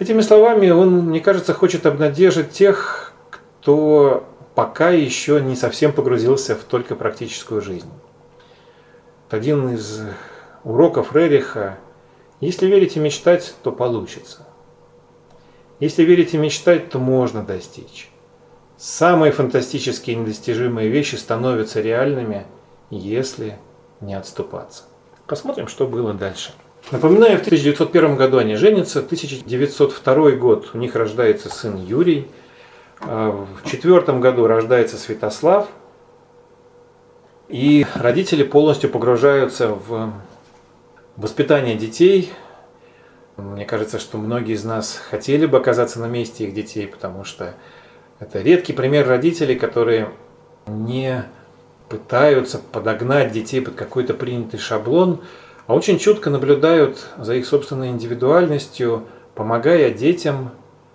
Этими 0.00 0.20
словами 0.20 0.70
он, 0.70 1.06
мне 1.06 1.20
кажется, 1.20 1.54
хочет 1.54 1.86
обнадежить 1.86 2.50
тех, 2.50 3.12
кто 3.30 4.26
пока 4.56 4.90
еще 4.90 5.40
не 5.40 5.54
совсем 5.54 5.92
погрузился 5.92 6.56
в 6.56 6.64
только 6.64 6.96
практическую 6.96 7.60
жизнь. 7.60 7.90
Один 9.30 9.70
из 9.70 10.02
уроков 10.64 11.14
Рериха– 11.14 11.78
если 12.40 12.66
верите 12.66 13.00
мечтать, 13.00 13.54
то 13.62 13.72
получится. 13.72 14.46
Если 15.80 16.02
верите 16.02 16.38
мечтать, 16.38 16.90
то 16.90 16.98
можно 16.98 17.42
достичь. 17.42 18.10
Самые 18.76 19.32
фантастические 19.32 20.16
и 20.16 20.18
недостижимые 20.18 20.88
вещи 20.88 21.14
становятся 21.14 21.80
реальными, 21.80 22.46
если 22.90 23.58
не 24.00 24.14
отступаться. 24.14 24.84
Посмотрим, 25.26 25.68
что 25.68 25.86
было 25.86 26.12
дальше. 26.12 26.52
Напоминаю, 26.90 27.38
в 27.38 27.40
1901 27.40 28.16
году 28.16 28.38
они 28.38 28.56
женятся, 28.56 28.98
1902 28.98 30.30
год 30.32 30.70
у 30.74 30.78
них 30.78 30.94
рождается 30.94 31.48
сын 31.48 31.82
Юрий, 31.82 32.28
а 33.00 33.30
в 33.30 33.70
четвертом 33.70 34.20
году 34.20 34.46
рождается 34.46 34.98
Святослав, 34.98 35.68
и 37.48 37.86
родители 37.94 38.42
полностью 38.42 38.90
погружаются 38.90 39.68
в 39.68 40.12
воспитание 41.16 41.76
детей. 41.76 42.32
Мне 43.36 43.64
кажется, 43.64 43.98
что 43.98 44.18
многие 44.18 44.54
из 44.54 44.64
нас 44.64 45.00
хотели 45.10 45.46
бы 45.46 45.58
оказаться 45.58 46.00
на 46.00 46.06
месте 46.06 46.44
их 46.44 46.54
детей, 46.54 46.86
потому 46.86 47.24
что 47.24 47.54
это 48.20 48.40
редкий 48.40 48.72
пример 48.72 49.06
родителей, 49.08 49.56
которые 49.56 50.10
не 50.66 51.24
пытаются 51.88 52.58
подогнать 52.58 53.32
детей 53.32 53.60
под 53.60 53.74
какой-то 53.74 54.14
принятый 54.14 54.58
шаблон, 54.58 55.22
а 55.66 55.74
очень 55.74 55.98
чутко 55.98 56.30
наблюдают 56.30 57.06
за 57.18 57.34
их 57.34 57.46
собственной 57.46 57.88
индивидуальностью, 57.88 59.06
помогая 59.34 59.90
детям 59.90 60.52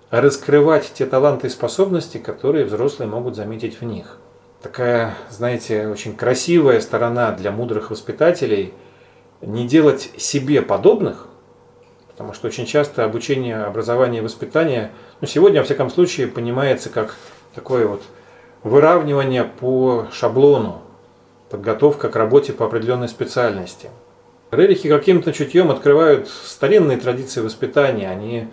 раскрывать 0.10 0.92
те 0.94 1.06
таланты 1.06 1.48
и 1.48 1.50
способности, 1.50 2.18
которые 2.18 2.66
взрослые 2.66 3.10
могут 3.10 3.36
заметить 3.36 3.80
в 3.80 3.86
них. 3.86 4.18
Такая, 4.62 5.14
знаете, 5.30 5.88
очень 5.88 6.16
красивая 6.16 6.82
сторона 6.82 7.32
для 7.32 7.52
мудрых 7.52 7.92
воспитателей– 7.92 8.74
не 9.42 9.68
делать 9.68 10.12
себе 10.18 10.62
подобных, 10.62 11.28
потому 12.12 12.34
что 12.34 12.48
очень 12.48 12.66
часто 12.66 13.06
обучение, 13.06 13.64
образование 13.64 14.22
и 14.22 14.24
воспитание, 14.24 14.92
ну, 15.22 15.28
сегодня, 15.28 15.60
во 15.62 15.66
всяком 15.66 15.90
случае, 15.90 16.28
понимается 16.28 16.90
как 16.90 17.16
такое 17.56 17.88
вот 17.88 18.04
выравнивание 18.64 19.46
по 19.46 20.08
шаблону, 20.12 20.82
подготовка 21.50 22.10
к 22.10 22.16
работе 22.16 22.54
по 22.54 22.66
определенной 22.66 23.08
специальности. 23.08 23.90
Рерихи 24.52 24.90
каким-то 24.90 25.32
чутьем 25.32 25.72
открывают 25.72 26.28
старинные 26.28 26.98
традиции 26.98 27.42
воспитания. 27.42 28.10
Они, 28.10 28.48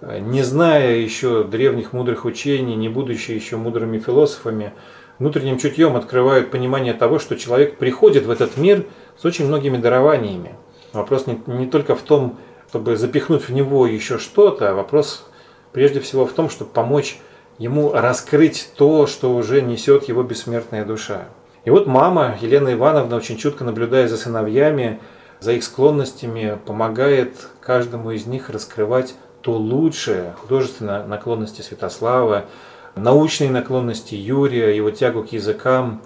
э, 0.00 0.18
не 0.20 0.42
зная 0.42 0.96
еще 0.96 1.42
древних 1.42 1.92
мудрых 1.92 2.24
учений, 2.24 2.76
не 2.76 2.88
будучи 2.88 3.30
еще 3.30 3.56
мудрыми 3.56 3.98
философами, 3.98 4.72
внутренним 5.18 5.58
чутьем 5.58 5.96
открывают 5.96 6.50
понимание 6.50 6.92
того, 6.92 7.18
что 7.18 7.36
человек 7.36 7.78
приходит 7.78 8.26
в 8.26 8.30
этот 8.30 8.56
мир 8.56 8.84
с 9.20 9.24
очень 9.24 9.46
многими 9.46 9.76
дарованиями. 9.76 10.54
Вопрос 10.92 11.26
не, 11.26 11.40
не 11.46 11.66
только 11.66 11.94
в 11.94 12.02
том, 12.02 12.38
чтобы 12.68 12.96
запихнуть 12.96 13.48
в 13.48 13.52
него 13.52 13.86
еще 13.86 14.18
что-то, 14.18 14.70
а 14.70 14.74
вопрос 14.74 15.26
прежде 15.72 16.00
всего 16.00 16.26
в 16.26 16.32
том, 16.32 16.50
чтобы 16.50 16.70
помочь 16.70 17.18
ему 17.58 17.92
раскрыть 17.92 18.70
то, 18.76 19.06
что 19.06 19.34
уже 19.34 19.60
несет 19.62 20.04
его 20.04 20.22
бессмертная 20.22 20.84
душа. 20.84 21.28
И 21.64 21.70
вот 21.70 21.86
мама 21.86 22.36
Елена 22.40 22.72
Ивановна, 22.72 23.16
очень 23.16 23.36
чутко 23.36 23.64
наблюдая 23.64 24.08
за 24.08 24.16
сыновьями, 24.16 25.00
за 25.40 25.52
их 25.52 25.64
склонностями, 25.64 26.58
помогает 26.64 27.48
каждому 27.60 28.12
из 28.12 28.26
них 28.26 28.48
раскрывать 28.48 29.14
то 29.42 29.52
лучшее, 29.52 30.34
художественные 30.40 31.04
наклонности 31.04 31.62
Святослава, 31.62 32.46
научные 32.94 33.50
наклонности 33.50 34.14
Юрия, 34.14 34.74
его 34.74 34.90
тягу 34.90 35.24
к 35.24 35.32
языкам. 35.32 36.02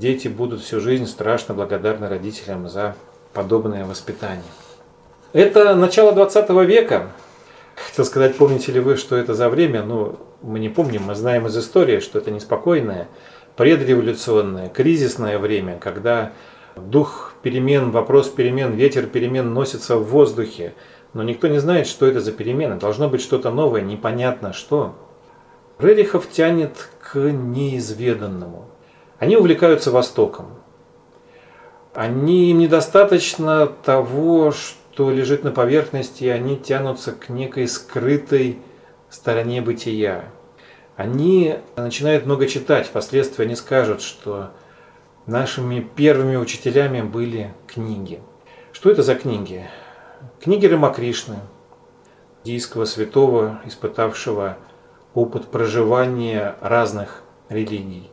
Дети 0.00 0.28
будут 0.28 0.62
всю 0.62 0.80
жизнь 0.80 1.06
страшно 1.06 1.52
благодарны 1.52 2.08
родителям 2.08 2.70
за 2.70 2.96
подобное 3.34 3.84
воспитание. 3.84 4.42
Это 5.34 5.74
начало 5.74 6.12
20 6.12 6.48
века. 6.66 7.10
Хотел 7.74 8.06
сказать, 8.06 8.34
помните 8.34 8.72
ли 8.72 8.80
вы, 8.80 8.96
что 8.96 9.14
это 9.14 9.34
за 9.34 9.50
время? 9.50 9.82
Ну, 9.82 10.18
мы 10.40 10.58
не 10.58 10.70
помним, 10.70 11.02
мы 11.02 11.14
знаем 11.14 11.46
из 11.48 11.58
истории, 11.58 12.00
что 12.00 12.18
это 12.18 12.30
неспокойное, 12.30 13.08
предреволюционное, 13.56 14.70
кризисное 14.70 15.38
время, 15.38 15.78
когда 15.78 16.32
дух 16.76 17.34
перемен, 17.42 17.90
вопрос 17.90 18.30
перемен, 18.30 18.72
ветер 18.72 19.04
перемен 19.04 19.52
носится 19.52 19.98
в 19.98 20.04
воздухе, 20.04 20.72
но 21.12 21.22
никто 21.22 21.46
не 21.46 21.58
знает, 21.58 21.86
что 21.86 22.06
это 22.06 22.20
за 22.20 22.32
перемены. 22.32 22.76
Должно 22.76 23.10
быть 23.10 23.20
что-то 23.20 23.50
новое, 23.50 23.82
непонятно 23.82 24.54
что. 24.54 24.94
Рерихов 25.78 26.30
тянет 26.30 26.88
к 27.02 27.18
неизведанному. 27.18 28.69
Они 29.20 29.36
увлекаются 29.36 29.90
Востоком. 29.90 30.46
Они 31.94 32.50
им 32.50 32.58
недостаточно 32.58 33.66
того, 33.66 34.50
что 34.50 35.10
лежит 35.10 35.44
на 35.44 35.50
поверхности, 35.50 36.24
и 36.24 36.28
они 36.28 36.56
тянутся 36.56 37.12
к 37.12 37.28
некой 37.28 37.68
скрытой 37.68 38.58
стороне 39.10 39.60
бытия. 39.60 40.24
Они 40.96 41.56
начинают 41.76 42.24
много 42.24 42.46
читать, 42.46 42.86
впоследствии 42.86 43.44
они 43.44 43.56
скажут, 43.56 44.00
что 44.00 44.50
нашими 45.26 45.80
первыми 45.80 46.36
учителями 46.36 47.02
были 47.02 47.52
книги. 47.66 48.20
Что 48.72 48.90
это 48.90 49.02
за 49.02 49.16
книги? 49.16 49.68
Книги 50.40 50.64
Рамакришны, 50.64 51.36
индийского 52.42 52.86
святого, 52.86 53.60
испытавшего 53.66 54.56
опыт 55.12 55.48
проживания 55.48 56.56
разных 56.62 57.22
религий. 57.50 58.09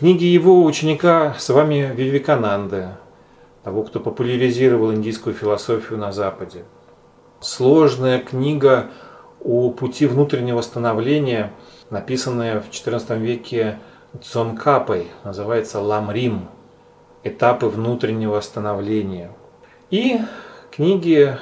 Книги 0.00 0.24
его 0.24 0.64
ученика 0.64 1.36
с 1.38 1.50
вами 1.50 1.92
Вивекананды, 1.94 2.88
того, 3.62 3.84
кто 3.84 4.00
популяризировал 4.00 4.92
индийскую 4.92 5.36
философию 5.36 6.00
на 6.00 6.10
Западе. 6.10 6.64
Сложная 7.40 8.18
книга 8.18 8.90
о 9.40 9.70
пути 9.70 10.06
внутреннего 10.06 10.62
становления, 10.62 11.52
написанная 11.90 12.60
в 12.60 12.70
XIV 12.70 13.20
веке 13.20 13.78
Цонкапой, 14.20 15.12
называется 15.22 15.78
Ламрим 15.78 16.48
«Этапы 17.22 17.66
внутреннего 17.66 18.40
становления». 18.40 19.30
И 19.90 20.18
книги 20.72 21.38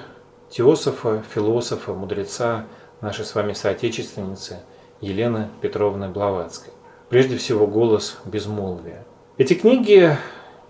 теософа, 0.50 1.22
философа, 1.34 1.94
мудреца 1.94 2.66
нашей 3.00 3.24
с 3.24 3.34
вами 3.34 3.54
соотечественницы 3.54 4.58
Елены 5.00 5.48
Петровны 5.62 6.08
Блаватской. 6.08 6.71
Прежде 7.12 7.36
всего, 7.36 7.66
«Голос 7.66 8.16
безмолвия». 8.24 9.04
Эти 9.36 9.52
книги, 9.52 10.16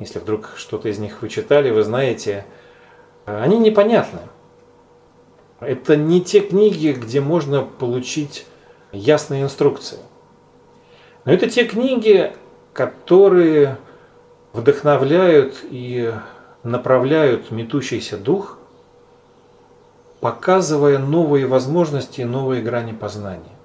если 0.01 0.19
вдруг 0.19 0.51
что-то 0.57 0.89
из 0.89 0.99
них 0.99 1.23
вы 1.23 1.29
читали, 1.29 1.71
вы 1.71 1.85
знаете, 1.85 2.45
они 3.27 3.59
непонятны. 3.61 4.19
Это 5.61 5.95
не 5.95 6.21
те 6.21 6.41
книги, 6.41 6.89
где 6.99 7.21
можно 7.21 7.63
получить 7.63 8.45
ясные 8.91 9.45
инструкции. 9.45 10.01
Но 11.25 11.33
это 11.33 11.49
те 11.49 11.65
книги, 11.65 12.33
которые 12.73 13.77
вдохновляют 14.53 15.59
и 15.63 16.13
направляют 16.65 17.53
метущийся 17.53 18.17
дух 18.19 18.59
показывая 20.19 20.99
новые 20.99 21.47
возможности 21.47 22.23
и 22.23 22.25
новые 22.25 22.63
грани 22.63 22.93
познания. 22.93 23.62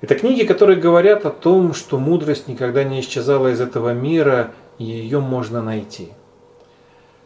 Это 0.00 0.14
книги, 0.14 0.44
которые 0.44 0.80
говорят 0.80 1.26
о 1.26 1.30
том, 1.30 1.74
что 1.74 1.98
мудрость 1.98 2.48
никогда 2.48 2.84
не 2.84 3.00
исчезала 3.00 3.48
из 3.48 3.60
этого 3.60 3.92
мира, 3.92 4.52
и 4.78 4.84
ее 4.84 5.20
можно 5.20 5.62
найти. 5.62 6.08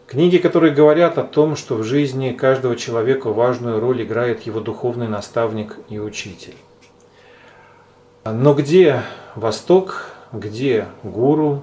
Книги, 0.08 0.38
которые 0.38 0.74
говорят 0.74 1.16
о 1.16 1.22
том, 1.22 1.54
что 1.54 1.76
в 1.76 1.84
жизни 1.84 2.32
каждого 2.32 2.74
человека 2.74 3.32
важную 3.32 3.78
роль 3.78 4.02
играет 4.02 4.42
его 4.42 4.60
духовный 4.60 5.08
наставник 5.08 5.78
и 5.88 6.00
учитель. 6.00 6.56
Но 8.24 8.54
где 8.54 9.02
Восток, 9.36 10.10
где 10.32 10.86
гуру, 11.04 11.62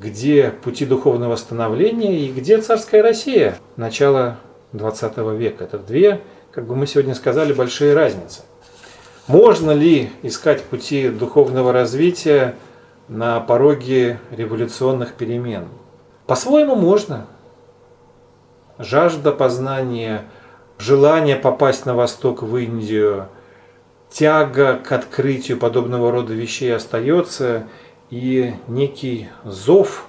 где 0.00 0.50
пути 0.50 0.86
духовного 0.86 1.36
становления 1.36 2.18
и 2.18 2.32
где 2.32 2.60
царская 2.60 3.00
Россия 3.00 3.58
начала 3.76 4.38
20 4.72 5.16
века? 5.38 5.64
Это 5.64 5.78
две, 5.78 6.20
как 6.50 6.66
бы 6.66 6.74
мы 6.74 6.88
сегодня 6.88 7.14
сказали, 7.14 7.52
большие 7.52 7.94
разницы– 7.94 8.42
можно 9.26 9.70
ли 9.70 10.10
искать 10.22 10.62
пути 10.64 11.08
духовного 11.08 11.72
развития 11.72 12.56
на 13.08 13.40
пороге 13.40 14.20
революционных 14.30 15.14
перемен? 15.14 15.68
По-своему 16.26 16.74
можно. 16.74 17.26
Жажда 18.78 19.32
познания, 19.32 20.24
желание 20.78 21.36
попасть 21.36 21.86
на 21.86 21.94
восток 21.94 22.42
в 22.42 22.56
Индию, 22.56 23.28
тяга 24.10 24.74
к 24.76 24.92
открытию 24.92 25.58
подобного 25.58 26.10
рода 26.10 26.34
вещей 26.34 26.74
остается, 26.74 27.64
и 28.10 28.54
некий 28.68 29.28
зов, 29.44 30.06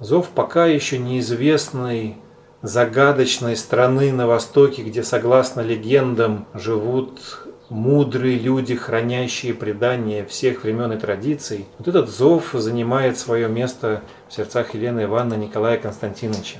зов 0.00 0.28
пока 0.28 0.66
еще 0.66 0.98
неизвестной 0.98 2.16
загадочной 2.62 3.56
страны 3.56 4.12
на 4.12 4.26
востоке, 4.26 4.82
где, 4.82 5.02
согласно 5.02 5.60
легендам, 5.60 6.46
живут 6.54 7.41
мудрые 7.72 8.38
люди, 8.38 8.74
хранящие 8.74 9.54
предания 9.54 10.26
всех 10.26 10.62
времен 10.62 10.92
и 10.92 10.98
традиций, 10.98 11.66
вот 11.78 11.88
этот 11.88 12.10
зов 12.10 12.50
занимает 12.52 13.18
свое 13.18 13.48
место 13.48 14.02
в 14.28 14.34
сердцах 14.34 14.74
Елены 14.74 15.04
Ивановны 15.04 15.44
Николая 15.44 15.78
Константиновича. 15.78 16.58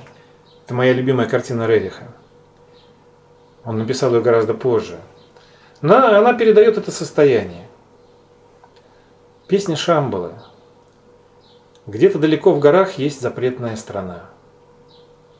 Это 0.65 0.73
моя 0.73 0.91
любимая 0.91 1.29
картина 1.29 1.67
Рериха. 1.67 2.05
Он 3.63 3.77
написал 3.77 4.15
ее 4.15 4.21
гораздо 4.21 4.55
позже. 4.55 4.97
Но 5.81 5.97
она 5.97 6.33
передает 6.33 6.79
это 6.79 6.91
состояние. 6.91 7.67
Песня 9.47 9.75
Шамбалы. 9.75 10.33
Где-то 11.85 12.17
далеко 12.17 12.53
в 12.53 12.59
горах 12.59 12.97
есть 12.97 13.21
запретная 13.21 13.75
страна. 13.75 14.31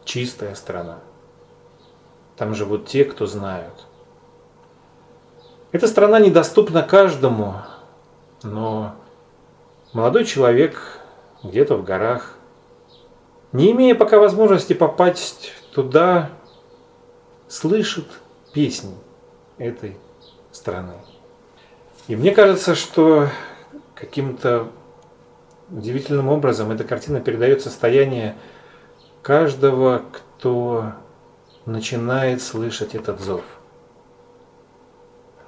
Чистая 0.06 0.54
страна. 0.54 1.00
Там 2.38 2.54
живут 2.54 2.86
те, 2.86 3.06
кто 3.06 3.26
знают– 3.26 3.88
эта 5.74 5.88
страна 5.88 6.20
недоступна 6.20 6.84
каждому, 6.84 7.56
но 8.44 8.96
молодой 9.92 10.24
человек 10.24 11.00
где-то 11.44 11.76
в 11.76 11.84
горах, 11.84 12.36
не 13.52 13.72
имея 13.72 13.96
пока 13.96 14.20
возможности 14.20 14.74
попасть 14.74 15.52
туда, 15.74 16.30
слышит 17.48 18.06
песни 18.54 18.96
этой 19.58 19.98
страны. 20.52 20.94
И 22.08 22.16
мне 22.16 22.32
кажется, 22.32 22.76
что 22.76 23.30
каким-то 23.96 24.68
удивительным 25.72 26.30
образом 26.30 26.70
эта 26.70 26.84
картина 26.84 27.20
передает 27.20 27.64
состояние 27.64 28.36
каждого, 29.24 30.04
кто 30.12 30.92
начинает 31.66 32.44
слышать 32.44 32.94
этот 32.94 33.20
зов. 33.20 33.44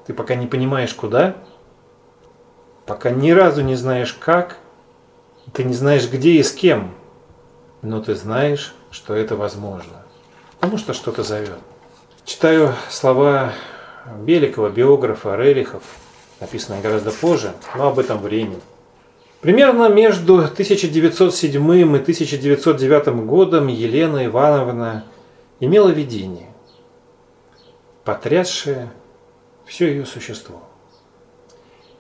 Ты 0.06 0.14
пока 0.14 0.36
не 0.36 0.46
понимаешь 0.46 0.94
куда, 0.94 1.36
пока 2.86 3.10
ни 3.10 3.32
разу 3.32 3.64
не 3.64 3.76
знаешь 3.76 4.14
как, 4.14 4.58
ты 5.52 5.64
не 5.64 5.74
знаешь 5.74 6.10
где 6.10 6.34
и 6.34 6.44
с 6.44 6.52
кем, 6.52 6.94
но 7.82 8.02
ты 8.02 8.14
знаешь, 8.14 8.76
что 8.92 9.16
это 9.16 9.36
возможно, 9.36 10.04
потому 10.60 10.78
что 10.78 10.94
что-то 10.94 11.24
зовет. 11.24 11.58
Читаю 12.24 12.74
слова 12.90 13.54
Беликова, 14.22 14.70
биографа 14.70 15.36
Рерихов, 15.36 15.82
написанные 16.40 16.82
гораздо 16.82 17.12
позже, 17.12 17.54
но 17.76 17.88
об 17.88 17.98
этом 17.98 18.20
времени. 18.20 18.62
Примерно 19.42 19.90
между 19.90 20.36
1907 20.38 21.76
и 21.76 21.84
1909 21.84 23.26
годом 23.26 23.68
Елена 23.68 24.26
Ивановна 24.26 25.04
имела 25.60 25.90
видение, 25.90 26.50
потрясшее 28.04 28.92
все 29.66 29.88
ее 29.88 30.06
существо. 30.06 30.62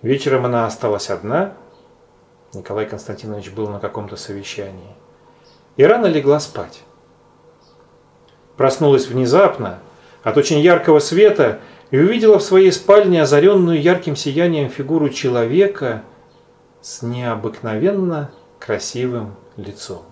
Вечером 0.02 0.46
она 0.46 0.66
осталась 0.66 1.10
одна, 1.10 1.54
Николай 2.54 2.86
Константинович 2.86 3.52
был 3.52 3.68
на 3.68 3.80
каком-то 3.80 4.16
совещании, 4.18 4.96
и 5.78 5.84
рано 5.84 6.06
легла 6.06 6.40
спать. 6.40 6.84
Проснулась 8.56 9.08
внезапно 9.08 9.80
от 10.24 10.38
очень 10.38 10.60
яркого 10.60 11.00
света 11.00 11.60
и 11.92 11.98
увидела 11.98 12.40
в 12.40 12.44
своей 12.44 12.72
спальне 12.72 13.22
озаренную 13.22 13.82
ярким 13.82 14.16
сиянием 14.16 14.70
фигуру 14.70 15.10
человека 15.10 16.04
с 16.82 17.02
необыкновенно 17.02 18.32
красивым 18.60 19.36
лицом. 19.58 20.04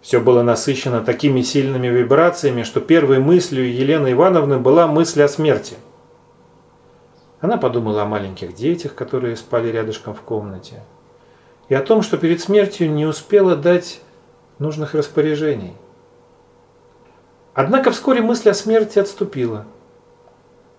Все 0.00 0.20
было 0.20 0.42
насыщено 0.42 1.02
такими 1.02 1.40
сильными 1.40 1.86
вибрациями, 1.86 2.62
что 2.62 2.80
первой 2.80 3.20
мыслью 3.20 3.72
Елены 3.72 4.12
Ивановны 4.12 4.58
была 4.58 4.86
мысль 4.86 5.22
о 5.22 5.28
смерти– 5.28 5.76
она 7.44 7.58
подумала 7.58 8.04
о 8.04 8.06
маленьких 8.06 8.54
детях, 8.54 8.94
которые 8.94 9.36
спали 9.36 9.68
рядышком 9.68 10.14
в 10.14 10.22
комнате, 10.22 10.82
и 11.68 11.74
о 11.74 11.82
том, 11.82 12.00
что 12.00 12.16
перед 12.16 12.40
смертью 12.40 12.90
не 12.90 13.04
успела 13.04 13.54
дать 13.54 14.00
нужных 14.58 14.94
распоряжений. 14.94 15.74
Однако 17.52 17.90
вскоре 17.90 18.22
мысль 18.22 18.48
о 18.48 18.54
смерти 18.54 18.98
отступила, 18.98 19.66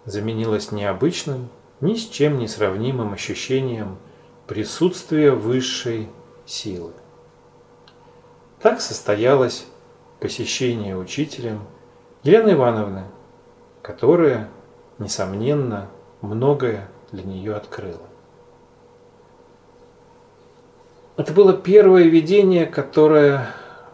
заменилась 0.06 0.72
необычным, 0.72 1.50
ни 1.82 1.94
с 1.94 2.08
чем 2.08 2.40
не 2.40 2.48
сравнимым 2.48 3.14
ощущением 3.14 4.00
присутствия 4.48 5.30
высшей 5.34 6.10
силы. 6.48 6.94
Так 8.60 8.82
состоялось 8.82 9.68
посещение 10.20 10.98
учителем 10.98 11.62
Елены 12.24 12.54
Ивановны, 12.54 13.04
которая, 13.84 14.50
несомненно, 14.98 15.92
многое 16.26 16.90
для 17.12 17.24
нее 17.24 17.56
открыло. 17.56 18.02
Это 21.18 21.32
было 21.32 21.54
первое 21.54 22.04
видение, 22.04 22.66
которое 22.66 23.48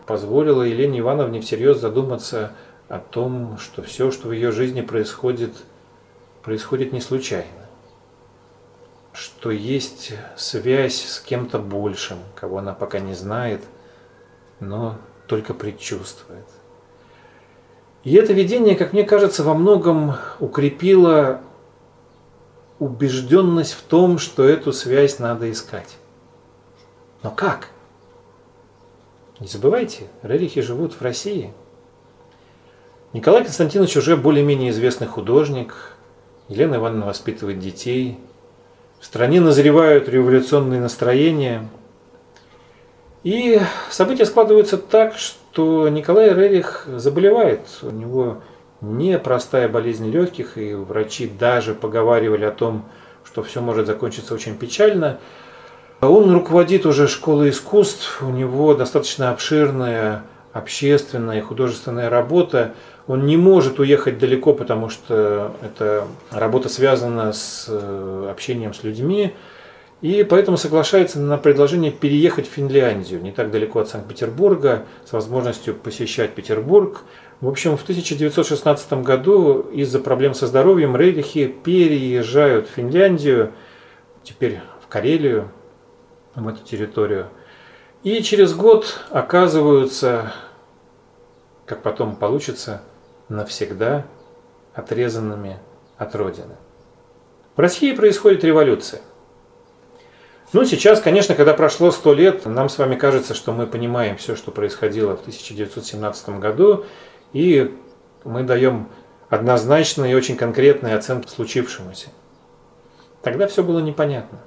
позволило 0.07 0.63
Елене 0.63 0.99
Ивановне 0.99 1.39
всерьез 1.39 1.79
задуматься 1.79 2.51
о 2.89 2.97
том, 2.97 3.57
что 3.59 3.83
все, 3.83 4.11
что 4.11 4.29
в 4.29 4.31
ее 4.31 4.51
жизни 4.51 4.81
происходит, 4.81 5.53
происходит 6.41 6.91
не 6.91 6.99
случайно. 6.99 7.45
Что 9.13 9.51
есть 9.51 10.13
связь 10.35 11.05
с 11.05 11.19
кем-то 11.19 11.59
большим, 11.59 12.17
кого 12.35 12.57
она 12.57 12.73
пока 12.73 12.99
не 12.99 13.13
знает, 13.13 13.61
но 14.59 14.97
только 15.27 15.53
предчувствует. 15.53 16.45
И 18.03 18.15
это 18.15 18.33
видение, 18.33 18.75
как 18.75 18.93
мне 18.93 19.03
кажется, 19.03 19.43
во 19.43 19.53
многом 19.53 20.15
укрепило 20.39 21.41
убежденность 22.81 23.73
в 23.73 23.83
том, 23.83 24.17
что 24.17 24.43
эту 24.43 24.73
связь 24.73 25.19
надо 25.19 25.51
искать. 25.51 25.97
Но 27.21 27.29
как? 27.29 27.67
Не 29.39 29.45
забывайте, 29.45 30.07
Рерихи 30.23 30.61
живут 30.61 30.93
в 30.93 31.01
России. 31.03 31.53
Николай 33.13 33.43
Константинович 33.43 33.97
уже 33.97 34.17
более-менее 34.17 34.71
известный 34.71 35.05
художник, 35.05 35.75
Елена 36.47 36.77
Ивановна 36.77 37.05
воспитывает 37.05 37.59
детей, 37.59 38.19
в 38.99 39.05
стране 39.05 39.41
назревают 39.41 40.09
революционные 40.09 40.81
настроения. 40.81 41.69
И 43.23 43.61
события 43.91 44.25
складываются 44.25 44.79
так, 44.79 45.17
что 45.17 45.87
Николай 45.87 46.33
Рерих 46.33 46.87
заболевает. 46.87 47.61
У 47.83 47.91
него 47.91 48.41
непростая 48.81 49.69
болезнь 49.69 50.09
легких, 50.09 50.57
и 50.57 50.73
врачи 50.73 51.27
даже 51.27 51.73
поговаривали 51.73 52.45
о 52.45 52.51
том, 52.51 52.85
что 53.23 53.43
все 53.43 53.61
может 53.61 53.87
закончиться 53.87 54.33
очень 54.33 54.57
печально. 54.57 55.19
Он 56.01 56.31
руководит 56.31 56.85
уже 56.85 57.07
школой 57.07 57.51
искусств, 57.51 58.21
у 58.23 58.29
него 58.29 58.73
достаточно 58.73 59.31
обширная 59.31 60.23
общественная 60.53 61.39
и 61.39 61.41
художественная 61.41 62.09
работа. 62.09 62.73
Он 63.07 63.25
не 63.25 63.37
может 63.37 63.79
уехать 63.79 64.19
далеко, 64.19 64.53
потому 64.53 64.89
что 64.89 65.55
эта 65.61 66.07
работа 66.31 66.69
связана 66.69 67.33
с 67.33 67.65
э, 67.67 68.27
общением 68.29 68.73
с 68.73 68.83
людьми. 68.83 69.33
и 70.01 70.23
поэтому 70.23 70.57
соглашается 70.57 71.19
на 71.19 71.37
предложение 71.37 71.91
переехать 71.91 72.47
в 72.47 72.51
Финляндию, 72.51 73.21
не 73.21 73.31
так 73.31 73.51
далеко 73.51 73.79
от 73.79 73.89
Санкт-Петербурга, 73.89 74.85
с 75.05 75.13
возможностью 75.13 75.75
посещать 75.75 76.31
Петербург. 76.31 77.01
В 77.41 77.47
общем, 77.47 77.75
в 77.75 77.81
1916 77.81 78.93
году 79.01 79.61
из-за 79.73 79.99
проблем 79.99 80.35
со 80.35 80.45
здоровьем 80.45 80.95
Рерихи 80.95 81.47
переезжают 81.47 82.69
в 82.69 82.71
Финляндию, 82.71 83.51
теперь 84.23 84.59
в 84.79 84.87
Карелию, 84.87 85.49
в 86.35 86.47
эту 86.47 86.63
территорию. 86.63 87.29
И 88.03 88.21
через 88.21 88.53
год 88.53 88.99
оказываются, 89.09 90.33
как 91.65 91.81
потом 91.81 92.15
получится, 92.15 92.83
навсегда 93.27 94.05
отрезанными 94.75 95.57
от 95.97 96.15
Родины. 96.15 96.55
В 97.55 97.59
России 97.59 97.91
происходит 97.95 98.43
революция. 98.43 99.01
Ну, 100.53 100.63
сейчас, 100.65 101.01
конечно, 101.01 101.33
когда 101.33 101.55
прошло 101.55 101.89
сто 101.89 102.13
лет, 102.13 102.45
нам 102.45 102.69
с 102.69 102.77
вами 102.77 102.95
кажется, 102.95 103.33
что 103.33 103.51
мы 103.51 103.65
понимаем 103.65 104.17
все, 104.17 104.35
что 104.35 104.51
происходило 104.51 105.15
в 105.15 105.21
1917 105.21 106.39
году, 106.39 106.85
и 107.33 107.77
мы 108.23 108.43
даем 108.43 108.89
однозначную 109.29 110.11
и 110.11 110.13
очень 110.13 110.35
конкретную 110.35 110.97
оценку 110.97 111.27
случившемуся. 111.29 112.09
Тогда 113.21 113.47
все 113.47 113.63
было 113.63 113.79
непонятно. 113.79 114.39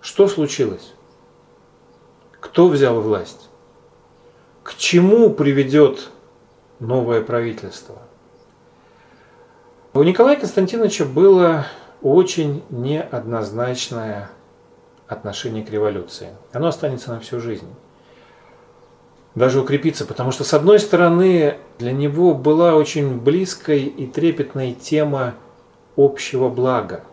Что 0.00 0.28
случилось? 0.28 0.94
Кто 2.40 2.68
взял 2.68 3.00
власть? 3.00 3.48
К 4.62 4.74
чему 4.74 5.30
приведет 5.30 6.10
новое 6.78 7.20
правительство? 7.22 7.96
У 9.92 10.02
Николая 10.02 10.36
Константиновича 10.36 11.04
было 11.04 11.66
очень 12.02 12.62
неоднозначное 12.70 14.30
отношение 15.08 15.64
к 15.64 15.70
революции. 15.70 16.28
Оно 16.52 16.68
останется 16.68 17.10
на 17.10 17.20
всю 17.20 17.40
жизнь. 17.40 17.68
Даже 19.36 19.60
укрепиться, 19.60 20.04
потому 20.04 20.32
что, 20.32 20.42
с 20.42 20.52
одной 20.52 20.80
стороны, 20.80 21.58
для 21.78 21.92
него 21.92 22.34
была 22.34 22.74
очень 22.74 23.20
близкой 23.20 23.84
и 23.84 24.06
трепетной 24.08 24.72
тема 24.72 25.34
общего 25.96 26.48
блага, 26.48 27.04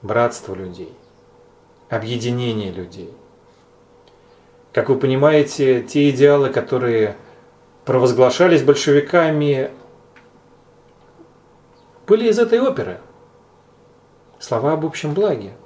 братства 0.00 0.54
людей, 0.54 0.92
объединения 1.90 2.72
людей. 2.72 3.12
Как 4.72 4.88
вы 4.88 4.96
понимаете, 4.96 5.82
те 5.82 6.08
идеалы, 6.08 6.48
которые 6.48 7.16
провозглашались 7.84 8.62
большевиками, 8.62 9.70
были 12.06 12.30
из 12.30 12.38
этой 12.38 12.60
оперы. 12.60 12.98
Слова 14.38 14.72
об 14.72 14.86
общем 14.86 15.12
благе– 15.12 15.52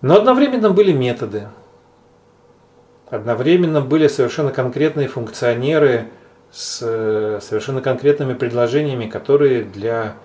но 0.00 0.16
одновременно 0.16 0.70
были 0.70 0.92
методы. 0.92 1.48
Одновременно 3.10 3.80
были 3.80 4.06
совершенно 4.06 4.52
конкретные 4.52 5.08
функционеры 5.08 6.10
с 6.50 6.80
э, 6.82 7.40
совершенно 7.40 7.80
конкретными 7.80 8.34
предложениями, 8.34 9.08
которые 9.08 9.64
для 9.64 10.16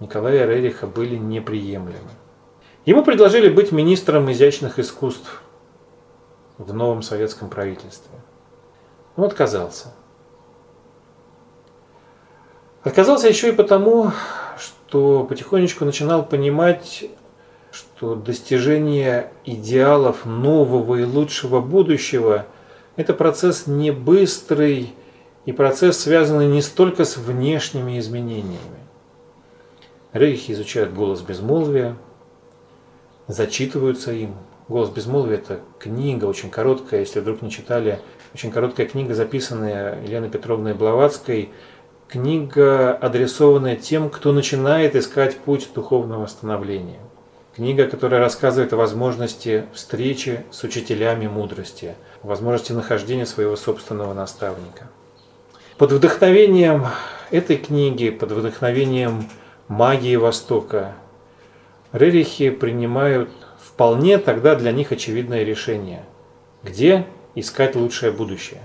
Николая 0.00 0.46
Рериха 0.46 0.86
были 0.86 1.16
неприемлемы. 1.16 2.10
Ему 2.86 3.04
предложили 3.04 3.48
быть 3.48 3.70
министром 3.70 4.30
изящных 4.32 4.78
искусств 4.78 5.42
в 6.58 6.72
новом 6.72 7.02
советском 7.02 7.50
правительстве. 7.50 8.18
Он 9.16 9.24
отказался. 9.24 9.92
Отказался 12.82 13.28
еще 13.28 13.50
и 13.50 13.52
потому, 13.52 14.10
что 14.58 15.24
потихонечку 15.24 15.84
начинал 15.84 16.24
понимать 16.24 17.04
что 18.02 18.16
достижение 18.16 19.30
идеалов 19.44 20.26
нового 20.26 20.96
и 20.96 21.04
лучшего 21.04 21.60
будущего– 21.60 22.46
это 22.96 23.14
процесс 23.14 23.68
не 23.68 23.92
быстрый 23.92 24.92
и 25.46 25.52
процесс, 25.52 26.00
связанный 26.00 26.48
не 26.48 26.62
столько 26.62 27.04
с 27.04 27.16
внешними 27.16 28.00
изменениями. 28.00 28.80
Рейхи 30.12 30.50
изучают 30.50 30.92
голос 30.92 31.20
безмолвия, 31.20 31.96
зачитываются 33.28 34.10
им. 34.10 34.34
Голос 34.66 34.90
безмолвия– 34.90 35.36
это 35.38 35.60
книга, 35.78 36.24
очень 36.24 36.50
короткая, 36.50 37.00
если 37.00 37.20
вдруг 37.20 37.40
не 37.40 37.52
читали, 37.52 38.00
очень 38.34 38.50
короткая 38.50 38.88
книга, 38.88 39.14
записанная 39.14 40.02
Еленой 40.02 40.28
Петровной 40.28 40.74
Блаватской, 40.74 41.50
книга, 42.08 42.94
адресованная 42.94 43.76
тем, 43.76 44.10
кто 44.10 44.32
начинает 44.32 44.96
искать 44.96 45.36
путь 45.36 45.68
духовного 45.72 46.26
становления. 46.26 46.98
Книга, 47.54 47.86
которая 47.86 48.20
рассказывает 48.20 48.72
о 48.72 48.76
возможности 48.76 49.66
встречи 49.74 50.42
с 50.50 50.62
учителями 50.64 51.26
мудрости, 51.26 51.94
возможности 52.22 52.72
нахождения 52.72 53.26
своего 53.26 53.56
собственного 53.56 54.14
наставника. 54.14 54.88
Под 55.76 55.92
вдохновением 55.92 56.86
этой 57.30 57.58
книги, 57.58 58.08
под 58.08 58.32
вдохновением 58.32 59.28
магии 59.68 60.16
Востока, 60.16 60.94
Рерихи 61.92 62.48
принимают 62.48 63.28
вполне 63.60 64.16
тогда 64.16 64.54
для 64.54 64.72
них 64.72 64.90
очевидное 64.90 65.44
решение. 65.44 66.04
Где 66.62 67.06
искать 67.34 67.76
лучшее 67.76 68.12
будущее? 68.12 68.62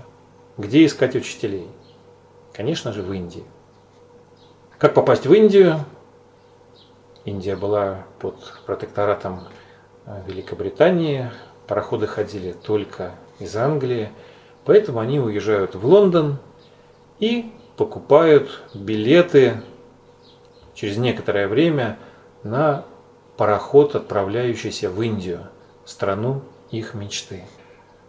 Где 0.56 0.86
искать 0.86 1.14
учителей? 1.14 1.68
Конечно 2.54 2.94
же, 2.94 3.02
в 3.02 3.12
Индии. 3.12 3.44
Как 4.78 4.94
попасть 4.94 5.26
в 5.26 5.34
Индию? 5.34 5.84
Индия 7.28 7.56
была 7.56 8.06
под 8.18 8.36
протекторатом 8.66 9.48
э, 10.06 10.22
Великобритании, 10.26 11.30
пароходы 11.66 12.06
ходили 12.06 12.52
только 12.52 13.12
из 13.38 13.54
Англии, 13.54 14.10
поэтому 14.64 15.00
они 15.00 15.20
уезжают 15.20 15.74
в 15.74 15.86
Лондон 15.86 16.38
и 17.18 17.52
покупают 17.76 18.62
билеты 18.74 19.62
через 20.74 20.96
некоторое 20.96 21.48
время 21.48 21.98
на 22.42 22.84
пароход, 23.36 23.94
отправляющийся 23.94 24.88
в 24.88 25.00
Индию, 25.02 25.48
страну 25.84 26.42
их 26.70 26.94
мечты. 26.94 27.44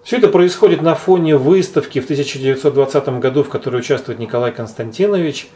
Все 0.01 0.17
это 0.17 0.29
происходит 0.29 0.81
на 0.81 0.95
фоне 0.95 1.35
выставки 1.35 1.99
в 1.99 2.05
1920 2.05 3.09
году, 3.19 3.43
в 3.43 3.49
которой 3.49 3.81
участвует 3.81 4.17
Николай 4.17 4.51
Константинович. 4.51 5.49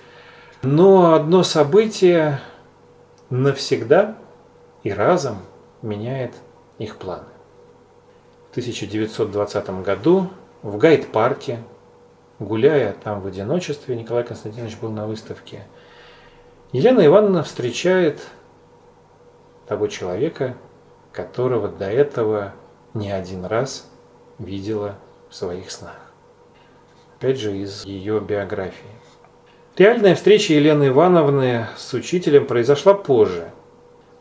Но 0.62 1.14
одно 1.14 1.44
событие 1.44 2.40
навсегда 3.34 4.16
и 4.84 4.92
разом 4.92 5.40
меняет 5.82 6.36
их 6.78 6.98
планы. 6.98 7.26
В 8.48 8.52
1920 8.52 9.70
году 9.82 10.30
в 10.62 10.78
Гайд-парке, 10.78 11.64
гуляя 12.38 12.94
там 12.94 13.22
в 13.22 13.26
одиночестве, 13.26 13.96
Николай 13.96 14.24
Константинович 14.24 14.78
был 14.78 14.92
на 14.92 15.08
выставке, 15.08 15.64
Елена 16.74 17.04
Ивановна 17.04 17.42
встречает 17.42 18.22
того 19.66 19.88
человека, 19.88 20.56
которого 21.12 21.70
до 21.70 21.90
этого 21.90 22.54
не 22.94 23.10
один 23.12 23.46
раз 23.46 23.90
видела 24.38 24.96
в 25.30 25.36
своих 25.36 25.72
снах. 25.72 26.12
Опять 27.18 27.40
же, 27.40 27.58
из 27.58 27.84
ее 27.84 28.20
биографии. 28.20 29.03
Реальная 29.76 30.14
встреча 30.14 30.54
Елены 30.54 30.90
Ивановны 30.90 31.66
с 31.78 31.96
учителем 31.96 32.46
произошла 32.46 32.94
позже, 32.94 33.50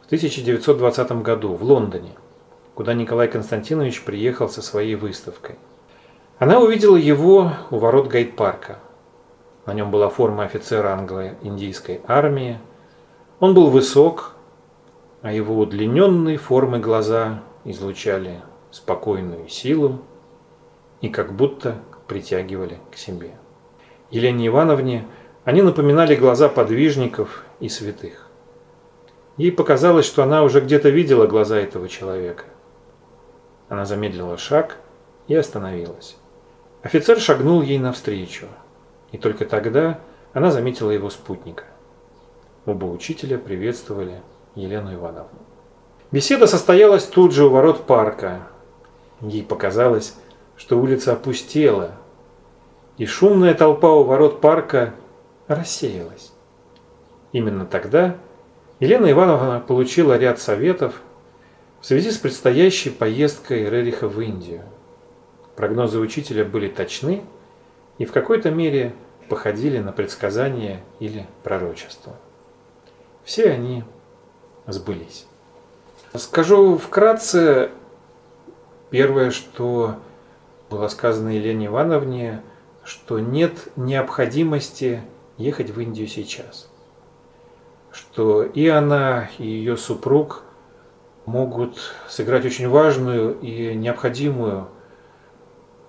в 0.00 0.06
1920 0.06 1.12
году, 1.20 1.52
в 1.52 1.62
Лондоне, 1.62 2.12
куда 2.74 2.94
Николай 2.94 3.28
Константинович 3.28 4.02
приехал 4.02 4.48
со 4.48 4.62
своей 4.62 4.94
выставкой. 4.94 5.56
Она 6.38 6.58
увидела 6.58 6.96
его 6.96 7.52
у 7.70 7.76
ворот 7.76 8.08
гайд-парка. 8.08 8.78
На 9.66 9.74
нем 9.74 9.90
была 9.90 10.08
форма 10.08 10.44
офицера 10.44 10.94
англо-индийской 10.94 12.00
армии. 12.06 12.58
Он 13.38 13.52
был 13.52 13.68
высок, 13.68 14.36
а 15.20 15.34
его 15.34 15.58
удлиненные 15.58 16.38
формы 16.38 16.78
глаза 16.78 17.42
излучали 17.66 18.40
спокойную 18.70 19.50
силу 19.50 20.00
и 21.02 21.10
как 21.10 21.34
будто 21.34 21.76
притягивали 22.06 22.78
к 22.90 22.96
себе. 22.96 23.32
Елене 24.10 24.46
Ивановне– 24.46 25.04
они 25.44 25.62
напоминали 25.62 26.14
глаза 26.14 26.48
подвижников 26.48 27.44
и 27.58 27.68
святых. 27.68 28.28
Ей 29.36 29.50
показалось, 29.50 30.06
что 30.06 30.22
она 30.22 30.42
уже 30.42 30.60
где-то 30.60 30.88
видела 30.90 31.26
глаза 31.26 31.58
этого 31.58 31.88
человека. 31.88 32.44
Она 33.68 33.84
замедлила 33.84 34.36
шаг 34.36 34.76
и 35.26 35.34
остановилась. 35.34 36.16
Офицер 36.82 37.18
шагнул 37.18 37.62
ей 37.62 37.78
навстречу, 37.78 38.46
и 39.10 39.18
только 39.18 39.44
тогда 39.44 39.98
она 40.32 40.50
заметила 40.50 40.90
его 40.90 41.10
спутника. 41.10 41.64
Оба 42.66 42.84
учителя 42.84 43.38
приветствовали 43.38 44.20
Елену 44.54 44.94
Ивановну. 44.94 45.38
Беседа 46.12 46.46
состоялась 46.46 47.04
тут 47.04 47.32
же 47.32 47.46
у 47.46 47.50
ворот 47.50 47.86
парка. 47.86 48.42
Ей 49.20 49.42
показалось, 49.42 50.14
что 50.56 50.78
улица 50.78 51.12
опустела, 51.12 51.92
и 52.98 53.06
шумная 53.06 53.54
толпа 53.54 53.90
у 53.90 54.04
ворот 54.04 54.40
парка 54.40 54.94
рассеялась. 55.54 56.32
Именно 57.32 57.66
тогда 57.66 58.16
Елена 58.80 59.10
Ивановна 59.10 59.60
получила 59.60 60.18
ряд 60.18 60.40
советов 60.40 61.00
в 61.80 61.86
связи 61.86 62.10
с 62.10 62.18
предстоящей 62.18 62.90
поездкой 62.90 63.68
Рериха 63.68 64.08
в 64.08 64.20
Индию. 64.20 64.62
Прогнозы 65.56 65.98
учителя 65.98 66.44
были 66.44 66.68
точны 66.68 67.24
и 67.98 68.04
в 68.04 68.12
какой-то 68.12 68.50
мере 68.50 68.94
походили 69.28 69.78
на 69.78 69.92
предсказания 69.92 70.80
или 71.00 71.26
пророчества. 71.42 72.14
Все 73.24 73.50
они 73.50 73.84
сбылись. 74.66 75.26
Скажу 76.14 76.76
вкратце, 76.76 77.70
первое, 78.90 79.30
что 79.30 79.96
было 80.68 80.88
сказано 80.88 81.30
Елене 81.30 81.66
Ивановне, 81.66 82.42
что 82.84 83.18
нет 83.18 83.68
необходимости 83.76 85.02
ехать 85.38 85.70
в 85.70 85.80
Индию 85.80 86.06
сейчас. 86.06 86.68
Что 87.90 88.42
и 88.42 88.68
она, 88.68 89.28
и 89.38 89.46
ее 89.46 89.76
супруг 89.76 90.44
могут 91.26 91.94
сыграть 92.08 92.44
очень 92.44 92.68
важную 92.68 93.38
и 93.40 93.74
необходимую 93.74 94.68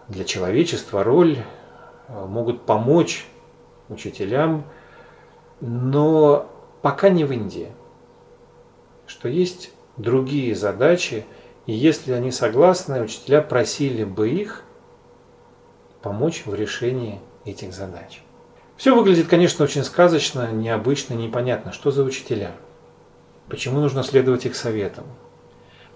для 0.07 0.25
человечества 0.25 1.03
роль, 1.03 1.37
могут 2.09 2.65
помочь 2.65 3.25
учителям, 3.89 4.65
но 5.61 6.49
пока 6.81 7.09
не 7.09 7.23
в 7.23 7.31
Индии. 7.31 7.71
Что 9.07 9.29
есть 9.29 9.71
другие 9.97 10.55
задачи, 10.55 11.25
и 11.65 11.71
если 11.71 12.11
они 12.11 12.31
согласны, 12.31 13.01
учителя 13.01 13.41
просили 13.41 14.03
бы 14.03 14.29
их 14.29 14.63
помочь 16.01 16.45
в 16.45 16.53
решении 16.53 17.21
этих 17.45 17.73
задач. 17.73 18.22
Все 18.83 18.93
выглядит, 18.93 19.27
конечно, 19.27 19.63
очень 19.63 19.85
сказочно, 19.85 20.51
необычно, 20.51 21.13
непонятно. 21.13 21.71
Что 21.71 21.89
за 21.89 22.03
учителя? 22.03 22.51
Почему 23.47 23.79
нужно 23.79 24.03
следовать 24.03 24.45
их 24.45 24.57
советам? 24.57 25.05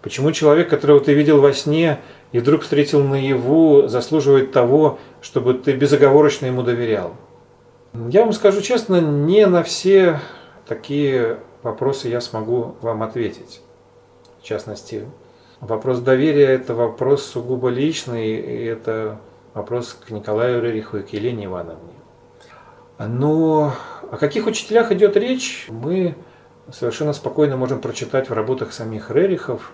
Почему 0.01 0.31
человек, 0.31 0.69
которого 0.69 1.01
ты 1.01 1.13
видел 1.13 1.41
во 1.41 1.51
сне 1.51 1.99
и 2.31 2.39
вдруг 2.39 2.61
встретил 2.61 3.03
наяву, 3.03 3.89
заслуживает 3.89 4.53
того, 4.53 4.99
чтобы 5.19 5.55
ты 5.55 5.73
безоговорочно 5.73 6.45
ему 6.45 6.63
доверял? 6.63 7.15
Я 8.07 8.23
вам 8.23 8.31
скажу 8.31 8.61
честно, 8.61 9.01
не 9.01 9.45
на 9.47 9.63
все 9.63 10.21
такие 10.65 11.39
вопросы 11.63 12.07
я 12.07 12.21
смогу 12.21 12.75
вам 12.79 13.03
ответить. 13.03 13.59
В 14.39 14.45
частности, 14.45 15.05
вопрос 15.59 15.99
доверия– 15.99 16.45
это 16.53 16.73
вопрос 16.73 17.25
сугубо 17.25 17.67
личный, 17.67 18.35
и 18.35 18.63
это 18.63 19.19
вопрос 19.53 19.93
к 19.93 20.09
Николаю 20.09 20.61
Рериху 20.61 20.99
и 20.99 21.03
к 21.03 21.09
Елене 21.09 21.47
Ивановне. 21.47 21.96
Но 22.99 23.73
о 24.11 24.17
каких 24.17 24.47
учителях 24.47 24.91
идет 24.91 25.15
речь, 25.17 25.67
мы 25.69 26.15
совершенно 26.71 27.13
спокойно 27.13 27.55
можем 27.55 27.79
прочитать 27.79 28.29
в 28.29 28.33
работах 28.33 28.73
самих 28.73 29.11
Рерихов. 29.11 29.71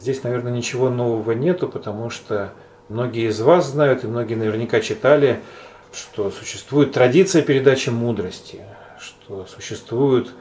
Здесь, 0.00 0.22
наверное, 0.22 0.52
ничего 0.52 0.88
нового 0.88 1.32
нету, 1.32 1.68
потому 1.68 2.10
что 2.10 2.52
многие 2.88 3.28
из 3.28 3.40
вас 3.40 3.66
знают, 3.66 4.04
и 4.04 4.06
многие 4.06 4.34
наверняка 4.34 4.80
читали, 4.80 5.40
что 5.92 6.30
существует 6.30 6.92
традиция 6.92 7.42
передачи 7.42 7.90
мудрости, 7.90 8.60
что 9.00 9.46
существуют 9.46 10.32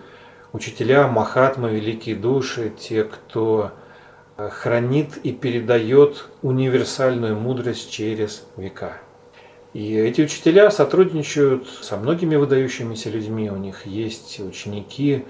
учителя 0.53 1.07
Махатма, 1.07 1.69
великие 1.69 2.15
души, 2.15 2.71
те, 2.77 3.03
кто 3.03 3.71
хранит 4.37 5.17
и 5.17 5.31
передает 5.31 6.25
универсальную 6.43 7.35
мудрость 7.35 7.89
через 7.89 8.45
века. 8.55 8.97
И 9.73 9.95
эти 9.95 10.21
учителя 10.21 10.71
сотрудничают 10.71 11.67
со 11.81 11.97
многими 11.97 12.35
выдающимися 12.35 13.09
людьми. 13.09 13.51
У 13.51 13.57
них 13.57 13.85
есть 13.85 14.39
ученики, 14.39 15.25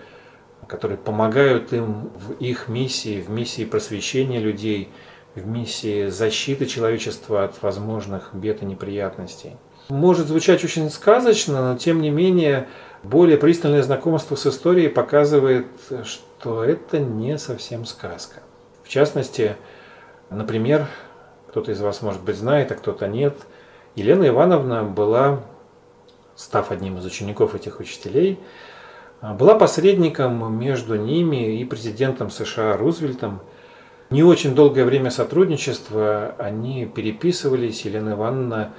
которые 0.67 0.97
помогают 0.97 1.73
им 1.73 2.11
в 2.15 2.33
их 2.39 2.67
миссии, 2.67 3.21
в 3.21 3.29
миссии 3.29 3.65
просвещения 3.65 4.39
людей, 4.39 4.89
в 5.35 5.47
миссии 5.47 6.07
защиты 6.07 6.65
человечества 6.65 7.43
от 7.43 7.61
возможных 7.61 8.29
бед 8.33 8.61
и 8.61 8.65
неприятностей. 8.65 9.53
Может 9.89 10.27
звучать 10.27 10.63
очень 10.63 10.89
сказочно, 10.89 11.71
но 11.71 11.77
тем 11.77 12.01
не 12.01 12.09
менее 12.09 12.67
более 13.03 13.38
пристальное 13.38 13.83
знакомство 13.83 14.35
с 14.35 14.45
историей 14.45 14.89
показывает, 14.89 15.67
что 16.03 16.63
это 16.63 16.99
не 16.99 17.38
совсем 17.38 17.85
сказка. 17.85 18.41
В 18.83 18.89
частности, 18.89 19.55
например, 20.29 20.88
кто-то 21.49 21.71
из 21.71 21.79
вас, 21.79 22.01
может 22.01 22.21
быть, 22.21 22.35
знает, 22.35 22.71
а 22.71 22.75
кто-то 22.75 23.07
нет, 23.07 23.35
Елена 23.97 24.29
Ивановна 24.29 24.83
была, 24.83 25.41
став 26.35 26.71
одним 26.71 26.97
из 26.99 27.05
учеников 27.05 27.55
этих 27.55 27.81
учителей, 27.81 28.39
была 29.21 29.55
посредником 29.55 30.57
между 30.57 30.95
ними 30.95 31.59
и 31.59 31.65
президентом 31.65 32.29
США 32.29 32.77
Рузвельтом. 32.77 33.41
Не 34.09 34.23
очень 34.23 34.55
долгое 34.55 34.85
время 34.85 35.11
сотрудничества 35.11 36.35
они 36.37 36.85
переписывались. 36.85 37.81
Елена 37.81 38.11
Ивановна, 38.11 38.73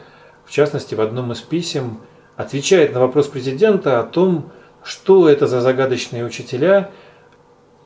в 0.47 0.51
частности, 0.51 0.95
в 0.95 1.03
одном 1.03 1.33
из 1.33 1.41
писем– 1.43 2.01
отвечает 2.39 2.95
на 2.95 3.01
вопрос 3.01 3.27
президента 3.27 3.99
о 3.99 4.05
том, 4.05 4.53
что 4.85 5.29
это 5.29 5.49
за 5.49 5.61
загадочные 5.61 6.25
учителя, 6.25 6.93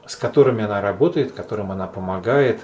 с 0.07 0.15
которыми 0.15 0.63
она 0.63 0.83
работает, 0.83 1.33
которым 1.33 1.73
она 1.73 1.87
помогает, 1.87 2.61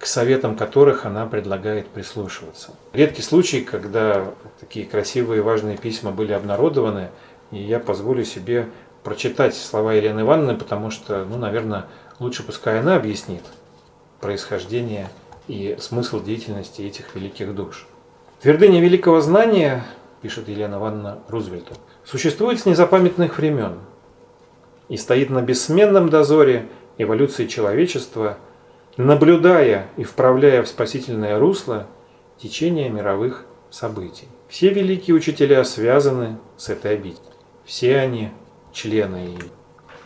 к 0.00 0.06
советам 0.06 0.56
которых 0.56 1.04
она 1.04 1.26
предлагает 1.26 1.86
прислушиваться. 1.88 2.70
Редкий 2.94 3.20
случай, 3.20 3.60
когда 3.60 4.32
такие 4.58 4.86
красивые 4.86 5.38
и 5.38 5.42
важные 5.42 5.76
письма 5.76 6.10
были 6.10 6.32
обнародованы, 6.32 7.10
и 7.50 7.58
я 7.58 7.78
позволю 7.78 8.24
себе 8.24 8.66
прочитать 9.04 9.54
слова 9.54 9.92
Елены 9.92 10.20
Ивановны, 10.20 10.56
потому 10.56 10.90
что, 10.90 11.26
ну, 11.26 11.36
наверное, 11.36 11.84
лучше 12.18 12.42
пускай 12.42 12.80
она 12.80 12.96
объяснит 12.96 13.42
происхождение 14.20 15.10
и 15.48 15.76
смысл 15.78 16.22
деятельности 16.22 16.80
этих 16.80 17.14
великих 17.14 17.54
душ. 17.54 17.86
Твердыня 18.40 18.80
великого 18.80 19.20
знания 19.20 19.84
пишет 20.22 20.48
Елена 20.48 20.76
Ивановна 20.76 21.18
Рузвельту, 21.28 21.74
существует 22.06 22.58
с 22.58 22.64
незапамятных 22.64 23.36
времен 23.36 23.78
и 24.88 24.96
стоит 24.96 25.28
на 25.28 25.42
бессменном 25.42 26.08
дозоре 26.08 26.68
эволюции 26.96 27.46
человечества, 27.46 28.38
наблюдая 29.06 29.86
и 29.96 30.04
вправляя 30.04 30.62
в 30.62 30.68
спасительное 30.68 31.38
русло 31.38 31.86
течение 32.38 32.88
мировых 32.88 33.44
событий. 33.70 34.28
Все 34.48 34.70
великие 34.70 35.14
учителя 35.14 35.64
связаны 35.64 36.38
с 36.56 36.68
этой 36.68 36.94
обителью. 36.94 37.32
Все 37.64 37.98
они 37.98 38.30
члены 38.72 39.16
ее. 39.16 39.50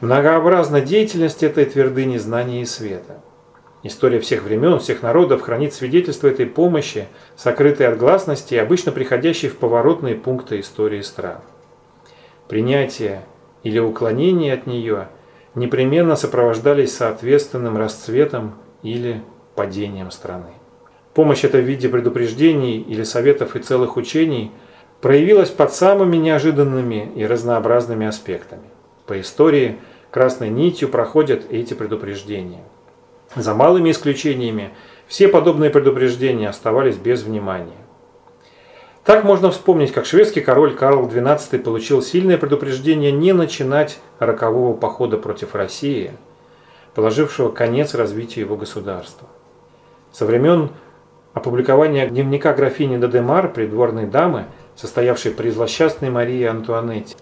Многообразна 0.01 0.80
деятельность 0.80 1.42
этой 1.42 1.64
твердыни 1.64 2.18
знания 2.18 2.62
и 2.62 2.66
света– 2.66 3.20
История 3.86 4.18
всех 4.18 4.45
времен, 4.45 4.78
всех 4.78 5.03
народов 5.03 5.42
хранит 5.42 5.74
свидетельство 5.74 6.28
этой 6.28 6.47
помощи, 6.47 7.07
сокрытой 7.36 7.86
от 7.86 7.99
гласности 7.99 8.55
и 8.55 8.57
обычно 8.57 8.92
приходящей 8.92 9.51
в 9.51 9.59
поворотные 9.59 10.14
пункты 10.14 10.61
истории 10.61 11.03
стран. 11.03 11.40
Принятие 12.49 13.26
или 13.62 13.78
уклонение 13.78 14.55
от 14.55 14.66
нее 14.66 15.09
непременно 15.55 16.16
сопровождались 16.16 16.97
соответственным 16.97 17.76
расцветом 17.76 18.55
или 18.85 19.22
падением 19.57 20.12
страны. 20.12 20.53
Помощь 21.14 21.43
эта 21.43 21.59
в 21.59 21.64
виде 21.64 21.89
предупреждений 21.89 22.78
или 22.78 23.03
советов 23.03 23.57
и 23.57 23.59
целых 23.59 23.97
учений 23.97 24.53
проявилась 25.01 25.51
под 25.51 25.74
самыми 25.74 26.16
неожиданными 26.16 27.11
и 27.16 27.26
разнообразными 27.26 28.07
аспектами. 28.07 28.70
По 29.07 29.20
истории 29.20 29.78
красной 30.12 30.51
нитью 30.51 30.89
проходят 30.89 31.51
эти 31.51 31.74
предупреждения– 31.74 32.62
за 33.37 33.53
малыми 33.53 33.91
исключениями, 33.91 34.70
все 35.09 35.26
подобные 35.28 35.70
предупреждения 35.70 36.49
оставались 36.49 36.97
без 36.97 37.22
внимания. 37.22 37.76
Так 39.05 39.24
можно 39.24 39.51
вспомнить, 39.51 39.93
как 39.93 40.07
шведский 40.07 40.41
король 40.41 40.74
Карл 40.74 41.09
XII 41.09 41.59
получил 41.59 42.01
сильное 42.01 42.39
предупреждение 42.39 43.12
не 43.12 43.32
начинать 43.32 43.99
рокового 44.18 44.74
похода 44.74 45.18
против 45.18 45.55
России, 45.55 46.12
положившего 46.95 47.51
конец 47.51 47.95
развитию 47.95 48.45
его 48.45 48.57
государства. 48.57 49.28
Со 50.12 50.26
времен 50.26 50.70
опубликования 51.32 52.07
дневника 52.09 52.55
графини 52.55 52.97
Дадемар, 52.97 53.53
придворной 53.53 54.07
дамы, 54.07 54.47
состоявшей 54.76 55.32
при 55.32 55.51
злосчастной 55.51 56.11
Марии 56.11 56.45
Антуанетте, 56.45 57.16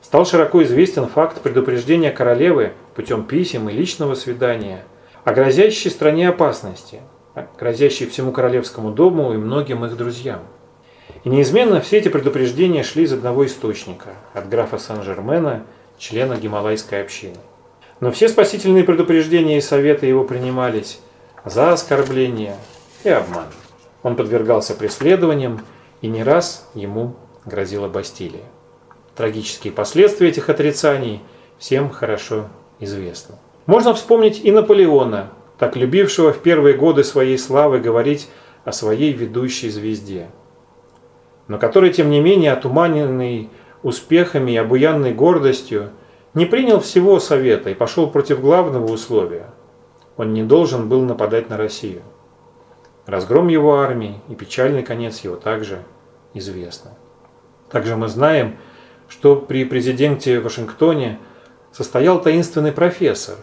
стал 0.00 0.24
широко 0.24 0.62
известен 0.62 1.06
факт 1.06 1.40
предупреждения 1.40 2.10
королевы 2.10 2.72
путем 2.94 3.24
писем 3.24 3.68
и 3.68 3.72
личного 3.72 4.14
свидания– 4.14 4.84
о 5.28 5.32
грозящей 5.34 5.90
стране 5.90 6.26
опасности, 6.30 7.02
грозящей 7.58 8.08
всему 8.08 8.32
королевскому 8.32 8.92
дому 8.92 9.34
и 9.34 9.36
многим 9.36 9.84
их 9.84 9.94
друзьям. 9.94 10.40
И 11.22 11.28
неизменно 11.28 11.82
все 11.82 11.98
эти 11.98 12.08
предупреждения 12.08 12.82
шли 12.82 13.02
из 13.04 13.12
одного 13.12 13.44
источника, 13.44 14.14
от 14.32 14.48
графа 14.48 14.78
Сан-Жермена, 14.78 15.64
члена 15.98 16.38
Гималайской 16.38 17.02
общины. 17.02 17.36
Но 18.00 18.12
все 18.12 18.28
спасительные 18.28 18.84
предупреждения 18.84 19.58
и 19.58 19.62
советы 19.62 20.06
его 20.06 20.24
принимались 20.24 21.00
за 21.44 21.72
оскорбление 21.72 22.54
и 23.04 23.08
обман. 23.08 23.46
Он 24.02 24.14
подвергался 24.14 24.74
преследованиям, 24.74 25.60
и 26.00 26.06
не 26.06 26.22
раз 26.22 26.68
ему 26.74 27.16
грозила 27.44 27.88
Бастилия. 27.88 28.44
Трагические 29.16 29.72
последствия 29.72 30.28
этих 30.28 30.48
отрицаний 30.48 31.22
всем 31.58 31.90
хорошо 31.90 32.46
известно. 32.78 33.36
Можно 33.66 33.94
вспомнить 33.94 34.44
и 34.44 34.52
Наполеона, 34.52 35.30
так 35.58 35.76
любившего 35.76 36.32
в 36.32 36.38
первые 36.38 36.76
годы 36.76 37.02
своей 37.02 37.36
славы 37.36 37.80
говорить 37.80 38.28
о 38.64 38.70
своей 38.70 39.12
ведущей 39.12 39.70
звезде, 39.70 40.28
но 41.48 41.58
который, 41.58 41.90
тем 41.90 42.10
не 42.10 42.20
менее, 42.20 42.52
отуманенный 42.52 43.50
успехами 43.82 44.52
и 44.52 44.56
обуянной 44.56 45.12
гордостью, 45.12 45.90
не 46.38 46.46
принял 46.46 46.78
всего 46.78 47.18
совета 47.18 47.68
и 47.68 47.74
пошел 47.74 48.08
против 48.08 48.40
главного 48.40 48.90
условия. 48.90 49.50
Он 50.16 50.32
не 50.32 50.44
должен 50.44 50.88
был 50.88 51.02
нападать 51.02 51.50
на 51.50 51.56
Россию. 51.56 52.02
Разгром 53.06 53.48
его 53.48 53.80
армии 53.80 54.20
и 54.28 54.36
печальный 54.36 54.84
конец 54.84 55.20
его 55.20 55.34
также 55.34 55.82
известны. 56.34 56.92
Также 57.70 57.96
мы 57.96 58.06
знаем, 58.08 58.56
что 59.08 59.34
при 59.34 59.64
президенте 59.64 60.38
Вашингтоне 60.38 61.18
состоял 61.72 62.22
таинственный 62.22 62.72
профессор, 62.72 63.36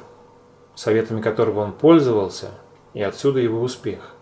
советами 0.74 1.22
которого 1.22 1.60
он 1.60 1.74
пользовался, 1.74 2.52
и 2.94 3.02
отсюда 3.02 3.42
его 3.42 3.62
успех. 3.62 4.14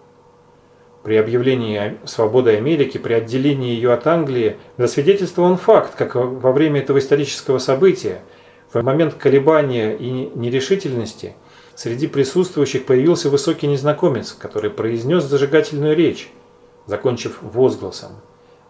При 1.04 1.18
объявлении 1.18 2.00
свободы 2.06 2.56
Америки, 2.56 2.98
при 2.98 3.14
отделении 3.14 3.76
ее 3.76 3.94
от 3.94 4.08
Англии, 4.08 4.58
засвидетельствован 4.78 5.58
факт, 5.58 5.94
как 5.96 6.16
во 6.16 6.52
время 6.52 6.80
этого 6.80 6.98
исторического 6.98 7.60
события, 7.60 8.22
в 8.74 8.84
момент 8.84 9.14
колебания 9.14 9.96
и 9.96 10.32
нерешительности, 10.36 11.36
среди 11.76 12.08
присутствующих 12.08 12.86
появился 12.86 13.30
высокий 13.30 13.68
незнакомец, 13.68 14.32
который 14.32 14.70
произнес 14.70 15.24
зажигательную 15.24 15.96
речь, 15.96 16.32
закончив 16.88 17.40
возгласом 17.42 18.12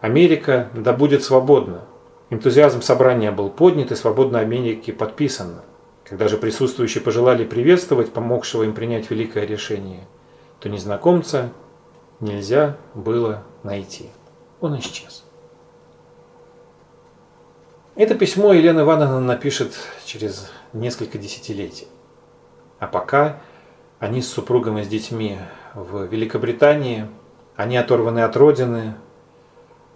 «Америка 0.02 0.70
да 0.74 0.94
будет 0.94 1.24
свободна». 1.24 1.82
Энтузиазм 2.30 2.82
собрания 2.82 3.32
был 3.32 3.50
поднят 3.50 3.92
и 3.92 3.96
«Свободной 3.96 4.42
Америки» 4.42 4.92
подписано. 4.92 5.64
Когда 6.04 6.28
же 6.28 6.38
присутствующие 6.38 7.02
пожелали 7.02 7.46
приветствовать 7.46 8.12
помогшего 8.12 8.64
им 8.64 8.74
принять 8.74 9.10
великое 9.10 9.46
решение, 9.46 10.06
то 10.60 10.68
незнакомца 10.68 11.52
нельзя 12.20 12.78
было 12.94 13.44
найти. 13.64 14.10
Он 14.60 14.78
исчез. 14.80 15.24
Это 17.96 18.16
письмо 18.16 18.54
Елена 18.54 18.82
Ивановна 18.82 19.20
напишет 19.20 19.74
через 20.06 20.52
несколько 20.74 21.18
десятилетий. 21.18 21.88
А 22.80 22.88
пока 22.88 23.42
они 24.00 24.22
с 24.22 24.28
супругом 24.28 24.78
и 24.80 24.84
с 24.84 24.88
детьми 24.88 25.38
в 25.74 26.06
Великобритании, 26.06 27.08
они 27.56 27.78
оторваны 27.78 28.20
от 28.20 28.36
родины, 28.36 28.96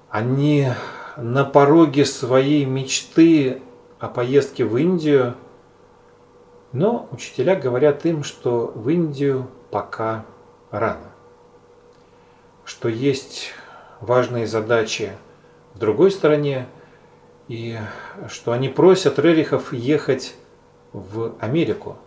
они 0.09 0.69
на 1.17 1.43
пороге 1.43 2.05
своей 2.05 2.65
мечты 2.65 3.61
о 3.99 4.07
поездке 4.07 4.63
в 4.63 4.77
Индию, 4.77 5.35
но 6.71 7.07
учителя 7.11 7.55
говорят 7.55 8.05
им, 8.05 8.23
что 8.23 8.71
в 8.75 8.87
Индию 8.89 9.47
пока 9.71 10.25
рано 10.69 11.11
что 12.67 12.89
есть 12.89 13.53
важные 14.01 14.45
задачи 14.45 15.13
в 15.73 15.79
другой 15.79 16.11
стороне, 16.11 16.67
и 17.47 17.77
что 18.27 18.51
они 18.51 18.69
просят 18.69 19.19
Рерихов 19.19 19.73
ехать 19.73 20.35
в 20.93 21.35
Америку, 21.39 21.97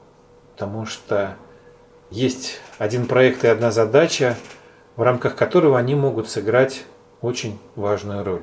потому 0.52 0.86
что 0.86 1.36
есть 2.10 2.60
один 2.78 3.06
проект 3.06 3.44
и 3.44 3.48
одна 3.48 3.70
задача, 3.70 4.36
в 4.96 5.02
рамках 5.02 5.36
которого 5.36 5.78
они 5.78 5.94
могут 5.94 6.28
сыграть 6.28 6.84
очень 7.22 7.58
важную 7.76 8.24
роль. 8.24 8.42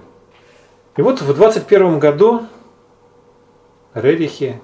И 0.95 1.01
вот 1.01 1.21
в 1.21 1.33
21 1.33 1.99
году 1.99 2.47
Рерихи, 3.93 4.59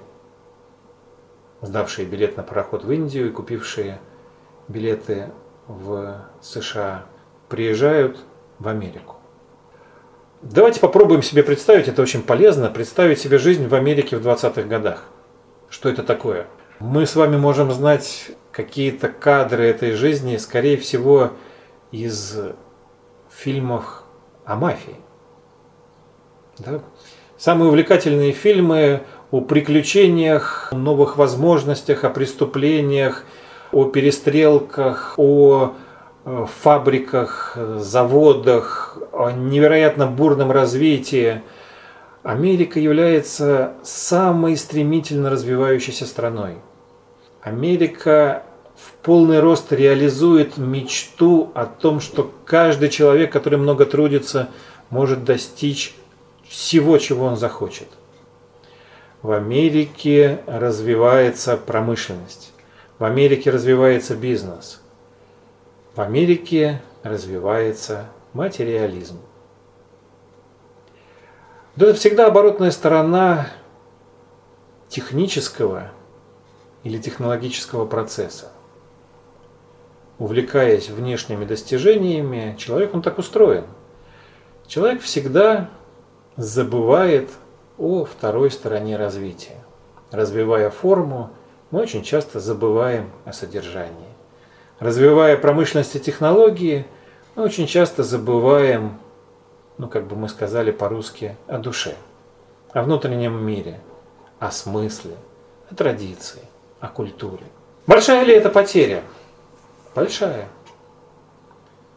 сдавшие 1.60 2.06
билет 2.06 2.36
на 2.36 2.42
пароход 2.42 2.84
в 2.84 2.90
Индию 2.90 3.28
и 3.28 3.32
купившие 3.32 4.00
билеты 4.68 5.30
в 5.68 6.20
США, 6.40 7.04
приезжают 7.48 8.18
в 8.58 8.68
Америку. 8.68 9.16
Давайте 10.44 10.78
попробуем 10.78 11.22
себе 11.22 11.42
представить, 11.42 11.88
это 11.88 12.02
очень 12.02 12.22
полезно, 12.22 12.68
представить 12.68 13.18
себе 13.18 13.38
жизнь 13.38 13.66
в 13.66 13.74
Америке 13.74 14.18
в 14.18 14.26
20-х 14.26 14.62
годах. 14.64 15.04
Что 15.70 15.88
это 15.88 16.02
такое? 16.02 16.46
Мы 16.80 17.06
с 17.06 17.16
вами 17.16 17.38
можем 17.38 17.72
знать 17.72 18.30
какие-то 18.52 19.08
кадры 19.08 19.64
этой 19.64 19.92
жизни, 19.92 20.36
скорее 20.36 20.76
всего, 20.76 21.32
из 21.92 22.36
фильмов 23.34 24.02
о 24.44 24.56
мафии. 24.56 24.96
Да? 26.58 26.80
Самые 27.38 27.68
увлекательные 27.68 28.32
фильмы 28.32 29.00
о 29.30 29.40
приключениях, 29.40 30.68
о 30.72 30.76
новых 30.76 31.16
возможностях, 31.16 32.04
о 32.04 32.10
преступлениях, 32.10 33.24
о 33.72 33.84
перестрелках, 33.86 35.14
о 35.16 35.72
Э, 36.26 36.46
фабриках, 36.62 37.54
заводах, 37.76 38.96
о 39.12 39.30
невероятно 39.30 40.06
бурном 40.06 40.50
развитии. 40.50 41.42
Америка 42.22 42.80
является 42.80 43.74
самой 43.82 44.56
стремительно 44.56 45.28
развивающейся 45.28 46.06
страной. 46.06 46.54
Америка 47.42 48.42
в 48.74 48.92
полный 49.04 49.40
рост 49.40 49.70
реализует 49.70 50.56
мечту 50.56 51.50
о 51.54 51.66
том, 51.66 52.00
что 52.00 52.32
каждый 52.46 52.88
человек, 52.88 53.30
который 53.30 53.58
много 53.58 53.84
трудится, 53.84 54.48
может 54.88 55.24
достичь 55.24 55.94
всего, 56.48 56.96
чего 56.96 57.26
он 57.26 57.36
захочет. 57.36 57.88
В 59.20 59.32
Америке 59.32 60.40
развивается 60.46 61.58
промышленность. 61.58 62.54
В 62.98 63.04
Америке 63.04 63.50
развивается 63.50 64.16
бизнес– 64.16 64.80
в 65.94 66.00
Америке 66.00 66.82
развивается 67.02 68.06
материализм. 68.32 69.18
Но 71.76 71.86
это 71.86 71.98
всегда 71.98 72.26
оборотная 72.26 72.70
сторона 72.70 73.48
технического 74.88 75.90
или 76.82 76.98
технологического 76.98 77.86
процесса. 77.86 78.50
Увлекаясь 80.18 80.88
внешними 80.88 81.44
достижениями, 81.44 82.56
человек 82.58 82.94
он 82.94 83.02
так 83.02 83.18
устроен. 83.18 83.64
Человек 84.66 85.02
всегда 85.02 85.70
забывает 86.36 87.30
о 87.78 88.04
второй 88.04 88.50
стороне 88.50 88.96
развития. 88.96 89.58
Развивая 90.10 90.70
форму, 90.70 91.30
мы 91.70 91.80
очень 91.80 92.04
часто 92.04 92.38
забываем 92.38 93.10
о 93.24 93.32
содержании. 93.32 94.13
Развивая 94.84 95.38
промышленность 95.38 95.96
и 95.96 95.98
технологии, 95.98 96.84
мы 97.36 97.44
очень 97.44 97.66
часто 97.66 98.02
забываем, 98.02 98.98
ну, 99.78 99.88
как 99.88 100.06
бы 100.06 100.14
мы 100.14 100.28
сказали 100.28 100.72
по-русски, 100.72 101.38
о 101.46 101.56
душе, 101.56 101.94
о 102.74 102.82
внутреннем 102.82 103.42
мире, 103.42 103.80
о 104.38 104.50
смысле, 104.50 105.16
о 105.70 105.74
традиции, 105.74 106.42
о 106.80 106.88
культуре. 106.88 107.44
Большая 107.86 108.24
ли 108.24 108.34
это 108.34 108.50
потеря? 108.50 109.02
Большая. 109.94 110.48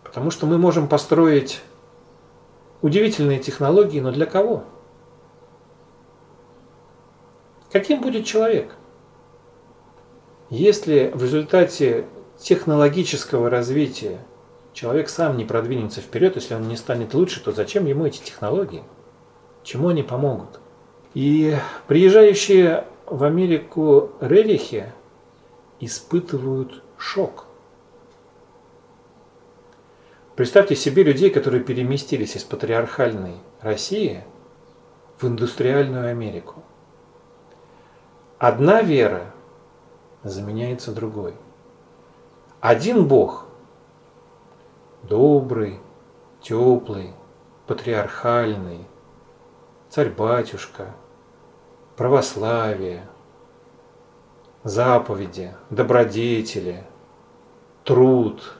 Потому 0.06 0.32
что 0.32 0.46
мы 0.46 0.58
можем 0.58 0.88
построить 0.88 1.60
удивительные 2.82 3.40
технологии, 3.40 4.00
но 4.00 4.14
для 4.14 4.26
кого? 4.26 4.64
Каким 7.70 8.00
будет 8.00 8.26
человек? 8.26 8.74
Если 10.50 11.12
в 11.14 11.22
результате 11.22 12.06
технологического 12.40 13.50
развития 13.50 14.20
человек 14.74 15.10
сам 15.10 15.38
не 15.38 15.46
продвинется 15.46 16.02
вперед, 16.02 16.36
если 16.36 16.54
он 16.54 16.68
не 16.68 16.78
станет 16.78 17.14
лучше, 17.14 17.44
то 17.44 17.52
зачем 17.52 17.86
ему 17.86 18.06
эти 18.06 18.20
технологии? 18.20 18.84
Чему 19.64 19.90
они 19.90 20.04
помогут? 20.04 20.60
И 21.14 21.56
приезжающие 21.88 22.86
в 23.06 23.24
Америку 23.24 24.12
рерихи 24.22 24.86
испытывают 25.80 26.84
шок. 26.98 27.46
Представьте 30.36 30.76
себе 30.76 31.04
людей, 31.04 31.32
которые 31.32 31.64
переместились 31.64 32.36
из 32.36 32.44
патриархальной 32.44 33.38
России 33.62 34.24
в 35.20 35.26
индустриальную 35.26 36.12
Америку. 36.12 36.64
Одна 38.38 38.84
вера 38.84 39.34
заменяется 40.22 40.92
другой– 40.92 41.34
один 42.60 43.08
Бог, 43.08 43.46
добрый, 45.04 45.80
теплый, 46.42 47.12
патриархальный, 47.68 48.86
царь-батюшка, 49.90 50.96
православие, 51.96 53.08
заповеди, 54.64 55.54
добродетели, 55.70 56.84
труд, 57.84 58.56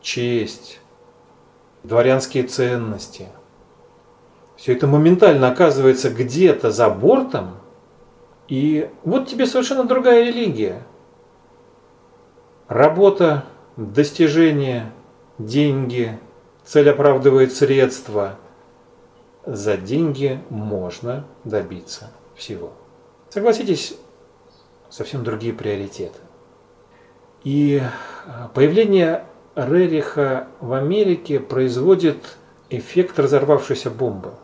честь, 0.00 0.80
дворянские 1.82 2.44
ценности. 2.44 3.28
Все 4.56 4.74
это 4.74 4.86
моментально 4.86 5.48
оказывается 5.48 6.10
где-то 6.10 6.70
за 6.70 6.90
бортом 6.90 7.56
И 8.48 8.90
вот 9.04 9.26
тебе 9.26 9.46
совершенно 9.46 9.84
другая 9.84 10.24
религия. 10.24 10.82
Работа, 12.70 13.46
достижения, 13.76 14.92
деньги, 15.38 16.20
цель 16.64 16.88
оправдывает 16.88 17.52
средства. 17.52 18.36
За 19.44 19.76
деньги 19.76 20.40
можно 20.50 21.26
добиться 21.42 22.12
всего. 22.36 22.72
Согласитесь, 23.28 23.96
совсем 24.88 25.24
другие 25.24 25.52
приоритеты. 25.52 26.20
И 27.42 27.82
появление 28.54 29.24
Рериха 29.56 30.46
в 30.60 30.72
Америке 30.72 31.40
производит 31.40 32.36
эффект 32.68 33.18
разорвавшейся 33.18 33.90
бомбы. 33.90 34.34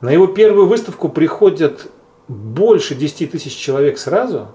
На 0.00 0.08
его 0.12 0.28
первую 0.28 0.66
выставку 0.66 1.10
приходят 1.10 1.88
больше 2.26 2.94
10 2.94 3.32
тысяч 3.32 3.54
человек 3.54 3.98
сразу, 3.98 4.48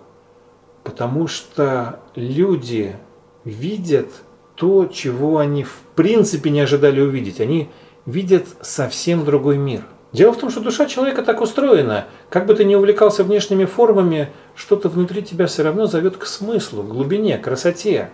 потому 0.84 1.28
что 1.28 2.00
люди 2.16 2.96
видят 3.44 4.08
то, 4.56 4.86
чего 4.86 5.40
они 5.40 5.64
в 5.64 5.80
принципе 5.96 6.50
не 6.50 6.62
ожидали 6.62 7.02
увидеть. 7.02 7.40
Они 7.40 7.70
видят 8.06 8.46
совсем 8.62 9.26
другой 9.26 9.58
мир. 9.58 9.84
Дело 10.14 10.34
в 10.34 10.38
том, 10.38 10.50
что 10.50 10.60
душа 10.60 10.88
человека 10.88 11.24
так 11.24 11.42
устроена. 11.42 12.06
Как 12.30 12.46
бы 12.46 12.54
ты 12.54 12.66
ни 12.66 12.76
увлекался 12.76 13.24
внешними 13.24 13.66
формами, 13.66 14.30
что-то 14.56 14.90
внутри 14.90 15.24
тебя 15.24 15.48
все 15.48 15.64
равно 15.64 15.86
зовет 15.86 16.18
к 16.18 16.26
смыслу, 16.26 16.84
к 16.84 16.90
глубине, 16.90 17.38
к 17.38 17.44
красоте, 17.46 18.12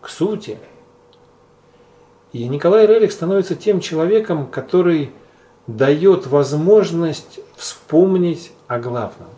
к 0.00 0.08
сути. 0.08 0.58
И 2.32 2.46
Николай 2.46 2.86
Рерих 2.86 3.12
становится 3.12 3.56
тем 3.56 3.80
человеком, 3.80 4.46
который 4.46 5.10
дает 5.66 6.26
возможность 6.26 7.40
вспомнить 7.56 8.52
о 8.68 8.78
главном. 8.78 9.28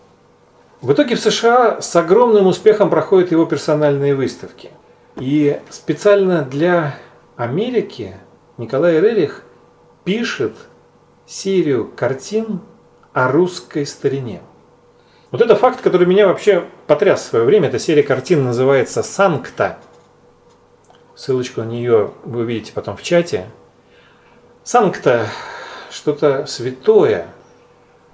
В 0.80 0.92
итоге 0.92 1.16
в 1.16 1.20
США 1.20 1.80
с 1.80 1.96
огромным 1.96 2.46
успехом 2.46 2.90
проходят 2.90 3.32
его 3.32 3.46
персональные 3.46 4.14
выставки. 4.14 4.70
И 5.16 5.60
специально 5.70 6.42
для 6.42 6.96
Америки 7.36 8.16
Николай 8.56 9.00
Рерих 9.00 9.44
пишет 10.04 10.54
серию 11.26 11.90
картин 11.94 12.60
о 13.12 13.30
русской 13.30 13.86
старине. 13.86 14.42
Вот 15.30 15.40
это 15.40 15.54
факт, 15.56 15.80
который 15.80 16.06
меня 16.06 16.26
вообще 16.26 16.64
потряс 16.86 17.22
в 17.22 17.26
свое 17.26 17.44
время. 17.44 17.68
Эта 17.68 17.78
серия 17.78 18.02
картин 18.02 18.44
называется 18.44 19.02
«Санкта». 19.02 19.78
Ссылочку 21.14 21.62
на 21.62 21.66
нее 21.66 22.12
вы 22.24 22.40
увидите 22.40 22.72
потом 22.72 22.96
в 22.96 23.02
чате. 23.02 23.46
«Санкта»– 24.64 25.28
что-то 25.90 26.46
святое. 26.46 27.28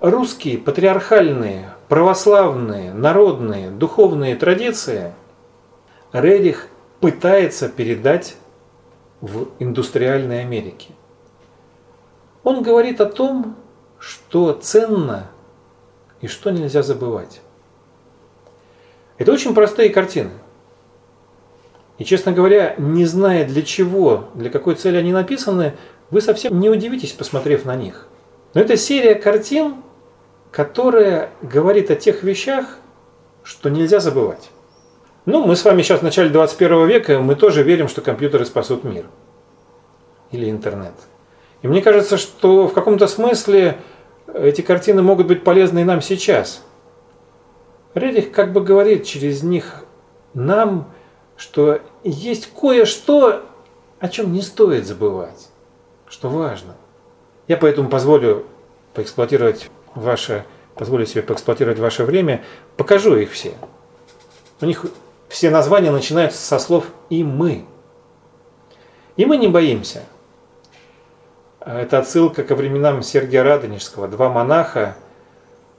Русские 0.01 0.59
патриархальные, 0.59 1.71
православные, 1.89 2.93
народные, 2.93 3.71
духовные 3.71 4.37
традиции 4.37 5.15
Редих 6.13 6.67
пытается 7.01 7.69
передать 7.69 8.37
в 9.21 9.49
индустриальной 9.59 10.43
Америке. 10.43 10.91
Он 12.43 12.63
говорит 12.63 13.01
о 13.01 13.07
том, 13.07 13.57
что 13.99 14.53
ценно 14.53 15.31
и 16.21 16.27
что 16.27 16.51
нельзя 16.51 16.83
забывать. 16.83 17.41
Это 19.19 19.33
очень 19.33 19.55
простые 19.55 19.91
картины. 19.91 20.31
И, 21.99 22.05
честно 22.05 22.33
говоря, 22.33 22.75
не 22.79 23.05
зная 23.05 23.45
для 23.45 23.61
чего, 23.61 24.31
для 24.35 24.49
какой 24.49 24.75
цели 24.75 24.97
они 24.97 25.13
написаны, 25.13 25.75
вы 26.11 26.23
совсем 26.23 26.59
не 26.59 26.71
удивитесь, 26.71 27.13
посмотрев 27.13 27.67
на 27.67 27.77
них. 27.77 28.09
Но 28.55 28.63
это 28.63 28.79
серия 28.79 29.15
картин, 29.15 29.77
которая 30.51 31.31
говорит 31.43 31.91
о 31.91 31.97
тех 31.97 32.23
вещах, 32.23 32.79
что 33.43 33.69
нельзя 33.69 34.01
забывать. 34.01 34.51
Ну, 35.31 35.47
мы 35.47 35.55
с 35.55 35.65
вами 35.65 35.83
сейчас 35.83 36.01
в 36.01 36.03
начале 36.03 36.29
21 36.29 36.89
века, 36.89 37.21
мы 37.21 37.37
тоже 37.37 37.63
верим, 37.63 37.87
что 37.87 38.01
компьютеры 38.01 38.45
спасут 38.45 38.83
мир. 38.83 39.07
Или 40.33 40.51
интернет. 40.51 40.95
И 41.63 41.69
мне 41.69 41.83
кажется, 41.83 42.17
что 42.17 42.67
в 42.67 42.73
каком-то 42.73 43.07
смысле 43.07 43.79
эти 44.35 44.61
картины 44.61 45.03
могут 45.03 45.29
быть 45.29 45.45
полезны 45.45 45.83
и 45.83 45.85
нам 45.85 46.03
сейчас. 46.03 46.65
Рерих 47.95 48.33
как 48.33 48.53
бы 48.53 48.61
говорит 48.61 49.05
через 49.05 49.45
них 49.45 49.85
нам, 50.35 50.93
что 51.37 51.79
есть 52.03 52.53
кое-что, 52.53 53.43
о 54.01 54.09
чем 54.09 54.33
не 54.33 54.43
стоит 54.43 54.85
забывать, 54.85 55.49
что 56.09 56.29
важно. 56.29 56.75
Я 57.47 57.57
поэтому 57.57 57.89
позволю 57.89 58.47
поэксплуатировать 58.95 59.71
ваше, 59.95 60.45
позволю 60.75 61.07
себе 61.07 61.23
поэксплуатировать 61.23 61.79
ваше 61.79 62.03
время, 62.03 62.43
покажу 62.77 63.15
их 63.15 63.31
все. 63.31 63.55
У 64.61 64.67
них 64.67 64.85
все 65.31 65.49
названия 65.49 65.91
начинаются 65.91 66.39
со 66.43 66.59
слов 66.59 66.89
«и 67.09 67.25
мы». 67.25 67.65
И 69.17 69.25
мы 69.25 69.39
не 69.39 69.49
боимся– 69.49 70.03
это 71.61 71.99
отсылка 71.99 72.43
ко 72.43 72.55
временам 72.55 73.03
Сергия 73.03 73.43
Радонежского. 73.43 74.09
Два 74.09 74.31
монаха 74.31 74.97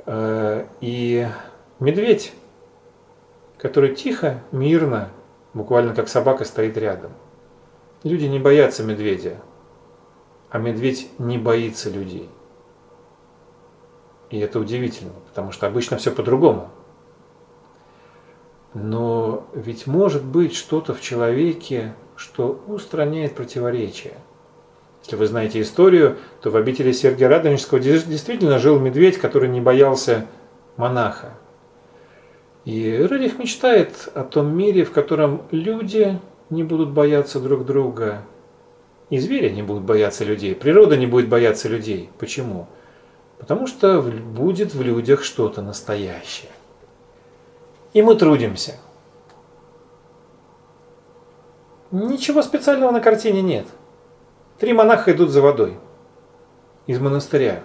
э, 0.05 0.65
и 0.79 1.27
медведь, 1.79 2.33
который 3.57 3.95
тихо, 3.95 4.41
мирно, 4.51 5.09
буквально 5.55 5.95
как 5.95 6.07
собака 6.07 6.45
стоит 6.45 6.77
рядом. 6.77 7.11
Люди 8.03 8.25
не 8.25 8.39
боятся 8.39 8.83
медведя, 8.83 9.37
а 10.51 10.59
медведь 10.59 11.09
не 11.17 11.39
боится 11.39 11.89
людей. 11.89 12.29
И 14.29 14.39
это 14.39 14.59
удивительно, 14.59 15.13
потому 15.27 15.51
что 15.51 15.65
обычно 15.65 15.97
все 15.97 16.11
по-другому. 16.11 16.69
Но 18.73 19.47
ведь 19.53 19.87
может 19.87 20.23
быть 20.23 20.55
что-то 20.55 20.93
в 20.93 21.01
человеке, 21.01 21.93
что 22.15 22.63
устраняет 22.67 23.35
противоречия– 23.35 24.13
если 25.03 25.15
вы 25.15 25.27
знаете 25.27 25.61
историю, 25.61 26.17
то 26.41 26.51
в 26.51 26.55
обители 26.55 26.91
Сергия 26.91 27.27
Радонежского 27.27 27.79
действительно 27.79 28.59
жил 28.59 28.79
медведь, 28.79 29.17
который 29.17 29.49
не 29.49 29.59
боялся 29.59 30.27
монаха. 30.77 31.33
И 32.65 32.83
Рерих 32.83 33.39
мечтает 33.39 34.09
о 34.13 34.23
том 34.23 34.55
мире, 34.55 34.85
в 34.85 34.91
котором 34.91 35.41
люди 35.49 36.19
не 36.51 36.63
будут 36.63 36.91
бояться 36.91 37.39
друг 37.39 37.65
друга, 37.65 38.21
и 39.09 39.17
звери 39.17 39.49
не 39.49 39.63
будут 39.63 39.83
бояться 39.83 40.23
людей, 40.23 40.53
природа 40.53 40.95
не 40.95 41.07
будет 41.07 41.27
бояться 41.27 41.67
людей. 41.67 42.09
Почему? 42.19 42.67
Потому 43.39 43.65
что 43.65 44.01
будет 44.01 44.75
в 44.75 44.81
людях 44.83 45.23
что-то 45.23 45.63
настоящее. 45.63 46.51
И 47.93 48.01
мы 48.01 48.15
трудимся. 48.15 48.75
Ничего 51.91 52.41
специального 52.41 52.91
на 52.91 53.01
картине 53.01 53.41
нет– 53.41 53.67
Три 54.61 54.73
монаха 54.73 55.11
идут 55.11 55.31
за 55.31 55.41
водой 55.41 55.73
из 56.85 56.99
монастыря. 56.99 57.63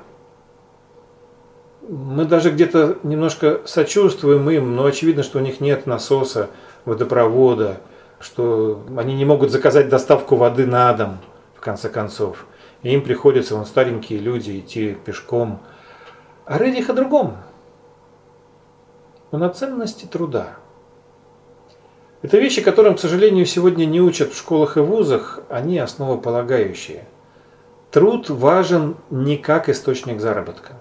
Мы 1.87 2.24
даже 2.24 2.51
где-то 2.51 2.97
немножко 3.03 3.61
сочувствуем 3.66 4.49
им, 4.49 4.74
но 4.74 4.87
очевидно, 4.87 5.22
что 5.22 5.39
у 5.39 5.43
них 5.43 5.61
нет 5.61 5.85
насоса, 5.85 6.49
водопровода, 6.87 7.83
что 8.18 8.83
они 8.97 9.14
не 9.14 9.27
могут 9.27 9.51
заказать 9.51 9.91
доставку 9.91 10.37
воды 10.37 10.64
на 10.64 10.91
дом, 10.95 11.18
в 11.55 11.61
конце 11.61 11.91
концов. 11.91 12.47
И 12.83 12.95
им 12.95 13.03
приходится, 13.03 13.57
вон, 13.57 13.66
старенькие 13.66 14.18
люди, 14.18 14.59
идти 14.59 14.97
пешком. 15.05 15.61
А 16.47 16.57
Редих 16.57 16.89
о 16.89 16.95
другом. 16.95 17.37
Он 19.37 19.43
о 19.43 19.51
ценности 19.51 20.07
труда. 20.07 20.57
Это 22.22 22.39
вещи, 22.39 22.62
которым, 22.62 22.95
к 22.95 23.01
сожалению, 23.01 23.45
сегодня 23.45 23.84
не 23.84 24.01
учат 24.01 24.32
в 24.32 24.39
школах 24.39 24.78
и 24.78 24.80
вузах, 24.80 25.41
они 25.51 25.78
основополагающие. 25.78 27.05
Труд 27.91 28.30
важен 28.30 28.97
не 29.11 29.37
как 29.37 29.68
источник 29.68 30.22
заработка. 30.22 30.80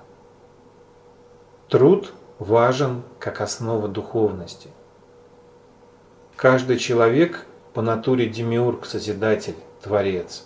Труд 1.67 2.13
важен 2.39 3.03
как 3.19 3.41
основа 3.41 3.89
духовности. 3.89 4.69
Каждый 6.37 6.77
человек 6.77 7.47
по 7.73 7.81
натуре 7.81 8.25
демиург, 8.29 8.85
созидатель, 8.85 9.57
творец. 9.81 10.45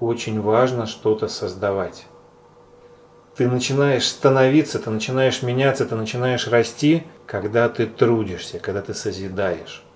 Очень 0.00 0.42
важно 0.42 0.84
что-то 0.84 1.28
создавать. 1.28 2.08
Ты 3.36 3.48
начинаешь 3.48 4.08
становиться, 4.08 4.78
ты 4.78 4.90
начинаешь 4.90 5.42
меняться, 5.42 5.84
ты 5.84 5.94
начинаешь 5.94 6.48
расти, 6.48 7.04
когда 7.26 7.68
ты 7.68 7.86
трудишься, 7.86 8.58
когда 8.58 8.82
ты 8.82 8.94
созидаешь 8.94 9.86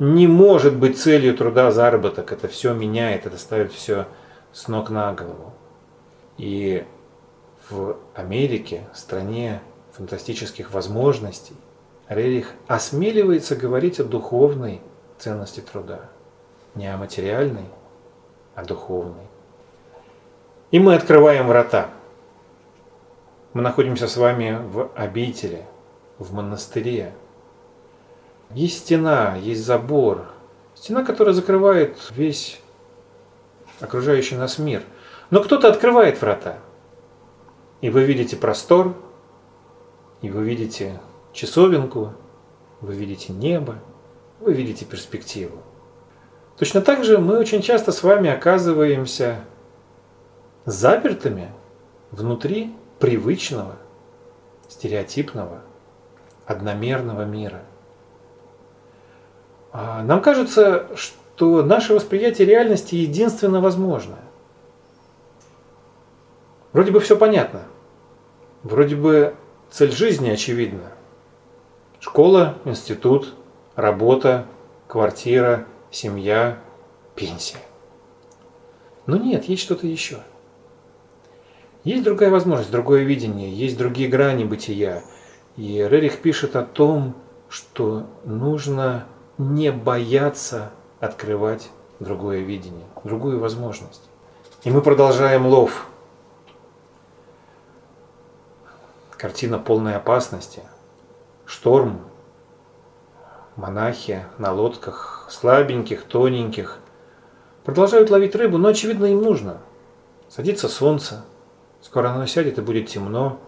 не 0.00 0.26
может 0.26 0.76
быть 0.76 0.98
целью 0.98 1.36
труда 1.36 1.70
заработок. 1.70 2.32
Это 2.32 2.48
все 2.48 2.72
меняет, 2.72 3.26
это 3.26 3.36
ставит 3.36 3.70
все 3.70 4.06
с 4.50 4.66
ног 4.66 4.88
на 4.90 5.12
голову. 5.12 5.52
И 6.38 6.84
в 7.68 7.96
Америке, 8.14 8.88
стране 8.94 9.60
фантастических 9.92 10.72
возможностей, 10.72 11.54
Рерих 12.08 12.54
осмеливается 12.66 13.54
говорить 13.54 14.00
о 14.00 14.04
духовной 14.04 14.80
ценности 15.18 15.60
труда. 15.60 16.00
Не 16.74 16.92
о 16.92 16.96
материальной, 16.96 17.66
а 18.54 18.64
духовной. 18.64 19.28
И 20.70 20.80
мы 20.80 20.94
открываем 20.94 21.46
врата. 21.46 21.90
Мы 23.52 23.62
находимся 23.62 24.06
с 24.06 24.16
вами 24.16 24.58
в 24.62 24.90
обители. 24.94 25.64
в 26.18 26.34
монастыре. 26.34 27.14
Есть 28.50 28.80
стена, 28.80 29.36
есть 29.36 29.64
забор. 29.64 30.26
Стена, 30.74 31.02
которая 31.02 31.34
закрывает 31.34 31.96
весь 32.10 32.60
окружающий 33.80 34.36
нас 34.36 34.58
мир. 34.58 34.82
Но 35.30 35.42
кто-то 35.42 35.68
открывает 35.68 36.20
врата. 36.20 36.58
И 37.80 37.90
вы 37.90 38.04
видите 38.04 38.36
простор, 38.36 38.94
и 40.20 40.28
вы 40.30 40.44
видите 40.44 41.00
часовенку, 41.32 42.12
вы 42.80 42.94
видите 42.94 43.32
небо, 43.32 43.76
вы 44.40 44.52
видите 44.52 44.84
перспективу. 44.84 45.58
Точно 46.58 46.82
так 46.82 47.04
же 47.04 47.18
мы 47.18 47.38
очень 47.38 47.62
часто 47.62 47.90
с 47.90 48.02
вами 48.02 48.28
оказываемся 48.30 49.40
запертыми 50.66 51.50
внутри 52.10 52.74
привычного, 53.00 53.76
стереотипного, 54.68 55.62
одномерного 56.46 57.24
мира. 57.24 57.62
А 59.72 60.02
нам 60.04 60.20
кажется, 60.20 60.88
что 60.94 61.64
наше 61.64 61.94
восприятие 61.94 62.46
реальности 62.46 62.94
единственно 62.94 63.60
возможное. 63.60 64.20
Вроде 66.72 66.92
бы 66.92 67.00
все 67.00 67.16
понятно. 67.16 67.62
Вроде 68.62 68.94
бы 68.94 69.34
цель 69.70 69.90
жизни 69.90 70.28
очевидна. 70.28 70.92
Школа, 71.98 72.58
институт, 72.64 73.34
работа, 73.74 74.46
квартира, 74.86 75.66
семья, 75.90 76.58
пенсия. 77.14 77.58
Но 79.06 79.16
нет, 79.16 79.44
есть 79.44 79.62
что-то 79.62 79.86
еще. 79.86 80.18
Есть 81.84 82.04
другая 82.04 82.30
возможность, 82.30 82.70
другое 82.70 83.04
видение, 83.04 83.50
есть 83.50 83.78
другие 83.78 84.08
грани 84.08 84.44
бытия. 84.44 85.02
И 85.56 85.78
Рерих 85.78 86.20
пишет 86.20 86.56
о 86.56 86.62
том, 86.62 87.14
что 87.48 88.06
нужно 88.24 89.06
не 89.38 89.72
бояться 89.72 90.70
открывать 91.00 91.70
другое 91.98 92.40
видение, 92.40 92.86
другую 93.04 93.40
возможность. 93.40 94.08
И 94.62 94.70
мы 94.70 94.82
продолжаем 94.82 95.46
лов. 95.46 95.86
Картина 99.16 99.58
полной 99.58 99.96
опасности– 99.96 100.62
шторм, 101.46 102.00
монахи 103.56 104.24
на 104.38 104.52
лодках, 104.52 105.26
слабеньких, 105.30 106.04
тоненьких, 106.04 106.78
продолжают 107.64 108.10
ловить 108.10 108.34
рыбу, 108.34 108.56
но, 108.56 108.68
очевидно, 108.68 109.06
им 109.06 109.22
нужно. 109.22 109.58
Садится 110.28 110.68
солнце, 110.68 111.24
скоро 111.82 112.08
оно 112.08 112.26
сядет 112.26 112.58
и 112.58 112.62
будет 112.62 112.88
темно. 112.88 113.38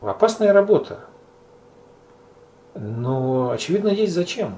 Опасная 0.00 0.52
работа. 0.52 1.00
Но, 2.74 3.50
очевидно, 3.50 3.88
есть 3.88 4.12
зачем. 4.12 4.56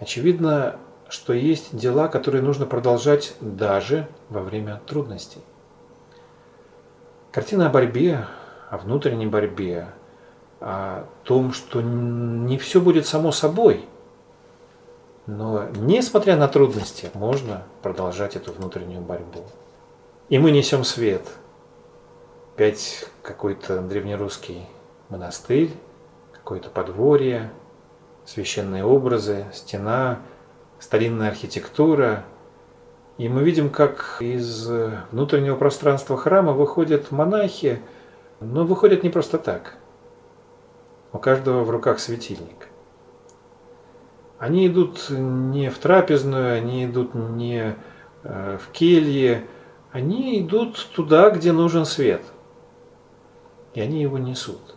Очевидно, 0.00 0.76
что 1.08 1.32
есть 1.32 1.76
дела, 1.76 2.08
которые 2.08 2.42
нужно 2.42 2.66
продолжать 2.66 3.34
даже 3.40 4.08
во 4.28 4.40
время 4.40 4.80
трудностей. 4.86 5.40
Картина 7.32 7.66
о 7.66 7.70
борьбе, 7.70 8.26
о 8.70 8.78
внутренней 8.78 9.26
борьбе, 9.26 9.88
о 10.60 11.04
том, 11.24 11.52
что 11.52 11.80
не 11.80 12.58
все 12.58 12.80
будет 12.80 13.06
само 13.06 13.32
собой. 13.32 13.86
Но 15.26 15.64
несмотря 15.76 16.36
на 16.36 16.48
трудности, 16.48 17.10
можно 17.14 17.62
продолжать 17.82 18.34
эту 18.34 18.52
внутреннюю 18.52 19.02
борьбу. 19.02 19.44
И 20.30 20.38
мы 20.38 20.50
несем 20.50 20.84
свет. 20.84 21.22
Опять 22.58 23.04
какой-то 23.22 23.82
древнерусский 23.82 24.66
монастырь, 25.10 25.70
какое-то 26.32 26.70
подворье, 26.70 27.52
священные 28.24 28.84
образы, 28.84 29.46
стена, 29.52 30.18
старинная 30.80 31.28
архитектура. 31.28 32.24
И 33.16 33.28
мы 33.28 33.44
видим, 33.44 33.70
как 33.70 34.16
из 34.18 34.68
внутреннего 35.12 35.54
пространства 35.54 36.16
храма 36.16 36.52
выходят 36.52 37.12
монахи, 37.12 37.80
но 38.40 38.64
выходят 38.64 39.04
не 39.04 39.10
просто 39.10 39.38
так– 39.38 39.76
у 41.12 41.18
каждого 41.18 41.62
в 41.62 41.70
руках 41.70 42.00
светильник. 42.00 42.66
Они 44.40 44.66
идут 44.66 45.10
не 45.10 45.70
в 45.70 45.78
трапезную, 45.78 46.56
они 46.56 46.86
идут 46.86 47.14
не 47.14 47.76
э, 48.24 48.58
в 48.60 48.72
келье, 48.72 49.44
они 49.92 50.40
идут 50.40 50.88
туда, 50.92 51.30
где 51.30 51.52
нужен 51.52 51.84
свет. 51.84 52.22
И 53.74 53.80
они 53.80 54.02
его 54.02 54.18
несут. 54.18 54.76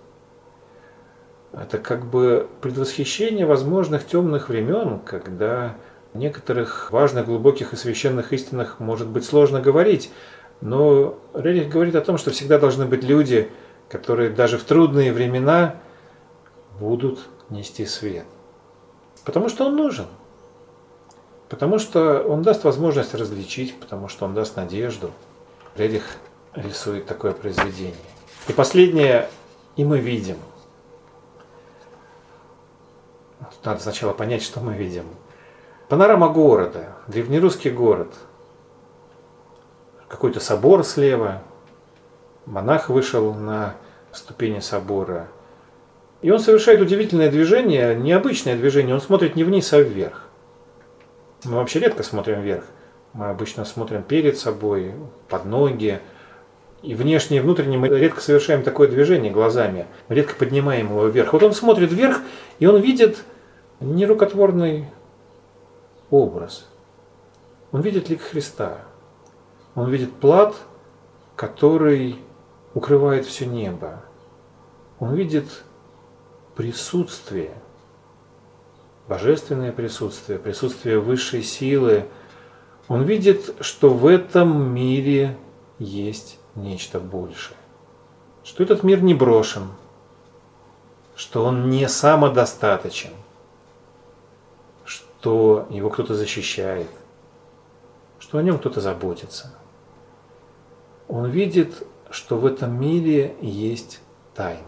Это 1.53 1.77
как 1.77 2.05
бы 2.05 2.47
предвосхищение 2.61 3.45
возможных 3.45 4.05
темных 4.05 4.49
времен, 4.49 4.99
когда 4.99 5.75
о 6.13 6.17
некоторых 6.17 6.91
важных, 6.91 7.25
глубоких 7.25 7.73
и 7.73 7.75
священных 7.77 8.33
истинах 8.33 8.79
может 8.79 9.07
быть 9.07 9.25
сложно 9.25 9.61
говорить. 9.61 10.11
Но 10.61 11.17
Рерих 11.33 11.69
говорит 11.69 11.95
о 11.95 12.01
том, 12.01 12.17
что 12.17 12.31
всегда 12.31 12.59
должны 12.59 12.85
быть 12.85 13.03
люди, 13.03 13.49
которые 13.89 14.29
даже 14.29 14.57
в 14.57 14.63
трудные 14.63 15.11
времена 15.11 15.75
будут 16.79 17.19
нести 17.49 17.85
свет. 17.85 18.25
Потому 19.25 19.49
что 19.49 19.65
он 19.65 19.75
нужен. 19.75 20.07
Потому 21.49 21.79
что 21.79 22.23
он 22.23 22.43
даст 22.43 22.63
возможность 22.63 23.13
различить, 23.13 23.77
потому 23.79 24.07
что 24.07 24.25
он 24.25 24.33
даст 24.33 24.55
надежду. 24.55 25.11
Редих 25.75 26.03
рисует 26.53 27.05
такое 27.05 27.33
произведение. 27.33 27.95
И 28.47 28.53
последнее, 28.53 29.29
и 29.75 29.85
мы 29.85 29.99
видим. 29.99 30.37
Надо 33.63 33.81
сначала 33.81 34.13
понять, 34.13 34.41
что 34.41 34.59
мы 34.59 34.73
видим. 34.73 35.05
Панорама 35.87 36.29
города, 36.29 36.95
древнерусский 37.07 37.69
город. 37.69 38.13
Какой-то 40.07 40.39
собор 40.39 40.83
слева. 40.83 41.43
Монах 42.45 42.89
вышел 42.89 43.33
на 43.33 43.75
ступени 44.11 44.59
собора– 44.59 45.27
и 46.21 46.29
он 46.29 46.39
совершает 46.39 46.81
удивительное 46.81 47.31
движение, 47.31 47.95
необычное 47.95 48.55
движение. 48.55 48.93
Он 48.93 49.01
смотрит 49.01 49.35
не 49.35 49.43
вниз, 49.43 49.73
а 49.73 49.81
вверх. 49.81 50.27
Мы 51.43 51.55
вообще 51.55 51.79
редко 51.79 52.03
смотрим 52.03 52.41
вверх. 52.41 52.63
Мы 53.13 53.29
обычно 53.29 53.65
смотрим 53.65 54.03
перед 54.03 54.37
собой, 54.37 54.93
под 55.27 55.45
ноги. 55.45 55.99
И 56.81 56.95
внешне 56.95 57.37
и 57.37 57.39
внутренне 57.39 57.77
мы 57.77 57.89
редко 57.89 58.21
совершаем 58.21 58.63
такое 58.63 58.87
движение 58.87 59.31
глазами. 59.31 59.85
Мы 60.07 60.15
редко 60.15 60.35
поднимаем 60.35 60.89
его 60.89 61.05
вверх. 61.05 61.33
Вот 61.33 61.43
он 61.43 61.53
смотрит 61.53 61.91
вверх, 61.91 62.21
и 62.59 62.65
он 62.65 62.81
видит 62.81 63.23
нерукотворный 63.79 64.87
образ. 66.09 66.67
Он 67.71 67.81
видит 67.81 68.09
лик 68.09 68.21
Христа. 68.21 68.79
Он 69.75 69.89
видит 69.89 70.11
плат, 70.13 70.55
который 71.35 72.17
укрывает 72.73 73.25
все 73.25 73.45
небо. 73.45 74.03
Он 74.99 75.13
видит 75.13 75.45
присутствие, 76.55 77.51
божественное 79.07 79.71
присутствие, 79.71 80.37
присутствие 80.37 80.99
высшей 80.99 81.43
силы, 81.43 82.05
он 82.87 83.03
видит, 83.03 83.55
что 83.61 83.89
в 83.89 84.05
этом 84.05 84.73
мире 84.73 85.37
есть 85.79 86.37
нечто 86.55 86.99
большее. 86.99 87.57
Что 88.43 88.63
этот 88.63 88.83
мир 88.83 89.01
не 89.01 89.13
брошен, 89.13 89.67
что 91.15 91.45
он 91.45 91.69
не 91.69 91.87
самодостаточен, 91.87 93.11
что 94.85 95.67
его 95.69 95.89
кто-то 95.89 96.15
защищает, 96.15 96.89
что 98.19 98.37
о 98.37 98.43
нем 98.43 98.57
кто-то 98.57 98.81
заботится. 98.81 99.53
Он 101.07 101.29
видит, 101.29 101.83
что 102.09 102.37
в 102.37 102.45
этом 102.45 102.79
мире 102.79 103.35
есть 103.41 103.99
тайна. 104.33 104.61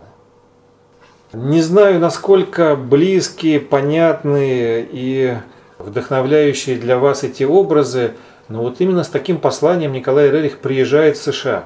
Не 1.34 1.62
знаю, 1.62 2.00
насколько 2.00 2.76
близкие, 2.76 3.60
понятные 3.60 4.88
и 4.92 5.38
вдохновляющие 5.80 6.78
для 6.78 7.00
вас 7.00 7.24
эти 7.24 7.44
образы, 7.44 8.14
но 8.50 8.62
вот 8.62 8.82
именно 8.82 9.04
с 9.04 9.10
таким 9.10 9.40
посланием 9.40 9.94
Николай 9.94 10.30
Рерих 10.30 10.60
приезжает 10.60 11.18
в 11.18 11.24
США. 11.24 11.66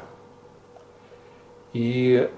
И, 1.74 2.30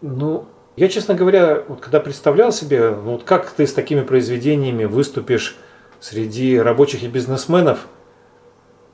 ну, 0.00 0.46
я, 0.76 0.88
честно 0.88 1.14
говоря, 1.14 1.62
вот 1.68 1.80
когда 1.80 2.00
представлял 2.00 2.52
себе, 2.52 2.90
ну, 2.90 3.12
вот 3.12 3.24
как 3.24 3.50
ты 3.50 3.66
с 3.66 3.72
такими 3.72 4.00
произведениями 4.00 4.84
выступишь 4.84 5.56
среди 6.00 6.58
рабочих 6.58 7.02
и 7.02 7.08
бизнесменов, 7.08 7.86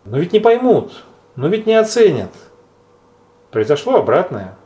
но 0.04 0.18
ведь 0.18 0.32
не 0.32 0.40
поймут, 0.40 1.04
но 1.36 1.48
ведь 1.48 1.66
не 1.66 1.74
оценят. 1.74 2.32
Произошло 3.50 3.96
обратное. 3.96 4.56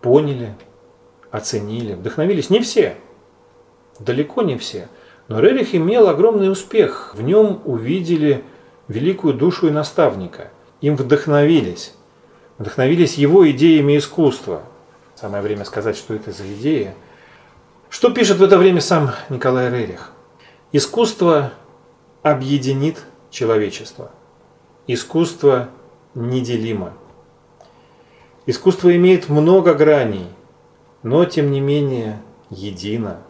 Поняли, 0.00 0.54
оценили, 1.30 1.94
вдохновились. 1.94 2.50
Не 2.50 2.60
все, 2.60 2.94
далеко 3.98 4.42
не 4.42 4.56
все. 4.56 4.88
Но 5.26 5.40
Рерих 5.40 5.74
имел 5.74 6.08
огромный 6.08 6.50
успех. 6.50 7.14
В 7.14 7.22
нем 7.22 7.60
увидели 7.64 8.44
великую 8.86 9.34
душу 9.34 9.68
и 9.68 9.70
наставника. 9.70 10.50
Им 10.80 10.96
вдохновились. 10.96 11.94
Вдохновились 12.58 13.14
его 13.14 13.48
идеями 13.50 13.96
искусства. 13.96 14.64
Самое 15.14 15.42
время 15.42 15.64
сказать, 15.64 15.96
что 15.96 16.14
это 16.14 16.32
за 16.32 16.52
идея. 16.54 16.94
Что 17.88 18.10
пишет 18.10 18.38
в 18.38 18.42
это 18.42 18.58
время 18.58 18.80
сам 18.80 19.12
Николай 19.28 19.70
Рерих? 19.70 20.10
Искусство 20.72 21.52
объединит 22.22 22.98
человечество. 23.30 24.10
Искусство 24.86 25.68
неделимо. 26.14 26.94
Искусство 28.46 28.94
имеет 28.96 29.28
много 29.28 29.74
граней, 29.74 30.26
но 31.02 31.24
тем 31.24 31.50
не 31.50 31.60
менее 31.60 32.20
едино. 32.50 33.22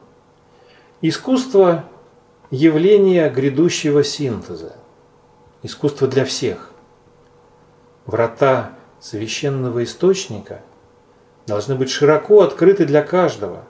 Искусство– 1.02 1.84
явление 2.50 3.28
грядущего 3.28 4.02
синтеза. 4.02 4.74
Искусство 5.62 6.08
для 6.08 6.24
всех. 6.24 6.70
Врата 8.06 8.77
священного 9.01 9.84
источника 9.84 10.62
должны 11.46 11.74
быть 11.74 11.90
широко 11.90 12.42
открыты 12.42 12.84
для 12.84 13.03
каждого, 13.03 13.64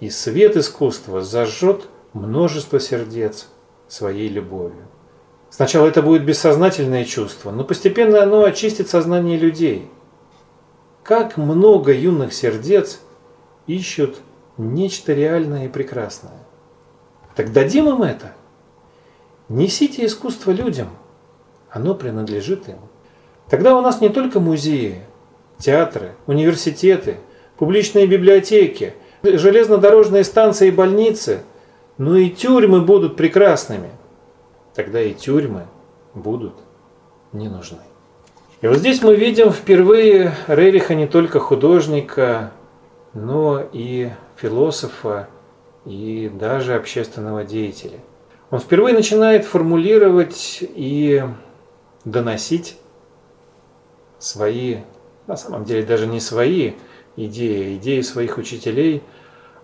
и 0.00 0.10
свет 0.10 0.56
искусства 0.56 1.22
зажжет 1.22 1.88
множество 2.12 2.78
сердец 2.78 3.48
своей 3.88 4.28
любовью. 4.28 4.86
Сначала 5.50 5.86
это 5.86 6.02
будет 6.02 6.24
бессознательное 6.24 7.04
чувство, 7.04 7.50
но 7.50 7.64
постепенно 7.64 8.22
оно 8.22 8.44
очистит 8.44 8.88
сознание 8.88 9.38
людей. 9.38 9.90
Как 11.02 11.38
много 11.38 11.92
юных 11.92 12.34
сердец 12.34 13.00
ищут 13.66 14.18
нечто 14.58 15.14
реальное 15.14 15.66
и 15.66 15.68
прекрасное. 15.68 16.44
Так 17.34 17.52
дадим 17.52 17.88
им 17.88 18.02
это. 18.02 18.34
Несите 19.48 20.04
искусство 20.04 20.50
людям. 20.50 20.90
Оно 21.70 21.94
принадлежит 21.94 22.68
им. 22.68 22.78
Тогда 23.50 23.76
у 23.76 23.80
нас 23.80 24.00
не 24.00 24.08
только 24.08 24.40
музеи, 24.40 25.02
театры, 25.58 26.12
университеты, 26.26 27.16
публичные 27.56 28.06
библиотеки, 28.06 28.94
железнодорожные 29.22 30.24
станции 30.24 30.68
и 30.68 30.72
больницы, 30.72 31.40
но 31.96 32.16
и 32.16 32.30
тюрьмы 32.30 32.82
будут 32.82 33.16
прекрасными. 33.16 33.90
Тогда 34.74 35.00
и 35.00 35.14
тюрьмы 35.14 35.66
будут 36.14 36.54
не 37.32 37.48
нужны. 37.48 37.78
И 38.60 38.66
вот 38.66 38.78
здесь 38.78 39.02
мы 39.02 39.14
видим 39.14 39.50
впервые 39.50 40.34
Рериха 40.46 40.94
не 40.94 41.06
только 41.06 41.40
художника, 41.40 42.52
но 43.14 43.62
и 43.72 44.10
философа, 44.36 45.28
и 45.84 46.30
даже 46.32 46.74
общественного 46.74 47.44
деятеля. 47.44 47.98
Он 48.50 48.58
впервые 48.58 48.94
начинает 48.94 49.44
формулировать 49.44 50.58
и 50.60 51.22
доносить 52.04 52.76
свои, 54.18 54.78
на 55.26 55.36
самом 55.36 55.64
деле 55.64 55.84
даже 55.84 56.06
не 56.06 56.20
свои 56.20 56.72
идеи, 57.16 57.76
идеи 57.76 58.00
своих 58.00 58.38
учителей 58.38 59.02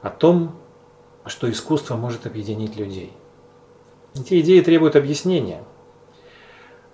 о 0.02 0.11
том, 0.11 0.57
что 1.26 1.50
искусство 1.50 1.96
может 1.96 2.26
объединить 2.26 2.76
людей. 2.76 3.12
Эти 4.14 4.40
идеи 4.40 4.61
требуют 4.61 4.96
объяснения. 4.96 5.64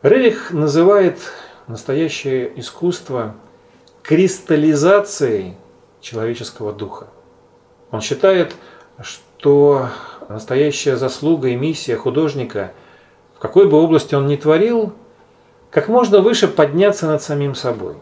Рерих 0.03 0.53
называет 0.53 1.19
настоящее 1.67 2.59
искусство 2.59 3.35
кристаллизацией 4.03 5.57
человеческого 6.01 6.73
духа. 6.73 7.09
Он 7.91 8.01
считает, 8.01 8.55
что 9.03 9.89
настоящая 10.29 10.97
заслуга 10.97 11.49
и 11.49 11.57
миссия 11.57 11.97
художника, 11.97 12.73
в 13.37 13.39
какой 13.39 13.69
бы 13.69 13.77
области 13.77 14.15
он 14.15 14.27
ни 14.27 14.37
творил, 14.37 14.95
как 15.71 15.89
можно 15.89 16.21
выше 16.21 16.49
подняться 16.49 17.07
над 17.07 17.23
самим 17.23 17.55
собой. 17.55 17.97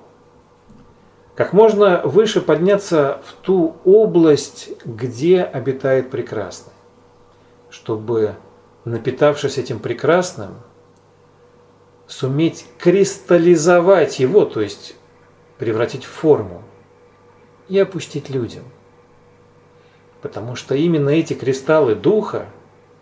Как 1.35 1.53
можно 1.53 2.01
выше 2.03 2.41
подняться 2.41 3.21
в 3.25 3.33
ту 3.45 3.77
область, 3.85 4.71
где 4.85 5.43
обитает 5.43 6.11
прекрасное. 6.11 6.75
Чтобы, 7.71 8.35
напитавшись 8.85 9.59
этим 9.59 9.79
прекрасным, 9.79 10.55
суметь 12.07 12.67
кристаллизовать 12.79 14.19
его, 14.19 14.47
то 14.47 14.61
есть 14.61 14.97
превратить 15.59 16.05
в 16.05 16.11
форму 16.11 16.63
и 17.69 17.79
опустить 17.79 18.31
людям. 18.31 18.65
Потому 20.23 20.57
что 20.57 20.75
именно 20.75 21.11
эти 21.11 21.35
кристаллы 21.35 21.95
духа 21.95 22.47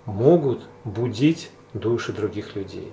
могут 0.05 0.61
будить 0.85 1.51
души 1.73 2.13
других 2.13 2.57
людей. 2.57 2.93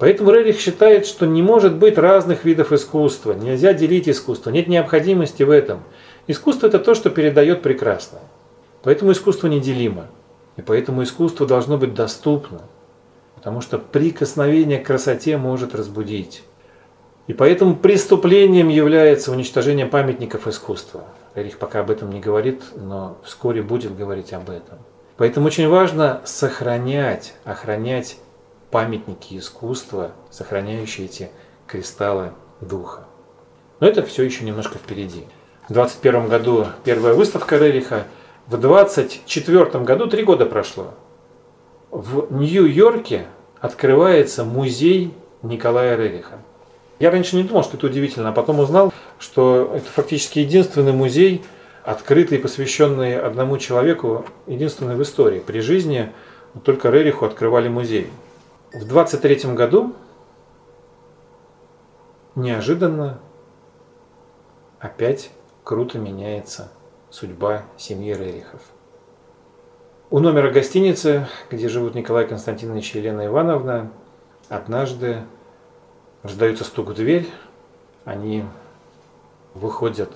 Поэтому 0.00 0.30
Рерих 0.32 0.58
считает, 0.58 1.06
что 1.06 1.26
не 1.26 1.42
может 1.42 1.76
быть 1.76 1.98
разных 1.98 2.46
видов 2.46 2.72
искусства, 2.72 3.34
нельзя 3.34 3.74
делить 3.74 4.08
искусство, 4.08 4.48
нет 4.48 4.66
необходимости 4.66 5.42
в 5.42 5.50
этом. 5.50 5.82
Искусство– 6.26 6.66
это 6.68 6.78
то, 6.78 6.94
что 6.94 7.10
передает 7.10 7.60
прекрасное. 7.60 8.22
Поэтому 8.82 9.12
искусство 9.12 9.46
неделимо. 9.46 10.06
И 10.56 10.62
поэтому 10.62 11.02
искусство 11.02 11.46
должно 11.46 11.76
быть 11.76 11.92
доступно. 11.92 12.62
Потому 13.34 13.60
что 13.60 13.78
прикосновение 13.78 14.78
к 14.78 14.86
красоте 14.86 15.36
может 15.36 15.74
разбудить. 15.74 16.44
И 17.26 17.34
поэтому 17.34 17.76
преступлением 17.76 18.70
является 18.70 19.30
уничтожение 19.30 19.84
памятников 19.84 20.48
искусства. 20.48 21.04
Рерих 21.34 21.58
пока 21.58 21.80
об 21.80 21.90
этом 21.90 22.10
не 22.10 22.20
говорит, 22.20 22.62
но 22.74 23.18
вскоре 23.22 23.60
будет 23.60 23.94
говорить 23.98 24.32
об 24.32 24.48
этом. 24.48 24.78
Поэтому 25.18 25.48
очень 25.48 25.68
важно 25.68 26.22
сохранять, 26.24 27.34
охранять 27.44 28.16
памятники 28.70 29.36
искусства, 29.36 30.12
сохраняющие 30.30 31.06
эти 31.06 31.30
кристаллы 31.66 32.32
духа. 32.60 33.06
Но 33.80 33.86
это 33.86 34.02
все 34.02 34.22
еще 34.22 34.44
немножко 34.44 34.78
впереди. 34.78 35.24
В 35.68 35.72
21 35.72 36.28
году 36.28 36.66
первая 36.84 37.14
выставка 37.14 37.56
Рериха, 37.56 38.04
в 38.46 38.56
24 38.58 39.64
году, 39.84 40.06
три 40.06 40.24
года 40.24 40.46
прошло, 40.46 40.94
в 41.90 42.32
Нью-Йорке 42.32 43.26
открывается 43.60 44.44
музей 44.44 45.14
Николая 45.42 45.96
Рериха. 45.96 46.38
Я 46.98 47.10
раньше 47.10 47.36
не 47.36 47.44
думал, 47.44 47.64
что 47.64 47.76
это 47.76 47.86
удивительно, 47.86 48.28
а 48.28 48.32
потом 48.32 48.58
узнал, 48.58 48.92
что 49.18 49.72
это 49.74 49.86
фактически 49.86 50.40
единственный 50.40 50.92
музей, 50.92 51.42
открытый 51.84 52.38
посвященный 52.38 53.18
одному 53.18 53.56
человеку, 53.56 54.26
единственный 54.46 54.96
в 54.96 55.02
истории. 55.02 55.40
При 55.40 55.60
жизни 55.60 56.12
только 56.64 56.90
Рериху 56.90 57.24
открывали 57.24 57.68
музей. 57.68 58.08
В 58.72 58.86
23 58.86 59.52
году 59.54 59.96
неожиданно 62.36 63.18
опять 64.78 65.32
круто 65.64 65.98
меняется 65.98 66.70
судьба 67.10 67.64
семьи 67.76 68.14
Рерихов. 68.14 68.60
У 70.08 70.20
номера 70.20 70.52
гостиницы, 70.52 71.26
где 71.50 71.68
живут 71.68 71.96
Николай 71.96 72.28
Константинович 72.28 72.94
и 72.94 72.98
Елена 72.98 73.26
Ивановна, 73.26 73.90
однажды 74.48 75.24
раздается 76.22 76.62
стук 76.62 76.90
в 76.90 76.94
дверь. 76.94 77.28
Они 78.04 78.44
выходят, 79.54 80.12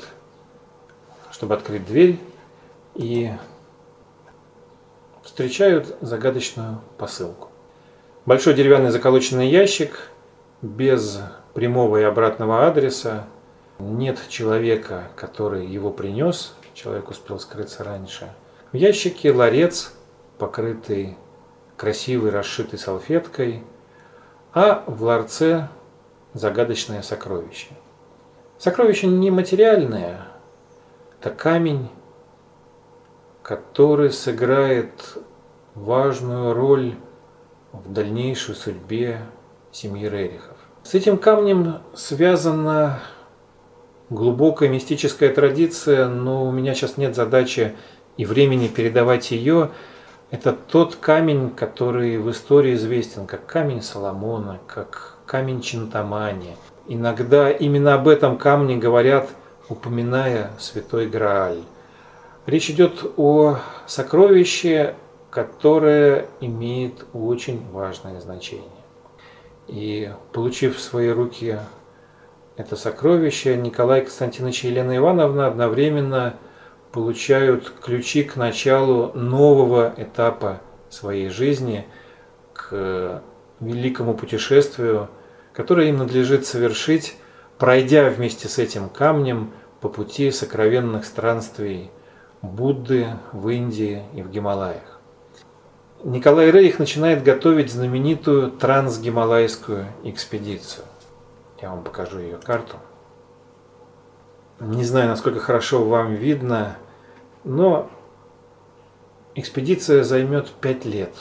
чтобы 1.33 1.55
открыть 1.55 1.85
дверь, 1.85 2.21
и 2.95 3.33
встречают 5.25 5.97
загадочную 6.01 6.81
посылку. 6.99 7.49
Большой 8.27 8.55
деревянный 8.55 8.89
заколоченный 8.89 9.51
ящик 9.51 10.09
без 10.63 11.21
прямого 11.53 11.99
и 11.99 12.05
обратного 12.05 12.67
адреса. 12.67 13.27
Нет 13.79 14.19
человека, 14.31 15.09
который 15.15 15.67
его 15.67 15.91
принес. 15.91 16.55
Человек 16.73 17.11
успел 17.11 17.39
скрыться 17.39 17.85
раньше. 17.85 18.33
В 18.73 18.77
ящике 18.77 19.31
ларец, 19.31 19.93
покрытый 20.39 21.19
красивой 21.77 22.31
расшитой 22.31 22.79
салфеткой, 22.79 23.63
а 24.55 24.85
в 24.87 25.03
ларце 25.03 25.69
загадочное 26.33 27.03
сокровище. 27.03 27.69
Сокровище 28.57 29.07
не 29.07 29.31
материальное, 29.31 30.29
это 31.21 31.29
камень, 31.29 31.91
который 33.43 34.11
сыграет 34.11 35.19
важную 35.75 36.55
роль 36.55 36.95
в 37.85 37.93
дальнейшей 37.93 38.55
судьбе 38.55 39.21
семьи 39.73 40.09
Рерихов. 40.09 40.57
С 40.83 40.95
этим 40.95 41.19
камнем 41.19 41.79
связана 41.95 43.01
глубокая 44.11 44.69
мистическая 44.69 45.31
традиция, 45.31 46.07
но 46.09 46.45
у 46.45 46.53
меня 46.53 46.75
сейчас 46.75 46.97
нет 46.97 47.17
задачи 47.17 47.75
и 48.17 48.25
времени 48.25 48.69
передавать 48.69 49.31
ее. 49.31 49.71
Это 50.31 50.53
тот 50.53 50.97
камень, 50.97 51.51
который 51.51 52.19
в 52.19 52.31
истории 52.31 52.75
известен 52.75 53.27
как 53.27 53.47
камень 53.47 53.83
Соломона, 53.83 54.61
как 54.67 55.19
камень 55.27 55.61
Чинтамани. 55.61 56.57
Иногда 56.87 57.51
именно 57.51 57.95
об 57.95 58.09
этом 58.09 58.37
камне 58.37 58.77
говорят, 58.77 59.31
упоминая 59.69 60.51
Святой 60.59 61.07
Грааль. 61.09 61.63
Речь 62.47 62.69
идет 62.69 63.05
о 63.17 63.57
сокровище, 63.87 64.95
которое 65.35 66.29
имеет 66.41 67.07
очень 67.13 67.69
важное 67.73 68.21
значение. 68.21 68.69
И 69.67 70.13
получив 70.33 70.77
в 70.77 70.81
свои 70.81 71.09
руки 71.09 71.59
это 72.57 72.77
сокровище, 72.77 73.57
Николай 73.57 74.03
Константинович 74.03 74.65
и 74.65 74.69
Елена 74.69 74.97
Ивановна 74.97 75.49
одновременно 75.49 76.37
получают 76.93 77.69
ключи 77.83 78.23
к 78.23 78.37
началу 78.37 79.11
нового 79.15 79.93
этапа 79.97 80.61
своей 80.89 81.31
жизни, 81.31 81.85
к 82.53 83.21
великому 83.59 84.15
путешествию, 84.15 85.09
которое 85.53 85.89
им 85.89 85.99
надлежит 85.99 86.47
совершить, 86.47 87.17
пройдя 87.59 88.09
вместе 88.09 88.49
с 88.49 88.59
этим 88.59 88.89
камнем 88.89 89.51
по 89.81 89.89
пути 89.89 90.31
сокровенных 90.31 91.05
странствий 91.05 91.91
Будды 92.41 93.09
в 93.33 93.49
Индии 93.49 94.05
и 94.15 94.23
в 94.23 94.31
Гималаях. 94.31 94.94
Николай 96.05 96.51
Рейх 96.51 96.79
начинает 96.79 97.23
готовить 97.23 97.73
знаменитую 97.73 98.51
трансгималайскую 98.51 99.87
экспедицию. 100.03 100.85
Я 101.63 101.71
вам 101.71 101.83
покажу 101.83 102.19
ее 102.19 102.37
карту. 102.37 102.77
Не 104.61 104.85
знаю, 104.85 105.09
насколько 105.09 105.41
хорошо 105.41 105.83
вам 105.83 106.13
видно, 106.15 106.77
но 107.43 107.91
экспедиция 109.35 110.05
займет 110.05 110.51
5 110.51 110.85
лет. 110.85 111.15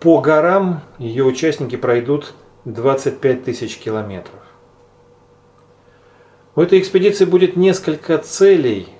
По 0.00 0.20
горам 0.20 0.80
ее 0.98 1.22
участники 1.22 1.76
пройдут 1.76 2.34
25 2.64 3.44
тысяч 3.44 3.78
километров. 3.78 4.42
У 6.56 6.60
этой 6.60 6.80
экспедиции 6.80 7.24
будет 7.24 7.54
несколько 7.54 8.18
целей, 8.18 8.95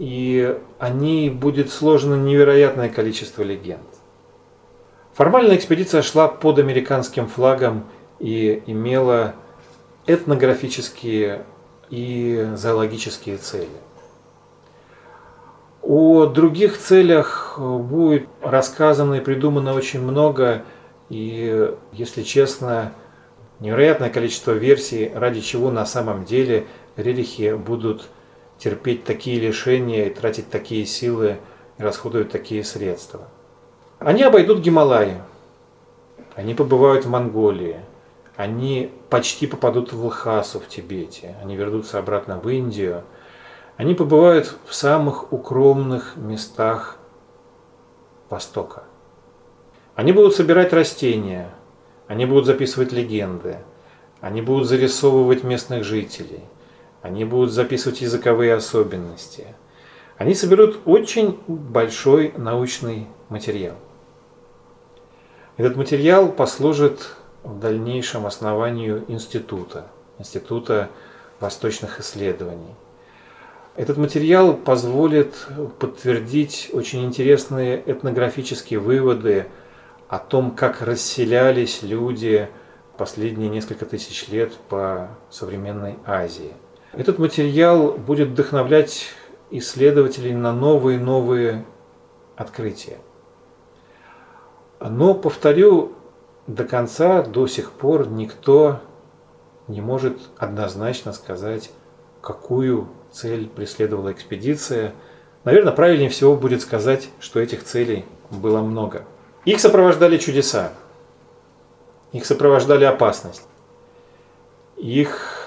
и 0.00 0.58
о 0.78 0.88
ней 0.88 1.28
будет 1.28 1.70
сложено 1.70 2.14
невероятное 2.14 2.88
количество 2.88 3.42
легенд. 3.42 3.82
Формально 5.12 5.54
экспедиция 5.54 6.00
шла 6.00 6.26
под 6.26 6.58
американским 6.58 7.28
флагом 7.28 7.84
и 8.18 8.62
имела 8.66 9.34
этнографические 10.06 11.44
и 11.90 12.48
зоологические 12.54 13.36
цели. 13.36 13.68
О 15.82 16.24
других 16.24 16.78
целях 16.78 17.58
будет 17.58 18.26
рассказано 18.40 19.16
и 19.16 19.20
придумано 19.20 19.74
очень 19.74 20.00
много, 20.00 20.62
и, 21.10 21.74
если 21.92 22.22
честно, 22.22 22.94
невероятное 23.58 24.08
количество 24.08 24.52
версий, 24.52 25.12
ради 25.14 25.42
чего 25.42 25.70
на 25.70 25.84
самом 25.84 26.24
деле 26.24 26.66
релихи 26.96 27.52
будут 27.52 28.08
терпеть 28.60 29.04
такие 29.04 29.40
лишения 29.40 30.06
и 30.06 30.14
тратить 30.14 30.50
такие 30.50 30.84
силы 30.84 31.38
и 31.78 31.82
расходовать 31.82 32.30
такие 32.30 32.62
средства. 32.62 33.28
Они 33.98 34.22
обойдут 34.22 34.60
Гималаи, 34.60 35.22
они 36.34 36.54
побывают 36.54 37.06
в 37.06 37.08
Монголии, 37.08 37.80
они 38.36 38.92
почти 39.08 39.46
попадут 39.46 39.92
в 39.92 40.04
Лхасу 40.04 40.60
в 40.60 40.68
Тибете, 40.68 41.36
они 41.42 41.56
вернутся 41.56 41.98
обратно 41.98 42.38
в 42.38 42.48
Индию, 42.48 43.02
они 43.76 43.94
побывают 43.94 44.54
в 44.66 44.74
самых 44.74 45.32
укромных 45.32 46.16
местах 46.16 46.98
Востока. 48.28 48.84
Они 49.94 50.12
будут 50.12 50.36
собирать 50.36 50.72
растения, 50.72 51.50
они 52.06 52.26
будут 52.26 52.46
записывать 52.46 52.92
легенды, 52.92 53.58
они 54.20 54.42
будут 54.42 54.68
зарисовывать 54.68 55.44
местных 55.44 55.82
жителей, 55.82 56.40
они 57.02 57.24
будут 57.24 57.52
записывать 57.52 58.00
языковые 58.00 58.54
особенности. 58.54 59.46
Они 60.16 60.34
соберут 60.34 60.80
очень 60.84 61.38
большой 61.46 62.34
научный 62.36 63.06
материал. 63.28 63.76
Этот 65.56 65.76
материал 65.76 66.30
послужит 66.30 67.16
в 67.42 67.58
дальнейшем 67.58 68.26
основанию 68.26 69.04
института, 69.08 69.86
Института 70.18 70.90
восточных 71.38 72.00
исследований. 72.00 72.74
Этот 73.76 73.96
материал 73.96 74.54
позволит 74.54 75.34
подтвердить 75.78 76.68
очень 76.72 77.04
интересные 77.04 77.82
этнографические 77.86 78.78
выводы 78.78 79.46
о 80.08 80.18
том, 80.18 80.50
как 80.50 80.82
расселялись 80.82 81.82
люди 81.82 82.48
последние 82.98 83.48
несколько 83.48 83.86
тысяч 83.86 84.28
лет 84.28 84.52
по 84.68 85.08
современной 85.30 85.96
Азии. 86.04 86.52
Этот 86.92 87.18
материал 87.18 87.92
будет 87.92 88.30
вдохновлять 88.30 89.10
исследователей 89.50 90.34
на 90.34 90.52
новые 90.52 90.98
и 90.98 91.02
новые 91.02 91.64
открытия. 92.36 92.98
Но, 94.80 95.14
повторю, 95.14 95.92
до 96.48 96.64
конца 96.64 97.22
до 97.22 97.46
сих 97.46 97.70
пор 97.70 98.08
никто 98.08 98.80
не 99.68 99.80
может 99.80 100.18
однозначно 100.36 101.12
сказать, 101.12 101.70
какую 102.20 102.88
цель 103.12 103.48
преследовала 103.48 104.10
экспедиция. 104.10 104.92
Наверное, 105.44 105.72
правильнее 105.72 106.10
всего 106.10 106.34
будет 106.34 106.60
сказать, 106.60 107.08
что 107.20 107.38
этих 107.38 107.62
целей 107.62 108.04
было 108.30 108.62
много. 108.62 109.04
Их 109.44 109.60
сопровождали 109.60 110.18
чудеса, 110.18 110.72
их 112.12 112.26
сопровождали 112.26 112.84
опасность, 112.84 113.46
их 114.76 115.39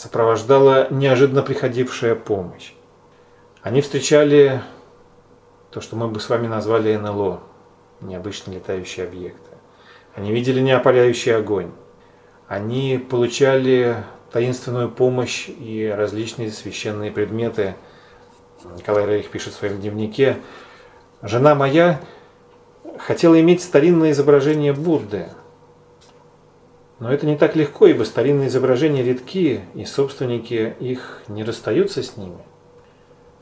сопровождала 0.00 0.88
неожиданно 0.90 1.42
приходившая 1.42 2.14
помощь. 2.14 2.72
Они 3.60 3.82
встречали 3.82 4.62
то, 5.70 5.82
что 5.82 5.94
мы 5.94 6.08
бы 6.08 6.20
с 6.20 6.30
вами 6.30 6.46
назвали 6.46 6.96
НЛО, 6.96 7.42
необычные 8.00 8.56
летающие 8.56 9.04
объекты. 9.04 9.50
Они 10.14 10.32
видели 10.32 10.62
неопаляющий 10.62 11.36
огонь. 11.36 11.70
Они 12.48 12.96
получали 13.10 13.96
таинственную 14.32 14.90
помощь 14.90 15.50
и 15.50 15.92
различные 15.94 16.50
священные 16.50 17.10
предметы. 17.10 17.74
Николай 18.78 19.04
Рейх 19.04 19.28
пишет 19.28 19.52
в 19.52 19.58
своем 19.58 19.82
дневнике. 19.82 20.38
«Жена 21.20 21.54
моя 21.54 22.00
хотела 22.96 23.38
иметь 23.38 23.62
старинное 23.62 24.12
изображение 24.12 24.72
Будды. 24.72 25.28
Но 27.00 27.12
это 27.12 27.26
не 27.26 27.36
так 27.36 27.56
легко, 27.56 27.86
ибо 27.86 28.04
старинные 28.04 28.48
изображения 28.48 29.02
редки, 29.02 29.62
и 29.74 29.84
собственники 29.84 30.76
их 30.78 31.22
не 31.28 31.42
расстаются 31.42 32.02
с 32.02 32.16
ними. 32.16 32.38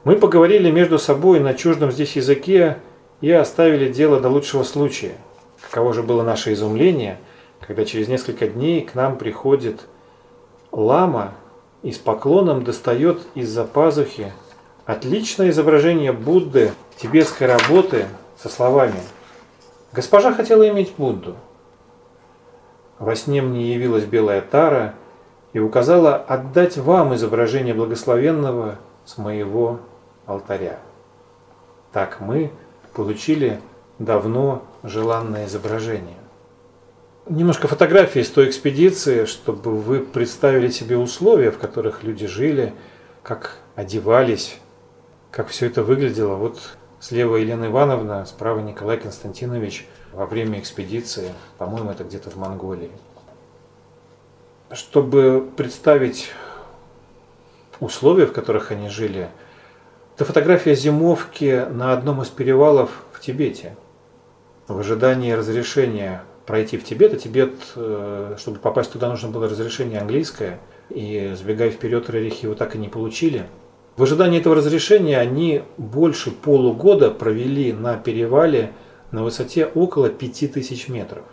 Мы 0.04 0.16
поговорили 0.16 0.70
между 0.70 0.98
собой 0.98 1.40
на 1.40 1.54
чуждом 1.54 1.92
здесь 1.92 2.16
языке 2.16 2.78
и 3.20 3.30
оставили 3.30 3.92
дело 3.92 4.20
до 4.20 4.30
лучшего 4.30 4.62
случая– 4.62 5.12
Каково 5.60 5.92
же 5.92 6.02
было 6.02 6.22
наше 6.22 6.52
изумление, 6.52 7.18
когда 7.60 7.84
через 7.84 8.08
несколько 8.08 8.46
дней 8.46 8.82
к 8.82 8.94
нам 8.94 9.18
приходит 9.18 9.80
лама 10.70 11.34
и 11.82 11.92
с 11.92 11.98
поклоном 11.98 12.64
достает 12.64 13.20
из-за 13.34 13.64
пазухи 13.64 14.32
отличное 14.86 15.50
изображение 15.50 16.12
Будды 16.12 16.72
тибетской 16.96 17.46
работы 17.46 18.06
со 18.38 18.48
словами 18.48 19.00
«Госпожа 19.92 20.32
хотела 20.32 20.68
иметь 20.68 20.94
Будду». 20.96 21.36
Во 22.98 23.14
сне 23.14 23.42
мне 23.42 23.72
явилась 23.72 24.04
белая 24.04 24.40
тара 24.40 24.94
и 25.52 25.58
указала 25.58 26.16
отдать 26.16 26.76
вам 26.76 27.14
изображение 27.14 27.74
благословенного 27.74 28.76
с 29.04 29.18
моего 29.18 29.80
алтаря. 30.26 30.78
Так 31.92 32.20
мы 32.20 32.50
получили 32.94 33.60
давно 33.98 34.64
желанное 34.82 35.46
изображение. 35.46 36.16
Немножко 37.28 37.68
фотографии 37.68 38.20
с 38.20 38.30
той 38.30 38.48
экспедиции, 38.48 39.26
чтобы 39.26 39.76
вы 39.76 40.00
представили 40.00 40.68
себе 40.68 40.96
условия, 40.96 41.50
в 41.50 41.58
которых 41.58 42.02
люди 42.02 42.26
жили, 42.26 42.72
как 43.22 43.58
одевались, 43.74 44.58
как 45.30 45.48
все 45.48 45.66
это 45.66 45.82
выглядело. 45.82 46.36
Вот 46.36 46.76
слева 47.00 47.36
Елена 47.36 47.66
Ивановна, 47.66 48.24
справа 48.24 48.60
Николай 48.60 48.96
Константинович 48.96 49.86
во 50.12 50.26
время 50.26 50.60
экспедиции, 50.60 51.32
по-моему, 51.58 51.90
это 51.90 52.04
где-то 52.04 52.30
в 52.30 52.36
Монголии. 52.36 52.90
Чтобы 54.72 55.48
представить 55.56 56.30
условия, 57.80 58.26
в 58.26 58.32
которых 58.32 58.70
они 58.70 58.88
жили, 58.88 59.28
это 60.14 60.24
фотография 60.24 60.74
зимовки 60.74 61.66
на 61.70 61.92
одном 61.92 62.22
из 62.22 62.28
перевалов 62.28 62.90
в 63.12 63.20
Тибете– 63.20 63.76
в 64.68 64.78
ожидании 64.78 65.32
разрешения 65.32 66.22
пройти 66.44 66.76
в 66.76 66.84
Тибет, 66.84 67.14
а 67.14 67.16
Тибет, 67.16 67.54
э, 67.74 68.36
чтобы 68.38 68.58
попасть 68.58 68.92
туда, 68.92 69.08
нужно 69.08 69.30
было 69.30 69.48
разрешение 69.48 69.98
английское, 69.98 70.58
и 70.90 71.32
сбегая 71.36 71.70
вперед, 71.70 72.08
рерихи 72.10 72.44
его 72.44 72.54
так 72.54 72.74
и 72.74 72.78
не 72.78 72.88
получили. 72.88 73.46
В 73.96 74.02
ожидании 74.02 74.40
этого 74.40 74.54
разрешения 74.54 75.18
они 75.18 75.62
больше 75.78 76.30
полугода 76.30 77.10
провели 77.10 77.72
на 77.72 77.96
перевале 77.96 78.72
на 79.10 79.22
высоте 79.22 79.66
около 79.66 80.10
5000 80.10 80.88
метров. 80.88 81.24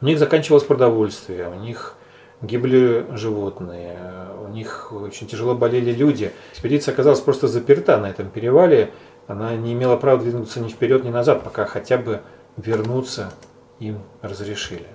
У 0.00 0.04
них 0.04 0.18
заканчивалось 0.18 0.64
продовольствие, 0.64 1.48
у 1.48 1.54
них 1.54 1.94
гибли 2.42 3.06
животные, 3.12 3.98
у 4.44 4.48
них 4.48 4.92
очень 4.92 5.26
тяжело 5.26 5.54
болели 5.54 5.92
люди. 5.92 6.32
Экспедиция 6.52 6.92
оказалась 6.92 7.20
просто 7.20 7.48
заперта 7.48 7.96
на 7.96 8.10
этом 8.10 8.28
перевале, 8.28 8.90
она 9.26 9.56
не 9.56 9.72
имела 9.72 9.96
права 9.96 10.20
двинуться 10.20 10.60
ни 10.60 10.68
вперед, 10.68 11.04
ни 11.04 11.10
назад, 11.10 11.42
пока 11.42 11.64
хотя 11.64 11.98
бы 11.98 12.20
вернуться 12.56 13.32
им 13.80 14.00
разрешили. 14.22 14.86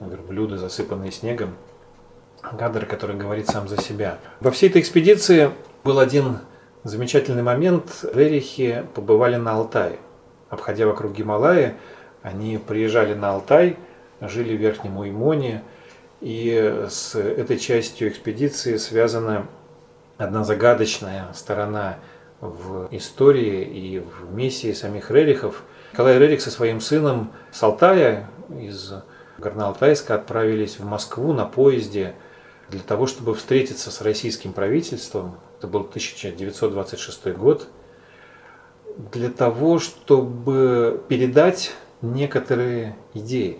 Верблюды, 0.00 0.58
засыпанные 0.58 1.12
снегом, 1.12 1.54
Гадер, 2.52 2.84
который 2.84 3.16
говорит 3.16 3.48
сам 3.48 3.68
за 3.68 3.80
себя. 3.80 4.18
Во 4.40 4.50
всей 4.50 4.68
этой 4.68 4.82
экспедиции 4.82 5.50
был 5.82 5.98
один 5.98 6.38
замечательный 6.82 7.42
момент. 7.42 8.04
Рерихи 8.12 8.84
побывали 8.94 9.36
на 9.36 9.52
Алтае. 9.52 9.98
Обходя 10.54 10.86
вокруг 10.86 11.12
Гималая, 11.12 11.74
они 12.22 12.58
приезжали 12.58 13.14
на 13.14 13.32
Алтай, 13.32 13.76
жили 14.20 14.56
в 14.56 14.60
Верхнем 14.60 14.96
Уймоне, 14.98 15.64
и 16.20 16.86
с 16.88 17.16
этой 17.16 17.58
частью 17.58 18.08
экспедиции 18.08 18.76
связана 18.76 19.48
одна 20.16 20.44
загадочная 20.44 21.26
сторона 21.34 21.98
в 22.40 22.86
истории 22.92 23.64
и 23.64 23.98
в 23.98 24.32
миссии 24.32 24.72
самих 24.72 25.10
Рерихов. 25.10 25.64
Николай 25.92 26.18
Рерих 26.20 26.40
со 26.40 26.52
своим 26.52 26.80
сыном 26.80 27.32
с 27.50 27.60
Алтая 27.60 28.30
из 28.48 28.92
Горно-Алтайска 29.38 30.14
отправились 30.14 30.78
в 30.78 30.84
Москву 30.84 31.32
на 31.32 31.46
поезде 31.46 32.14
для 32.70 32.80
того, 32.80 33.08
чтобы 33.08 33.34
встретиться 33.34 33.90
с 33.90 34.00
российским 34.02 34.52
правительством. 34.52 35.36
Это 35.58 35.66
был 35.66 35.80
1926 35.80 37.36
год. 37.36 37.66
Для 38.96 39.30
того, 39.30 39.78
чтобы 39.78 41.02
передать 41.08 41.72
некоторые 42.00 42.96
идеи. 43.12 43.58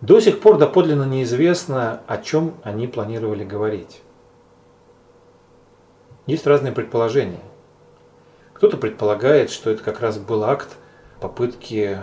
До 0.00 0.20
сих 0.20 0.40
пор 0.40 0.58
доподлинно 0.58 1.04
неизвестно, 1.04 2.02
о 2.06 2.18
чем 2.18 2.54
они 2.62 2.86
планировали 2.86 3.44
говорить. 3.44 4.00
Есть 6.26 6.46
разные 6.46 6.72
предположения. 6.72 7.40
Кто-то 8.52 8.76
предполагает, 8.76 9.50
что 9.50 9.70
это 9.70 9.82
как 9.82 10.00
раз 10.00 10.18
был 10.18 10.44
акт 10.44 10.76
попытки 11.20 11.98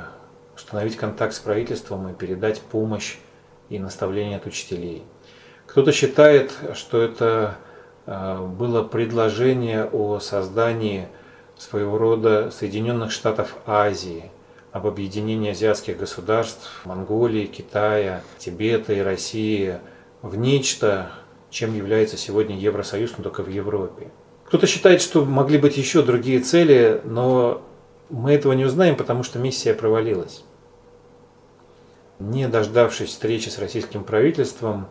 установить 0.55 0.97
контакт 0.97 1.33
с 1.33 1.39
правительством 1.39 2.09
и 2.09 2.13
передать 2.13 2.61
помощь 2.61 3.17
и 3.69 3.79
наставления 3.79 4.37
от 4.37 4.45
учителей. 4.45 5.03
Кто-то 5.65 5.91
считает, 5.91 6.51
что 6.73 7.01
это 7.01 7.57
э, 8.05 8.45
было 8.45 8.83
предложение 8.83 9.85
о 9.85 10.19
создании 10.19 11.07
своего 11.57 11.97
рода 11.97 12.51
Соединенных 12.51 13.11
Штатов 13.11 13.55
Азии, 13.65 14.31
об 14.71 14.87
объединении 14.87 15.51
азиатских 15.51 15.97
государств, 15.97 16.81
Монголии, 16.85 17.45
Китая, 17.45 18.21
Тибета 18.37 18.93
и 18.93 18.99
России 18.99 19.79
в 20.21 20.35
нечто, 20.35 21.11
чем 21.49 21.73
является 21.73 22.17
сегодня 22.17 22.57
Евросоюз, 22.57 23.13
но 23.17 23.23
только 23.23 23.41
в 23.41 23.49
Европе. 23.49 24.09
Кто-то 24.45 24.67
считает, 24.67 25.01
что 25.01 25.23
могли 25.23 25.57
быть 25.57 25.77
еще 25.77 26.01
другие 26.01 26.39
цели, 26.39 27.01
но 27.05 27.61
мы 28.09 28.33
этого 28.33 28.53
не 28.53 28.65
узнаем, 28.65 28.95
потому 28.95 29.23
что 29.23 29.39
миссия 29.39 29.73
провалилась. 29.73 30.43
Не 32.19 32.47
дождавшись 32.47 33.09
встречи 33.09 33.49
с 33.49 33.57
российским 33.57 34.03
правительством, 34.03 34.87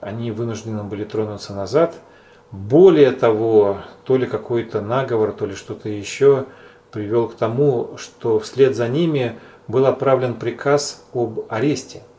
они 0.00 0.30
вынуждены 0.30 0.82
были 0.82 1.04
тронуться 1.04 1.54
назад. 1.54 1.94
Более 2.52 3.12
того, 3.12 3.78
то 4.04 4.16
ли 4.16 4.26
какой-то 4.26 4.80
наговор, 4.80 5.32
то 5.32 5.46
ли 5.46 5.54
что-то 5.54 5.88
еще 5.88 6.46
привел 6.90 7.28
к 7.28 7.34
тому, 7.34 7.96
что 7.98 8.38
вслед 8.38 8.76
за 8.76 8.88
ними 8.88 9.38
был 9.68 9.86
отправлен 9.86 10.34
приказ 10.34 11.04
об 11.12 11.46
аресте– 11.48 12.02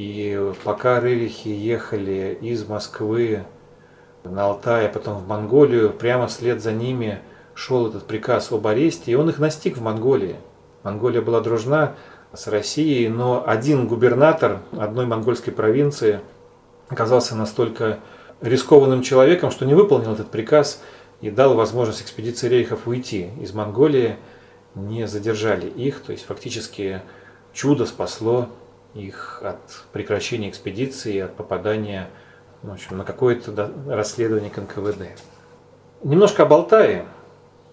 и 0.00 0.52
пока 0.64 0.98
рырихи 0.98 1.48
ехали 1.48 2.38
из 2.40 2.66
Москвы 2.66 3.44
на 4.24 4.46
Алтай, 4.46 4.86
а 4.86 4.88
потом 4.88 5.18
в 5.18 5.28
Монголию, 5.28 5.90
прямо 5.90 6.26
вслед 6.26 6.62
за 6.62 6.72
ними 6.72 7.20
шел 7.52 7.86
этот 7.86 8.06
приказ 8.06 8.50
об 8.50 8.66
аресте, 8.66 9.12
и 9.12 9.14
он 9.14 9.28
их 9.28 9.38
настиг 9.38 9.76
в 9.76 9.82
Монголии. 9.82 10.36
Монголия 10.84 11.20
была 11.20 11.40
дружна 11.40 11.96
с 12.32 12.46
Россией, 12.46 13.08
но 13.08 13.44
один 13.46 13.86
губернатор 13.88 14.60
одной 14.72 15.04
монгольской 15.04 15.50
провинции 15.50 16.20
оказался 16.88 17.36
настолько 17.36 17.98
рискованным 18.40 19.02
человеком, 19.02 19.50
что 19.50 19.66
не 19.66 19.74
выполнил 19.74 20.12
этот 20.12 20.30
приказ 20.30 20.82
и 21.20 21.30
дал 21.30 21.54
возможность 21.54 22.02
экспедиции 22.02 22.48
рейхов 22.48 22.86
уйти 22.86 23.30
из 23.40 23.52
Монголии, 23.52 24.16
не 24.74 25.06
задержали 25.06 25.68
их, 25.68 26.00
то 26.00 26.12
есть 26.12 26.24
фактически 26.24 27.02
чудо 27.52 27.86
спасло 27.86 28.48
их 28.94 29.42
от 29.42 29.60
прекращения 29.92 30.48
экспедиции, 30.48 31.18
от 31.18 31.34
попадания 31.34 32.08
в 32.62 32.72
общем, 32.72 32.98
на 32.98 33.04
какое-то 33.04 33.72
расследование 33.86 34.50
к 34.50 34.58
НКВД. 34.58 35.08
Немножко 36.02 36.42
об 36.42 36.52
Алтае. 36.52 37.06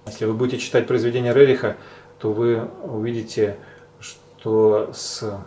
Если 0.06 0.26
вы 0.26 0.34
будете 0.34 0.60
читать 0.60 0.88
произведения 0.88 1.34
Рериха, 1.34 1.76
то 2.20 2.32
вы 2.32 2.70
увидите, 2.84 3.58
что 4.00 4.92
с 4.94 5.44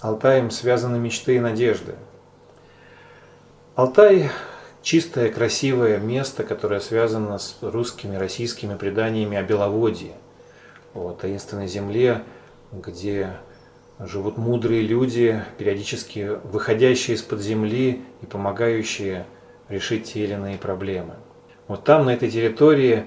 Алтаем 0.00 0.50
связаны 0.50 0.98
мечты 0.98 1.36
и 1.36 1.40
надежды. 1.40 1.96
Алтай– 3.74 4.30
чистое, 4.82 5.30
красивое 5.30 5.98
место, 5.98 6.44
которое 6.44 6.80
связано 6.80 7.38
с 7.38 7.56
русскими, 7.60 8.16
российскими 8.16 8.74
преданиями 8.74 9.36
о 9.36 9.42
Беловодье, 9.42 10.12
о 10.94 11.12
таинственной 11.12 11.68
земле, 11.68 12.22
где 12.72 13.36
живут 13.98 14.36
мудрые 14.36 14.82
люди, 14.82 15.42
периодически 15.58 16.38
выходящие 16.44 17.16
из-под 17.16 17.40
земли 17.40 18.02
и 18.22 18.26
помогающие 18.26 19.26
решить 19.68 20.12
те 20.12 20.24
или 20.24 20.34
иные 20.34 20.58
проблемы. 20.58 21.16
Вот 21.66 21.84
там, 21.84 22.06
на 22.06 22.10
этой 22.10 22.30
территории, 22.30 23.04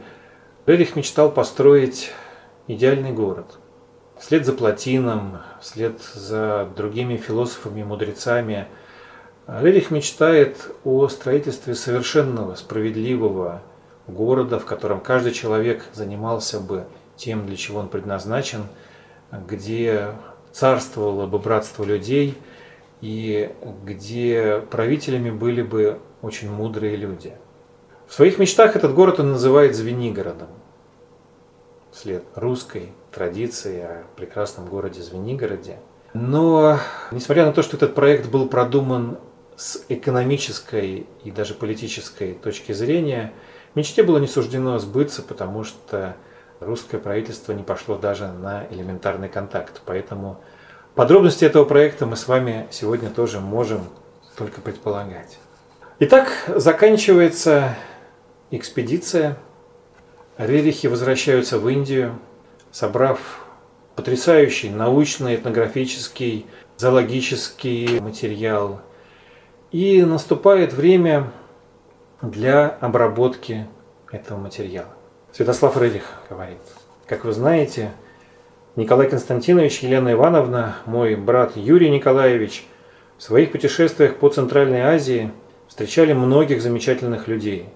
Рерих 0.68 0.96
мечтал 0.96 1.32
построить 1.32 2.12
идеальный 2.68 3.12
город. 3.12 3.58
Вслед 4.20 4.46
за 4.46 4.54
Платином, 4.54 5.40
вслед 5.60 6.00
за 6.14 6.70
другими 6.78 7.18
философами 7.18 7.82
мудрецами, 7.82 8.68
Рерих 9.60 9.92
мечтает 9.92 10.72
о 10.86 11.10
строительстве 11.10 11.76
совершенного, 11.76 12.56
справедливого 12.56 13.62
города, 14.08 14.60
в 14.60 14.66
котором 14.66 15.02
каждый 15.02 15.34
человек 15.34 15.84
занимался 15.92 16.62
бы 16.62 16.86
тем, 17.18 17.46
для 17.46 17.58
чего 17.58 17.82
он 17.82 17.90
предназначен, 17.90 18.64
где 19.46 20.12
царствовало 20.54 21.28
бы 21.28 21.38
братство 21.38 21.84
людей 21.84 22.38
и 23.02 23.54
где 23.84 24.64
правителями 24.72 25.32
были 25.32 25.62
бы 25.62 26.00
очень 26.22 26.50
мудрые 26.50 26.96
люди. 26.96 27.34
В 28.08 28.14
своих 28.14 28.38
мечтах 28.40 28.78
этот 28.78 28.94
город 28.94 29.20
он 29.20 29.34
называет 29.34 29.76
Звенигородом. 29.76 30.48
Вслед 31.92 32.24
русской 32.36 32.94
традиции 33.12 33.82
о 33.82 34.04
прекрасном 34.16 34.68
городе 34.68 35.02
Звенигороде. 35.02 35.78
Но, 36.14 36.78
несмотря 37.12 37.46
на 37.46 37.52
то, 37.52 37.62
что 37.62 37.76
этот 37.76 37.96
проект 37.96 38.30
был 38.30 38.48
продуман 38.48 39.18
с 39.62 39.84
экономической 39.90 41.06
и 41.24 41.30
даже 41.30 41.54
политической 41.54 42.34
точки 42.34 42.72
зрения, 42.72 43.32
мечте 43.76 44.02
было 44.02 44.18
не 44.18 44.26
суждено 44.26 44.80
сбыться, 44.80 45.22
потому 45.22 45.64
что 45.64 46.16
русское 46.60 46.98
правительство 46.98 47.52
не 47.54 47.62
пошло 47.62 47.96
даже 47.96 48.28
на 48.28 48.66
элементарный 48.72 49.30
контакт. 49.30 49.82
Поэтому 49.86 50.42
подробности 50.96 51.46
этого 51.46 51.66
проекта 51.66 52.08
мы 52.08 52.16
с 52.16 52.28
вами 52.28 52.68
сегодня 52.72 53.12
тоже 53.12 53.40
можем 53.40 53.84
только 54.36 54.62
предполагать. 54.62 55.38
Итак, 56.00 56.30
заканчивается 56.48 57.76
экспедиция. 58.50 59.38
Рерихи 60.40 60.88
возвращаются 60.88 61.60
в 61.60 61.70
Индию, 61.70 62.18
собрав 62.72 63.46
потрясающий 63.96 64.72
научный, 64.72 65.36
этнографический, 65.36 66.48
зоологический 66.78 68.00
материал. 68.00 68.82
И 69.72 70.04
наступает 70.04 70.74
время 70.74 71.32
для 72.22 72.68
обработки 72.68 73.68
этого 74.12 74.38
материала. 74.38 74.90
Святослав 75.32 75.78
Рылих 75.78 76.04
говорит. 76.30 76.58
Как 77.08 77.24
вы 77.24 77.32
знаете, 77.32 77.92
Николай 78.76 79.10
Константинович, 79.10 79.80
Елена 79.80 80.12
Ивановна, 80.12 80.76
мой 80.86 81.16
брат 81.16 81.56
Юрий 81.56 81.90
Николаевич 81.90 82.66
в 83.18 83.24
своих 83.24 83.52
путешествиях 83.52 84.18
по 84.18 84.28
Центральной 84.30 84.82
Азии 84.82 85.32
встречали 85.70 86.12
многих 86.12 86.62
замечательных 86.62 87.30
людей, 87.30 87.70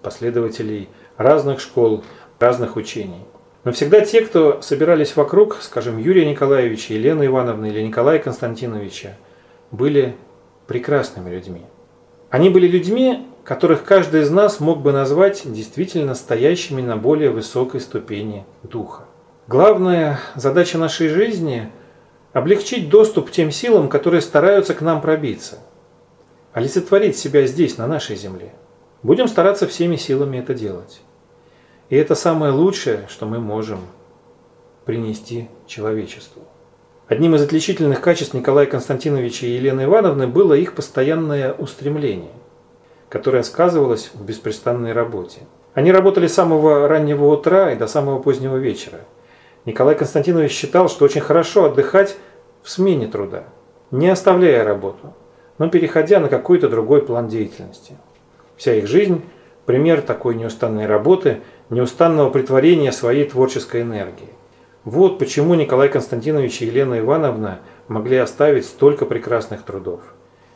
последователей 0.00 0.88
разных 1.16 1.58
школ, 1.58 2.04
разных 2.38 2.76
учений. 2.76 3.24
Но 3.64 3.72
всегда 3.72 4.00
те, 4.00 4.20
кто 4.22 4.62
собирались 4.62 5.16
вокруг, 5.16 5.58
скажем, 5.60 5.98
Юрия 5.98 6.28
Николаевича, 6.28 6.94
Елены 6.94 7.26
Ивановны 7.26 7.66
или 7.66 7.80
Николая 7.82 8.20
Константиновича, 8.20 9.16
были 9.72 10.14
прекрасными 10.72 11.28
людьми. 11.28 11.66
Они 12.30 12.48
были 12.48 12.66
людьми, 12.66 13.28
которых 13.44 13.84
каждый 13.84 14.22
из 14.22 14.30
нас 14.30 14.58
мог 14.58 14.80
бы 14.80 14.90
назвать 14.90 15.42
действительно 15.44 16.14
стоящими 16.14 16.80
на 16.80 16.96
более 16.96 17.28
высокой 17.28 17.82
ступени 17.82 18.46
духа. 18.62 19.04
Главная 19.48 20.18
задача 20.34 20.78
нашей 20.78 21.08
жизни– 21.08 21.70
облегчить 22.32 22.88
доступ 22.88 23.30
тем 23.30 23.50
силам, 23.50 23.90
которые 23.90 24.22
стараются 24.22 24.72
к 24.72 24.80
нам 24.80 25.02
пробиться, 25.02 25.58
олицетворить 26.54 27.18
себя 27.18 27.46
здесь, 27.46 27.76
на 27.76 27.86
нашей 27.86 28.16
земле. 28.16 28.54
Будем 29.02 29.28
стараться 29.28 29.66
всеми 29.66 29.96
силами 29.96 30.38
это 30.38 30.54
делать. 30.54 31.02
И 31.90 31.96
это 31.96 32.14
самое 32.14 32.50
лучшее, 32.50 33.06
что 33.10 33.26
мы 33.26 33.40
можем 33.40 33.80
принести 34.86 35.50
человечеству. 35.66 36.44
Одним 37.12 37.34
из 37.34 37.42
отличительных 37.42 38.00
качеств 38.00 38.32
Николая 38.32 38.64
Константиновича 38.64 39.44
и 39.44 39.50
Елены 39.50 39.84
Ивановны 39.84 40.26
было 40.26 40.54
их 40.54 40.72
постоянное 40.72 41.52
устремление, 41.52 42.32
которое 43.10 43.42
сказывалось 43.42 44.12
в 44.14 44.24
беспрестанной 44.24 44.94
работе. 44.94 45.40
Они 45.74 45.92
работали 45.92 46.26
с 46.26 46.32
самого 46.32 46.88
раннего 46.88 47.26
утра 47.26 47.70
и 47.70 47.76
до 47.76 47.86
самого 47.86 48.22
позднего 48.22 48.56
вечера. 48.56 49.00
Николай 49.66 49.94
Константинович 49.94 50.52
считал, 50.52 50.88
что 50.88 51.04
очень 51.04 51.20
хорошо 51.20 51.66
отдыхать 51.66 52.16
в 52.62 52.70
смене 52.70 53.08
труда, 53.08 53.44
не 53.90 54.08
оставляя 54.08 54.64
работу, 54.64 55.12
но 55.58 55.68
переходя 55.68 56.18
на 56.18 56.30
какой-то 56.30 56.70
другой 56.70 57.02
план 57.02 57.28
деятельности. 57.28 57.98
Вся 58.56 58.72
их 58.76 58.86
жизнь– 58.86 59.20
пример 59.66 60.00
такой 60.00 60.34
неустанной 60.34 60.86
работы, 60.86 61.42
неустанного 61.68 62.30
притворения 62.30 62.90
своей 62.90 63.28
творческой 63.28 63.82
энергии. 63.82 64.30
Вот 64.84 65.20
почему 65.20 65.54
Николай 65.54 65.88
Константинович 65.88 66.62
и 66.62 66.66
Елена 66.66 66.98
Ивановна 66.98 67.60
могли 67.86 68.16
оставить 68.16 68.66
столько 68.66 69.06
прекрасных 69.06 69.62
трудов. 69.62 70.00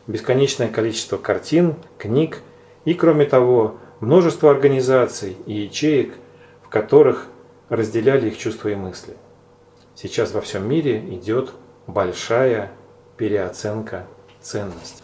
Бесконечное 0.08 0.68
количество 0.68 1.16
картин, 1.16 1.76
книг 1.96 2.40
и, 2.84 2.94
кроме 2.94 3.26
того, 3.26 3.76
множество 4.00 4.50
организаций 4.50 5.36
и 5.46 5.52
ячеек, 5.52 6.14
в 6.62 6.68
которых 6.68 7.28
разделяли 7.68 8.28
их 8.28 8.38
чувства 8.38 8.68
и 8.68 8.74
мысли. 8.74 9.14
Сейчас 9.94 10.32
во 10.32 10.40
всем 10.40 10.68
мире 10.68 10.98
идет 11.14 11.52
большая 11.86 12.72
переоценка 13.16 14.06
ценностей. 14.40 15.02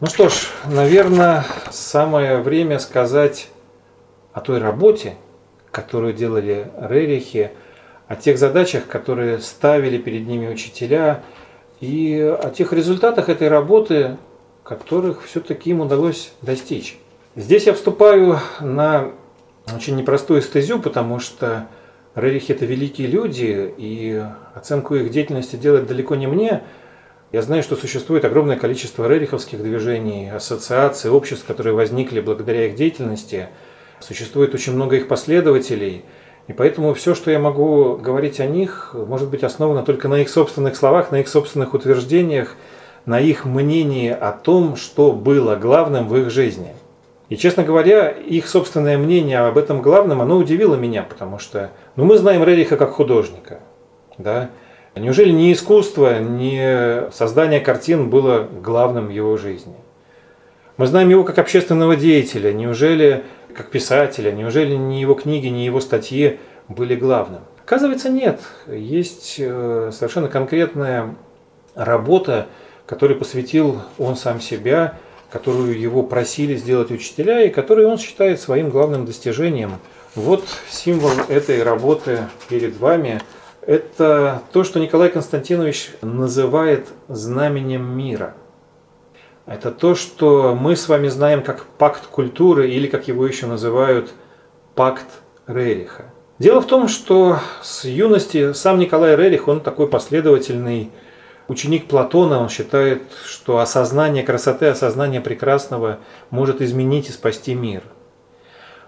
Ну 0.00 0.06
что 0.06 0.30
ж, 0.30 0.48
наверное, 0.64 1.44
самое 1.70 2.38
время 2.38 2.78
сказать 2.78 3.50
о 4.32 4.40
той 4.40 4.58
работе, 4.58 5.16
которую 5.70 6.14
делали 6.14 6.70
Рерихи, 6.80 7.50
о 8.10 8.16
тех 8.16 8.38
задачах, 8.38 8.88
которые 8.88 9.38
ставили 9.38 9.96
перед 9.96 10.26
ними 10.26 10.48
учителя, 10.48 11.22
и 11.80 12.18
о 12.20 12.50
тех 12.50 12.72
результатах 12.72 13.28
этой 13.28 13.46
работы, 13.46 14.16
которых 14.64 15.22
все-таки 15.22 15.70
им 15.70 15.80
удалось 15.80 16.32
достичь. 16.42 16.98
Здесь 17.36 17.68
я 17.68 17.72
вступаю 17.72 18.40
на 18.60 19.12
очень 19.72 19.94
непростую 19.94 20.42
стезю, 20.42 20.80
потому 20.80 21.20
что 21.20 21.68
Рерихи– 22.16 22.50
это 22.52 22.66
великие 22.66 23.06
люди, 23.06 23.72
и 23.78 24.20
оценку 24.56 24.96
их 24.96 25.12
деятельности 25.12 25.54
делать 25.54 25.86
далеко 25.86 26.16
не 26.16 26.26
мне. 26.26 26.64
Я 27.30 27.42
знаю, 27.42 27.62
что 27.62 27.76
существует 27.76 28.24
огромное 28.24 28.56
количество 28.56 29.08
рериховских 29.08 29.62
движений, 29.62 30.30
ассоциаций, 30.30 31.12
обществ, 31.12 31.46
которые 31.46 31.74
возникли 31.74 32.18
благодаря 32.18 32.66
их 32.66 32.74
деятельности. 32.74 33.50
Существует 34.00 34.52
очень 34.52 34.74
много 34.74 34.96
их 34.96 35.06
последователей– 35.06 36.04
и 36.50 36.52
поэтому 36.52 36.94
все, 36.94 37.14
что 37.14 37.30
я 37.30 37.38
могу 37.38 37.94
говорить 37.94 38.40
о 38.40 38.46
них, 38.46 38.90
может 38.92 39.28
быть 39.28 39.44
основано 39.44 39.84
только 39.84 40.08
на 40.08 40.16
их 40.16 40.28
собственных 40.28 40.74
словах, 40.74 41.12
на 41.12 41.20
их 41.20 41.28
собственных 41.28 41.74
утверждениях, 41.74 42.56
на 43.06 43.20
их 43.20 43.44
мнении 43.44 44.10
о 44.10 44.32
том, 44.32 44.74
что 44.74 45.12
было 45.12 45.54
главным 45.54 46.08
в 46.08 46.16
их 46.16 46.28
жизни. 46.28 46.74
И, 47.28 47.36
честно 47.36 47.62
говоря, 47.62 48.08
их 48.08 48.48
собственное 48.48 48.98
мнение 48.98 49.38
об 49.38 49.58
этом 49.58 49.80
главном, 49.80 50.22
оно 50.22 50.38
удивило 50.38 50.74
меня, 50.74 51.04
потому 51.04 51.38
что 51.38 51.70
ну, 51.94 52.04
мы 52.04 52.18
знаем 52.18 52.42
Рериха 52.42 52.76
как 52.76 52.90
художника. 52.90 53.60
Да? 54.18 54.50
Неужели 54.96 55.30
не 55.30 55.52
искусство, 55.52 56.18
не 56.18 57.12
создание 57.12 57.60
картин 57.60 58.10
было 58.10 58.48
главным 58.60 59.06
в 59.06 59.10
его 59.10 59.36
жизни? 59.36 59.76
Мы 60.78 60.88
знаем 60.88 61.10
его 61.10 61.22
как 61.22 61.38
общественного 61.38 61.94
деятеля. 61.94 62.52
Неужели 62.52 63.22
как 63.54 63.70
писателя, 63.70 64.32
неужели 64.32 64.74
ни 64.74 64.94
его 64.94 65.14
книги, 65.14 65.46
ни 65.46 65.60
его 65.60 65.80
статьи 65.80 66.38
были 66.68 66.94
главным? 66.94 67.42
Оказывается, 67.64 68.08
нет. 68.08 68.40
Есть 68.66 69.36
э, 69.38 69.90
совершенно 69.92 70.28
конкретная 70.28 71.14
работа, 71.74 72.46
которой 72.86 73.16
посвятил 73.16 73.82
он 73.98 74.16
сам 74.16 74.40
себя, 74.40 74.98
которую 75.30 75.78
его 75.78 76.02
просили 76.02 76.56
сделать 76.56 76.90
учителя, 76.90 77.42
и 77.42 77.50
которую 77.50 77.88
он 77.88 77.98
считает 77.98 78.40
своим 78.40 78.70
главным 78.70 79.06
достижением. 79.06 79.74
Вот 80.16 80.44
символ 80.68 81.12
этой 81.28 81.62
работы 81.62 82.20
перед 82.48 82.76
вами. 82.76 83.20
Это 83.64 84.42
то, 84.52 84.64
что 84.64 84.80
Николай 84.80 85.10
Константинович 85.10 85.90
называет 86.02 86.88
знаменем 87.08 87.96
мира– 87.96 88.34
это 89.46 89.70
то, 89.70 89.94
что 89.94 90.54
мы 90.54 90.76
с 90.76 90.88
вами 90.88 91.08
знаем 91.08 91.42
как 91.42 91.66
пакт 91.66 92.06
культуры 92.06 92.70
или, 92.70 92.86
как 92.86 93.08
его 93.08 93.26
еще 93.26 93.46
называют, 93.46 94.10
пакт 94.74 95.06
Рериха. 95.46 96.04
Дело 96.38 96.60
в 96.60 96.66
том, 96.66 96.88
что 96.88 97.38
с 97.62 97.84
юности 97.84 98.52
сам 98.52 98.78
Николай 98.78 99.16
Рерих, 99.16 99.48
он 99.48 99.60
такой 99.60 99.88
последовательный 99.88 100.90
ученик 101.48 101.86
Платона, 101.86 102.40
он 102.40 102.48
считает, 102.48 103.02
что 103.24 103.58
осознание 103.58 104.22
красоты, 104.22 104.66
осознание 104.66 105.20
прекрасного 105.20 105.98
может 106.30 106.62
изменить 106.62 107.08
и 107.08 107.12
спасти 107.12 107.54
мир. 107.54 107.82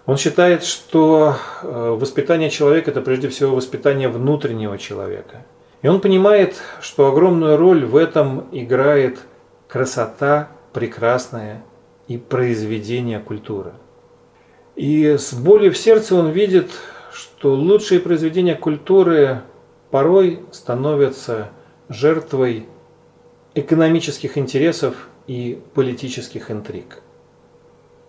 Он 0.06 0.16
считает, 0.16 0.64
что 0.64 1.36
э, 1.62 1.96
воспитание 1.98 2.50
человека– 2.50 2.90
это 2.92 3.00
прежде 3.02 3.28
всего 3.28 3.54
воспитание 3.54 4.08
внутреннего 4.08 4.78
человека. 4.78 5.44
И 5.82 5.88
он 5.88 6.00
понимает, 6.00 6.56
что 6.80 7.08
огромную 7.08 7.56
роль 7.56 7.84
в 7.84 7.96
этом 7.96 8.46
играет– 8.52 9.18
красота 9.72 10.50
прекрасная 10.74 11.62
и 12.06 12.18
произведение 12.18 13.20
культуры. 13.20 13.72
И 14.76 15.16
с 15.18 15.32
болью 15.32 15.72
в 15.72 15.78
сердце 15.78 16.14
он 16.14 16.28
видит, 16.28 16.70
что 17.10 17.54
лучшие 17.54 17.98
произведения 17.98 18.54
культуры 18.54 19.40
порой 19.90 20.40
становятся 20.52 21.48
жертвой 21.88 22.66
экономических 23.54 24.36
интересов 24.36 25.08
и 25.26 25.58
политических 25.72 26.50
интриг. 26.50 27.00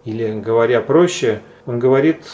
Или, 0.03 0.37
говоря 0.37 0.81
проще, 0.81 1.41
он 1.65 1.79
говорит, 1.79 2.25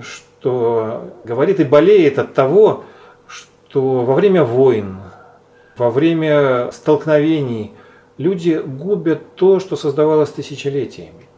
что 0.00 1.14
говорит 1.22 1.60
и 1.60 1.64
болеет 1.64 2.18
от 2.18 2.34
того, 2.34 2.82
что 3.28 4.04
во 4.04 4.14
время 4.14 4.42
войн, 4.42 4.98
во 5.76 5.88
время 5.88 6.72
столкновений 6.72 7.74
люди 8.18 8.62
губят 8.64 9.34
то, 9.34 9.60
что 9.60 9.76
создавалось 9.76 10.30
тысячелетиями. 10.30 11.28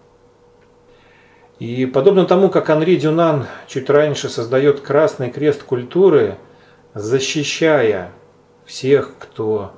И 1.58 1.86
подобно 1.86 2.26
тому, 2.26 2.50
как 2.50 2.68
Анри 2.70 2.96
Дюнан 2.96 3.46
чуть 3.68 3.88
раньше 3.88 4.28
создает 4.28 4.80
Красный 4.80 5.30
Крест 5.30 5.62
культуры, 5.62 6.36
защищая 6.94 8.10
всех, 8.64 9.12
кто 9.18 9.72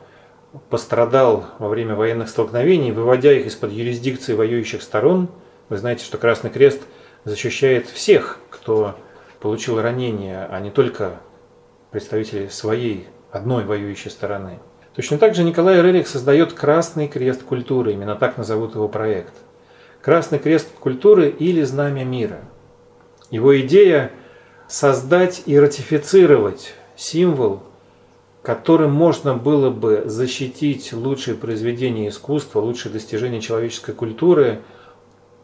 пострадал 0.70 1.44
во 1.59 1.68
время 1.68 1.94
военных 1.94 2.28
столкновений, 2.28 2.93
выводя 2.93 3.32
их 3.32 3.47
из-под 3.47 3.73
юрисдикции 3.73 4.35
воюющих 4.35 4.82
сторон, 4.82 5.28
вы 5.68 5.77
знаете, 5.77 6.05
что 6.05 6.16
Красный 6.16 6.51
Крест 6.51 6.82
защищает 7.24 7.89
всех, 7.89 8.39
кто 8.48 8.94
получил 9.40 9.81
ранения, 9.81 10.48
а 10.51 10.60
не 10.60 10.70
только 10.70 11.20
представителей 11.90 12.48
своей 12.48 13.06
одной 13.31 13.64
воюющей 13.64 14.10
стороны. 14.10 14.59
Точно 14.97 15.18
так 15.18 15.35
же 15.35 15.44
Николай 15.44 15.82
Рерих 15.82 16.09
создает 16.09 16.55
Красный 16.55 17.06
Крест 17.06 17.43
культуры, 17.43 17.93
именно 17.93 18.14
так 18.14 18.39
назовут 18.39 18.74
его 18.74 18.89
проект. 18.89 19.35
Красный 20.01 20.39
Крест 20.39 20.68
культуры 20.81 21.28
или 21.28 21.62
Знамя 21.64 22.02
мира. 22.02 22.40
Его 23.31 23.60
идея– 23.60 24.10
создать 24.68 25.43
и 25.44 25.60
ратифицировать 25.60 26.73
символ, 26.97 27.62
которым 28.40 28.93
можно 28.93 29.35
было 29.35 29.68
бы 29.68 30.05
защитить 30.06 30.94
лучшие 30.94 31.36
произведения 31.36 32.09
искусства, 32.09 32.60
лучшие 32.60 32.90
достижения 32.90 33.43
человеческой 33.43 33.94
культуры 33.94 34.62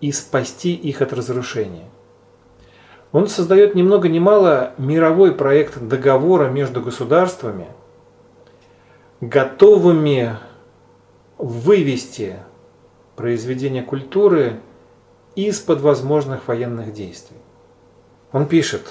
и 0.01 0.12
спасти 0.12 0.74
их 0.74 1.03
от 1.03 1.12
разрушения. 1.12 1.91
Он 3.12 3.29
создает 3.29 3.74
ни 3.74 3.83
много 3.83 4.09
ни 4.09 4.19
мало 4.19 4.73
мировой 4.79 5.35
проект 5.35 5.79
договора 5.79 6.49
между 6.49 6.81
государствами– 6.81 7.66
готовыми 9.23 10.36
вывести 11.39 12.39
произведение 13.15 13.85
культуры 13.85 14.61
из-под 15.36 15.81
возможных 15.81 16.49
военных 16.49 16.93
действий. 16.93 17.36
Он 18.32 18.47
пишет, 18.47 18.90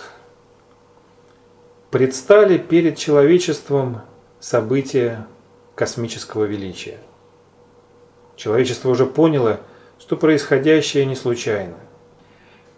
предстали 1.90 2.58
перед 2.58 2.98
человечеством 2.98 4.04
события 4.40 5.28
космического 5.76 6.46
величия. 6.46 7.00
Человечество 8.38 8.90
уже 8.90 9.06
поняло, 9.06 9.60
что 10.00 10.16
происходящее 10.16 11.06
не 11.06 11.18
случайно. 11.18 11.76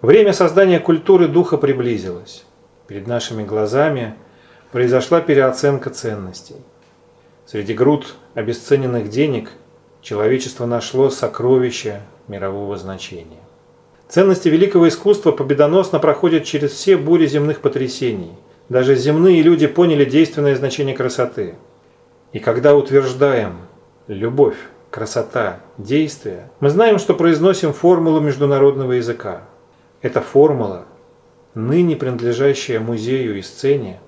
Время 0.01 0.33
создания 0.33 0.79
культуры 0.79 1.27
духа 1.27 1.57
приблизилось. 1.57 2.45
Перед 2.87 3.05
нашими 3.05 3.43
глазами 3.43 4.15
произошла 4.71 5.21
переоценка 5.21 5.91
ценностей. 5.91 6.57
Среди 7.45 7.73
груд 7.73 8.15
обесцененных 8.35 9.09
денег 9.09 9.51
человечество 10.01 10.65
нашло 10.65 11.09
сокровища 11.09 12.01
мирового 12.27 12.77
значения. 12.77 13.41
Ценности 14.07 14.47
великого 14.47 14.87
искусства 14.87 15.31
победоносно 15.31 15.99
проходят 15.99 16.45
через 16.45 16.71
все 16.71 16.97
бури 16.97 17.25
земных 17.27 17.59
потрясений. 17.59 18.33
Даже 18.69 18.95
земные 18.95 19.41
люди 19.41 19.67
поняли 19.67 20.05
действенное 20.05 20.55
значение 20.55 20.95
красоты. 20.95 21.55
И 22.31 22.39
когда 22.39 22.75
утверждаем 22.75 23.57
любовь, 24.07 24.57
красота, 24.89 25.59
действие, 25.77 26.49
мы 26.59 26.69
знаем, 26.69 26.99
что 26.99 27.13
произносим 27.13 27.73
формулу 27.73 28.19
международного 28.19 28.93
языка. 28.93 29.41
Эта 30.01 30.21
формула, 30.21 30.85
ныне 31.55 31.95
принадлежащая 31.95 32.79
музею 32.79 33.37
и 33.37 33.41
сцене, 33.41 33.99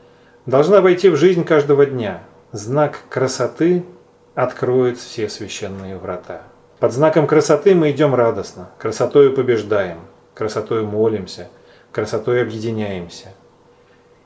должна 0.45 0.82
войти 0.82 1.10
в 1.10 1.16
жизнь 1.16 1.44
каждого 1.44 1.86
дня. 1.86 2.22
Знак 2.56 3.02
красоты 3.10 3.84
откроет 4.34 4.98
все 4.98 5.27
священные 5.27 5.98
врата. 5.98 6.44
Под 6.80 6.94
знаком 6.94 7.27
красоты 7.27 7.76
мы 7.76 7.91
идем 7.91 8.15
радостно, 8.15 8.69
красотою 8.80 9.34
побеждаем, 9.34 9.99
красотою 10.34 10.86
молимся, 10.86 11.49
красотой 11.91 12.41
объединяемся. 12.41 13.34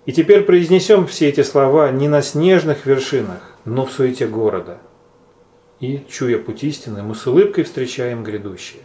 И 0.05 0.13
теперь 0.13 0.43
произнесем 0.43 1.07
все 1.07 1.29
эти 1.29 1.41
слова 1.41 1.89
не 1.89 2.07
на 2.07 2.21
снежных 2.21 2.85
вершинах, 2.85 3.41
но 3.65 3.87
в 3.87 3.91
суете 3.91 4.27
города. 4.27 4.77
И, 5.79 6.05
чуя 6.07 6.37
путь 6.37 6.63
истины, 6.63 7.01
мы 7.01 7.15
с 7.15 7.25
улыбкой 7.25 7.63
встречаем 7.63 8.23
грядущее. 8.23 8.83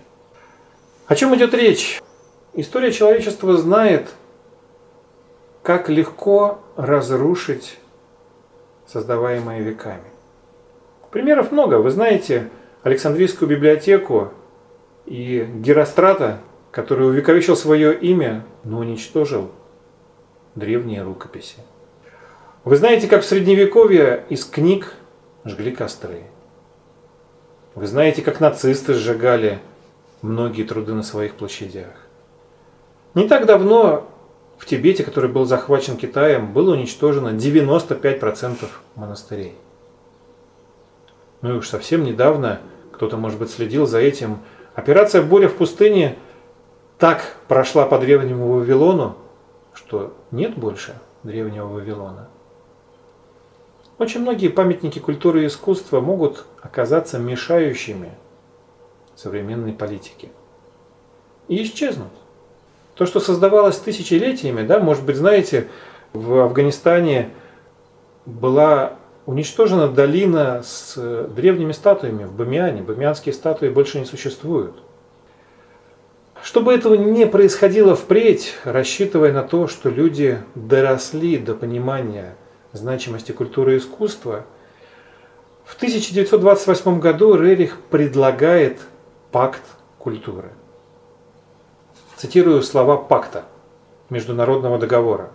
О 1.06 1.14
чем 1.14 1.36
идет 1.36 1.52
речь? 1.52 2.00
История 2.54 2.92
человечества 2.92 3.58
знает, 3.58 4.08
как 5.62 5.90
легко 5.90 6.60
разрушить 6.78 7.76
создаваемое 8.86 9.60
веками. 9.60 10.04
Примеров 11.10 11.52
много. 11.52 11.76
Вы 11.76 11.90
знаете 11.90 12.50
Александрийскую 12.82 13.48
библиотеку 13.48 14.32
и 15.06 15.46
Герострата, 15.56 16.40
который 16.70 17.08
увековечил 17.08 17.56
свое 17.56 17.96
имя, 17.96 18.44
но 18.64 18.78
уничтожил 18.78 19.50
древние 20.54 21.02
рукописи. 21.02 21.58
Вы 22.64 22.76
знаете, 22.76 23.08
как 23.08 23.22
в 23.22 23.26
Средневековье 23.26 24.24
из 24.28 24.44
книг 24.44 24.94
жгли 25.44 25.70
костры. 25.70 26.22
Вы 27.74 27.86
знаете, 27.86 28.22
как 28.22 28.40
нацисты 28.40 28.94
сжигали 28.94 29.58
многие 30.22 30.64
труды 30.64 30.94
на 30.94 31.02
своих 31.02 31.34
площадях. 31.34 31.94
Не 33.14 33.28
так 33.28 33.46
давно 33.46 34.08
в 34.58 34.66
Тибете, 34.66 35.04
который 35.04 35.30
был 35.30 35.44
захвачен 35.44 35.96
Китаем, 35.96 36.52
было 36.52 36.72
уничтожено 36.74 37.30
95% 37.30 38.66
монастырей. 38.94 39.54
Ну 41.42 41.54
и 41.54 41.58
уж 41.58 41.68
совсем 41.68 42.04
недавно, 42.04 42.60
кто-то, 42.92 43.16
может 43.16 43.38
быть, 43.38 43.50
следил 43.50 43.86
за 43.86 43.98
этим, 43.98 44.38
операция 44.74 45.22
«Буря 45.22 45.48
в 45.48 45.56
пустыне» 45.56 46.16
так 46.98 47.36
прошла 47.48 47.86
по 47.86 47.98
древнему 47.98 48.48
Вавилону, 48.48 49.16
что 49.74 50.14
нет 50.30 50.56
больше 50.56 50.94
древнего 51.22 51.66
Вавилона. 51.66 52.28
Очень 53.98 54.22
многие 54.22 54.48
памятники 54.48 54.98
культуры 54.98 55.44
и 55.44 55.46
искусства 55.46 56.00
могут 56.00 56.46
оказаться 56.62 57.18
мешающими 57.18 58.12
современной 59.14 59.72
политике 59.72 60.30
и 61.46 61.62
исчезнут. 61.62 62.10
То, 62.94 63.06
что 63.06 63.20
создавалось 63.20 63.78
тысячелетиями, 63.78 64.62
да, 64.62 64.78
может 64.78 65.04
быть, 65.04 65.16
знаете, 65.16 65.68
в 66.12 66.40
Афганистане 66.40 67.30
была 68.24 68.96
уничтожена 69.26 69.88
долина 69.88 70.62
с 70.62 70.96
древними 71.34 71.72
статуями 71.72 72.24
в 72.24 72.32
Бамиане. 72.32 72.82
Бамианские 72.82 73.32
статуи 73.32 73.68
больше 73.68 73.98
не 73.98 74.04
существуют. 74.04 74.76
Чтобы 76.42 76.74
этого 76.74 76.94
не 76.94 77.26
происходило 77.26 77.96
впредь, 77.96 78.54
рассчитывая 78.64 79.32
на 79.32 79.42
то, 79.42 79.66
что 79.66 79.88
люди 79.88 80.38
доросли 80.54 81.38
до 81.38 81.54
понимания 81.54 82.36
значимости 82.72 83.32
культуры 83.32 83.74
и 83.74 83.78
искусства, 83.78 84.44
в 85.64 85.74
1928 85.76 87.00
году 87.00 87.34
Рерих 87.34 87.78
предлагает 87.90 88.78
пакт 89.32 89.62
культуры. 89.98 90.50
Цитирую 92.16 92.62
слова 92.62 92.96
пакта, 92.96 93.44
международного 94.08 94.78
договора. 94.78 95.30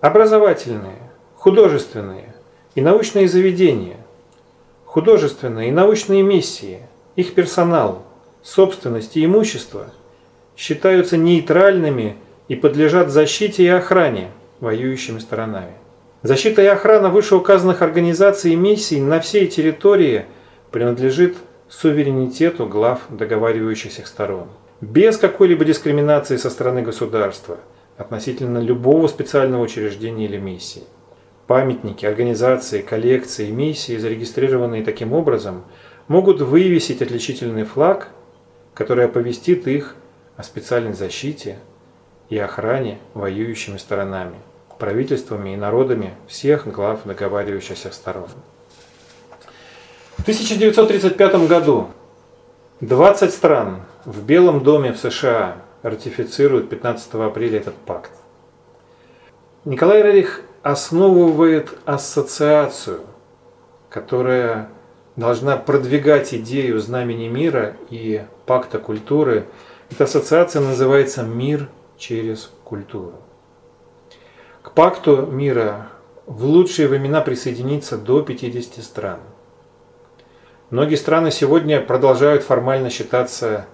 Образовательные, 0.00 0.98
художественные 1.36 2.34
и 2.74 2.80
научные 2.80 3.28
заведения, 3.28 3.98
художественные 4.84 5.68
и 5.68 5.72
научные 5.72 6.22
миссии, 6.22 6.80
их 7.14 7.34
персонал, 7.34 8.02
собственность 8.42 9.16
и 9.16 9.24
имущество 9.24 9.92
считаются 10.56 11.16
нейтральными 11.16 12.16
и 12.48 12.56
подлежат 12.56 13.10
защите 13.10 13.62
и 13.62 13.68
охране– 13.68 14.30
воюющими 14.60 15.20
сторонами. 15.20 15.72
Защита 16.22 16.62
и 16.62 16.66
охрана 16.66 17.10
вышеуказанных 17.10 17.82
организаций 17.82 18.52
и 18.52 18.56
миссий 18.56 19.00
на 19.00 19.20
всей 19.20 19.46
территории 19.46 20.24
принадлежит 20.72 21.36
суверенитету 21.68 22.66
глав 22.66 23.02
договаривающихся 23.08 24.06
сторон. 24.06 24.48
Без 24.84 25.16
какой-либо 25.16 25.64
дискриминации 25.64 26.36
со 26.36 26.50
стороны 26.50 26.82
государства 26.82 27.56
относительно 27.96 28.58
любого 28.58 29.08
специального 29.08 29.62
учреждения 29.62 30.26
или 30.26 30.36
миссии. 30.36 30.82
Памятники, 31.46 32.04
организации, 32.04 32.82
коллекции, 32.82 33.50
миссии, 33.50 33.96
зарегистрированные 33.96 34.84
таким 34.84 35.14
образом, 35.14 35.64
могут 36.06 36.42
вывесить 36.42 37.00
отличительный 37.00 37.64
флаг, 37.64 38.10
который 38.74 39.06
оповестит 39.06 39.66
их 39.66 39.96
о 40.36 40.42
специальной 40.42 40.92
защите 40.92 41.60
и 42.28 42.36
охране 42.36 42.98
воюющими 43.14 43.78
сторонами 43.78 44.36
правительствами 44.78 45.54
и 45.54 45.56
народами 45.56 46.12
всех 46.26 46.70
глав 46.70 47.04
договаривающихся 47.04 47.90
сторон. 47.90 48.28
В 50.18 50.22
1935 50.22 51.48
году 51.48 51.88
20 52.82 53.32
стран 53.32 53.80
в 54.04 54.22
Белом 54.22 54.62
доме 54.62 54.92
в 54.92 54.98
США 54.98 55.56
ратифицируют 55.82 56.68
15 56.68 57.14
апреля 57.14 57.58
этот 57.58 57.74
пакт. 57.74 58.10
Николай 59.64 60.02
Рерих 60.02 60.42
основывает 60.62 61.70
ассоциацию, 61.84 63.00
которая 63.88 64.68
должна 65.16 65.56
продвигать 65.56 66.34
идею 66.34 66.80
знамени 66.80 67.28
мира 67.28 67.76
и 67.90 68.24
пакта 68.46 68.78
культуры. 68.78 69.46
Эта 69.90 70.04
ассоциация 70.04 70.60
называется 70.60 71.22
«Мир 71.22 71.68
через 71.96 72.50
культуру». 72.64 73.14
К 74.62 74.72
пакту 74.72 75.26
мира 75.26 75.88
в 76.26 76.44
лучшие 76.44 76.88
времена 76.88 77.20
присоединится 77.20 77.96
до 77.96 78.22
50 78.22 78.82
стран. 78.82 79.20
Многие 80.70 80.96
страны 80.96 81.30
сегодня 81.30 81.80
продолжают 81.80 82.42
формально 82.42 82.90
считаться 82.90 83.66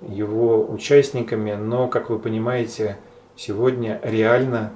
его 0.00 0.64
участниками, 0.68 1.54
но, 1.54 1.88
как 1.88 2.10
вы 2.10 2.18
понимаете, 2.18 2.98
сегодня 3.36 4.00
реально 4.02 4.72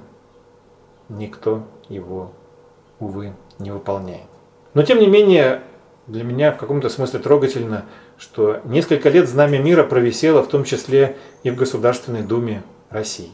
никто 1.09 1.63
его, 1.89 2.31
увы, 2.99 3.33
не 3.59 3.71
выполняет. 3.71 4.27
Но, 4.73 4.83
тем 4.83 4.99
не 4.99 5.07
менее, 5.07 5.61
для 6.07 6.23
меня 6.23 6.51
в 6.51 6.57
каком-то 6.57 6.89
смысле 6.89 7.19
трогательно, 7.19 7.85
что 8.17 8.61
несколько 8.65 9.09
лет 9.09 9.27
Знамя 9.27 9.59
мира 9.59 9.83
провисело 9.83 10.41
в 10.41 10.47
том 10.47 10.63
числе 10.63 11.17
и 11.43 11.51
в 11.51 11.55
Государственной 11.55 12.21
Думе 12.21 12.63
России. 12.89 13.31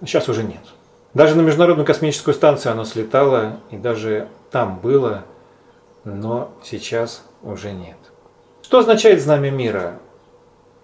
Сейчас 0.00 0.28
уже 0.28 0.42
нет. 0.42 0.62
Даже 1.14 1.36
на 1.36 1.42
Международную 1.42 1.86
космическую 1.86 2.34
станцию 2.34 2.72
оно 2.72 2.84
слетало, 2.84 3.60
и 3.70 3.76
даже 3.76 4.28
там 4.50 4.80
было, 4.80 5.24
но 6.04 6.52
сейчас 6.62 7.24
уже 7.42 7.72
нет. 7.72 7.98
Что 8.62 8.78
означает 8.78 9.20
знамя 9.20 9.50
мира? 9.50 9.98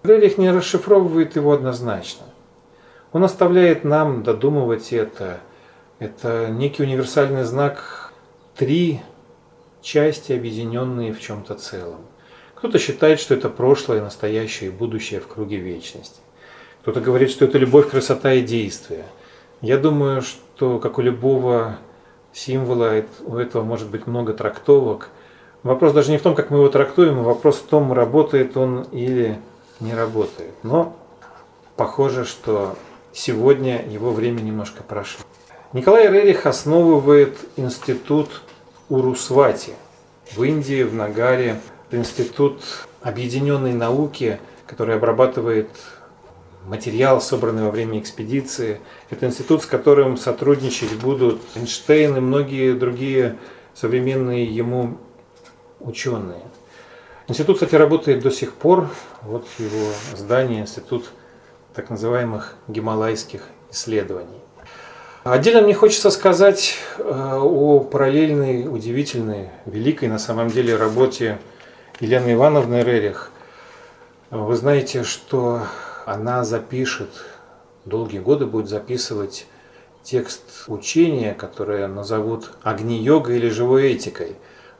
Грелих 0.09 0.39
не 0.39 0.49
расшифровывает 0.49 1.35
его 1.35 1.53
однозначно. 1.53 2.25
Он 3.11 3.23
оставляет 3.23 3.83
нам 3.83 4.23
додумывать 4.23 4.91
это. 4.91 5.39
Это 5.99 6.47
некий 6.49 6.81
универсальный 6.81 7.43
знак 7.43 8.11
три 8.55 9.01
части, 9.83 10.33
объединенные 10.33 11.13
в 11.13 11.19
чем-то 11.19 11.53
целом. 11.53 12.01
Кто-то 12.55 12.79
считает, 12.79 13.19
что 13.19 13.35
это 13.35 13.49
прошлое, 13.49 14.01
настоящее 14.01 14.71
и 14.71 14.73
будущее 14.73 15.19
в 15.19 15.27
круге 15.27 15.57
вечности. 15.57 16.21
Кто-то 16.81 17.01
говорит, 17.01 17.29
что 17.29 17.45
это 17.45 17.57
любовь, 17.57 17.89
красота 17.89 18.33
и 18.33 18.41
действие– 18.41 19.05
я 19.61 19.77
думаю, 19.77 20.21
что, 20.21 20.79
как 20.79 20.97
у 20.99 21.01
любого 21.01 21.75
символа, 22.31 23.03
у 23.25 23.35
этого 23.35 23.63
может 23.63 23.89
быть 23.89 24.07
много 24.07 24.33
трактовок. 24.33 25.09
Вопрос 25.63 25.91
даже 25.91 26.11
не 26.11 26.17
в 26.17 26.21
том, 26.21 26.33
как 26.33 26.49
мы 26.49 26.59
его 26.59 26.69
трактуем, 26.69 27.19
а 27.19 27.23
вопрос 27.23 27.57
в 27.57 27.67
том, 27.67 27.91
работает 27.91 28.55
он 28.55 28.83
или 28.93 29.37
не 29.79 29.93
работает. 29.93 30.53
Но 30.63 30.95
похоже, 31.75 32.25
что 32.25 32.75
сегодня 33.13 33.85
его 33.87 34.11
время 34.11 34.41
немножко 34.41 34.83
прошло. 34.83 35.23
Николай 35.73 36.09
Рерих 36.09 36.45
основывает 36.45 37.37
институт 37.55 38.41
Урусвати 38.89 39.73
в 40.31 40.43
Индии, 40.43 40.83
в 40.83 40.93
Нагаре. 40.93 41.61
Институт 41.91 42.61
объединенной 43.01 43.73
науки, 43.73 44.39
который 44.67 44.95
обрабатывает 44.95 45.69
материал, 46.65 47.21
собранный 47.21 47.63
во 47.63 47.71
время 47.71 47.99
экспедиции. 47.99 48.79
Это 49.09 49.25
институт, 49.25 49.63
с 49.63 49.65
которым 49.65 50.17
сотрудничать 50.17 50.93
будут 50.95 51.41
Эйнштейн 51.55 52.17
и 52.17 52.19
многие 52.19 52.73
другие 52.73 53.37
современные 53.73 54.45
ему 54.45 54.97
ученые. 55.79 56.43
Институт, 57.29 57.57
кстати, 57.57 57.75
работает 57.75 58.23
до 58.23 58.31
сих 58.31 58.53
пор. 58.53 58.89
Вот 59.21 59.45
его 59.59 59.91
здание, 60.17 60.61
институт 60.61 61.11
так 61.75 61.91
называемых 61.91 62.55
гималайских 62.67 63.43
исследований. 63.71 64.41
Отдельно 65.23 65.61
мне 65.61 65.75
хочется 65.75 66.09
сказать 66.09 66.77
э, 66.97 67.03
о 67.03 67.81
параллельной, 67.81 68.67
удивительной, 68.67 69.49
великой 69.67 70.09
на 70.09 70.17
самом 70.17 70.49
деле 70.49 70.75
работе 70.75 71.37
Елены 71.99 72.33
Ивановны 72.33 72.81
Рерих. 72.81 73.29
Вы 74.31 74.55
знаете, 74.55 75.03
что 75.03 75.61
она 76.07 76.43
запишет, 76.43 77.11
долгие 77.85 78.19
годы 78.19 78.47
будет 78.47 78.69
записывать 78.69 79.45
текст 80.01 80.63
учения, 80.65 81.35
которое 81.35 81.87
назовут 81.87 82.49
Агни-йога 82.63 83.33
или 83.33 83.49
живой 83.49 83.93
этикой. 83.93 84.35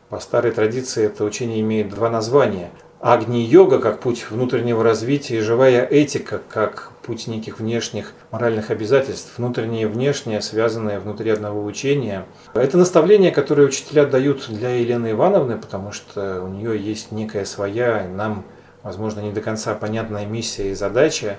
По 0.09 0.19
старой 0.19 0.51
традиции 0.51 1.05
это 1.05 1.23
учение 1.23 1.61
имеет 1.61 1.89
два 1.89 2.09
названия. 2.09 2.71
Агни-йога 2.99 3.77
как 3.77 3.99
путь 3.99 4.25
внутреннего 4.31 4.83
развития 4.83 5.37
и 5.37 5.41
живая 5.41 5.85
этика 5.85 6.41
как 6.49 6.91
путь 7.03 7.27
неких 7.27 7.59
внешних 7.59 8.13
моральных 8.31 8.71
обязательств, 8.71 9.37
внутреннее 9.37 9.83
и 9.83 9.85
внешнее, 9.85 10.41
связанное 10.41 10.99
внутри 10.99 11.29
одного 11.29 11.63
учения. 11.63 12.25
Это 12.55 12.79
наставление, 12.79 13.31
которое 13.31 13.67
учителя 13.67 14.05
дают 14.07 14.47
для 14.49 14.71
Елены 14.71 15.11
Ивановны, 15.11 15.57
потому 15.57 15.91
что 15.91 16.41
у 16.41 16.47
нее 16.47 16.77
есть 16.77 17.11
некая 17.11 17.45
своя, 17.45 18.07
нам, 18.11 18.45
возможно, 18.81 19.19
не 19.19 19.31
до 19.31 19.41
конца 19.41 19.75
понятная 19.75 20.25
миссия 20.25 20.71
и 20.71 20.73
задача. 20.75 21.37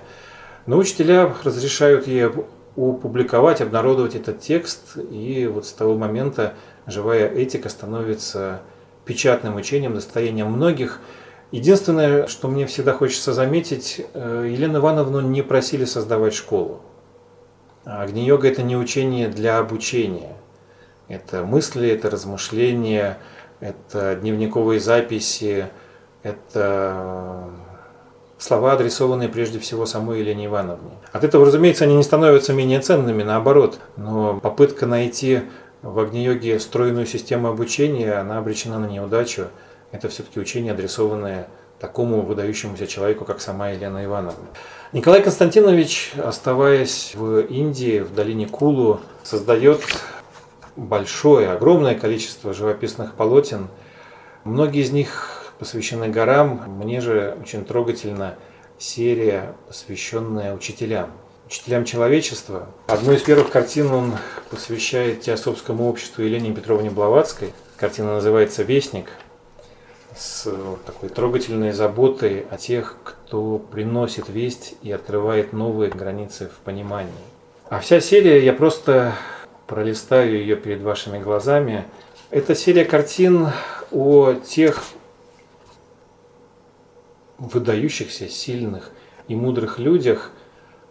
Но 0.66 0.78
учителя 0.78 1.34
разрешают 1.42 2.06
ей 2.06 2.30
опубликовать, 2.76 3.60
обнародовать 3.60 4.14
этот 4.14 4.40
текст, 4.40 4.96
и 4.96 5.50
вот 5.52 5.66
с 5.66 5.72
того 5.72 5.96
момента 5.96 6.54
живая 6.86 7.28
этика 7.28 7.68
становится 7.68 8.60
печатным 9.04 9.56
учением, 9.56 9.94
достоянием 9.94 10.50
многих. 10.50 11.00
Единственное, 11.50 12.26
что 12.26 12.48
мне 12.48 12.66
всегда 12.66 12.92
хочется 12.92 13.32
заметить, 13.32 14.06
э, 14.14 14.48
Елену 14.50 14.78
Ивановну 14.78 15.20
не 15.20 15.42
просили 15.42 15.84
создавать 15.84 16.34
школу. 16.34 16.80
Агни-йога– 17.84 18.48
это 18.50 18.62
не 18.62 18.76
учение 18.76 19.28
для 19.28 19.58
обучения. 19.58 20.36
Это 21.08 21.44
мысли, 21.44 21.88
это 21.88 22.08
размышления, 22.08 23.18
это 23.58 24.14
дневниковые 24.14 24.78
записи, 24.78 25.66
это 26.22 27.50
слова, 28.38 28.72
адресованные 28.72 29.28
прежде 29.28 29.58
всего 29.58 29.86
самой 29.86 30.20
Елене 30.20 30.46
Ивановне. 30.46 30.92
От 31.12 31.24
этого, 31.24 31.44
разумеется, 31.44 31.84
они 31.84 31.96
не 31.96 32.02
становятся 32.02 32.52
менее 32.52 32.80
ценными, 32.80 33.22
наоборот. 33.22 33.78
Но 33.96 34.38
попытка 34.40 34.86
найти 34.86 35.42
в 35.82 35.98
Агни-йоге 35.98 36.60
стройную 36.60 37.06
систему 37.06 37.48
обучения, 37.48 38.14
она 38.14 38.38
обречена 38.38 38.78
на 38.78 38.86
неудачу. 38.86 39.46
Это 39.92 40.08
все-таки 40.08 40.38
учение, 40.38 40.72
адресованное 40.72 41.48
такому 41.78 42.20
выдающемуся 42.20 42.86
человеку, 42.86 43.24
как 43.24 43.40
сама 43.40 43.70
Елена 43.70 44.04
Ивановна. 44.04 44.46
Николай 44.92 45.22
Константинович, 45.22 46.12
оставаясь 46.22 47.14
в 47.14 47.40
Индии, 47.40 48.00
в 48.00 48.14
долине 48.14 48.46
Кулу, 48.46 49.00
создает 49.22 49.80
большое, 50.76 51.50
огромное 51.50 51.94
количество 51.94 52.52
живописных 52.52 53.14
полотен. 53.14 53.68
Многие 54.44 54.82
из 54.82 54.92
них 54.92 55.52
посвящены 55.58 56.08
горам. 56.08 56.64
Мне 56.66 57.00
же 57.00 57.36
очень 57.40 57.64
трогательна 57.64 58.34
серия, 58.78 59.54
посвященная 59.68 60.54
учителям. 60.54 61.10
Учителям 61.50 61.84
человечества. 61.84 62.68
Одну 62.86 63.12
из 63.12 63.22
первых 63.22 63.50
картин 63.50 63.90
он 63.90 64.14
посвящает 64.50 65.22
Теософскому 65.22 65.88
обществу 65.88 66.22
Елене 66.22 66.54
Петровне 66.54 66.90
Блаватской. 66.90 67.52
Картина 67.76 68.14
называется 68.14 68.62
«Вестник» 68.62 69.08
с 70.16 70.48
такой 70.86 71.08
трогательной 71.08 71.72
заботой 71.72 72.46
о 72.52 72.56
тех, 72.56 72.98
кто 73.02 73.58
приносит 73.58 74.28
весть 74.28 74.76
и 74.82 74.92
открывает 74.92 75.52
новые 75.52 75.90
границы 75.90 76.46
в 76.46 76.64
понимании. 76.64 77.10
А 77.68 77.80
вся 77.80 78.00
серия, 78.00 78.44
я 78.44 78.52
просто 78.52 79.14
пролистаю 79.66 80.34
ее 80.38 80.54
перед 80.54 80.82
вашими 80.82 81.18
глазами, 81.18 81.84
это 82.30 82.54
серия 82.54 82.84
картин 82.84 83.48
о 83.90 84.34
тех 84.34 84.84
выдающихся, 87.38 88.28
сильных 88.28 88.92
и 89.26 89.34
мудрых 89.34 89.80
людях, 89.80 90.30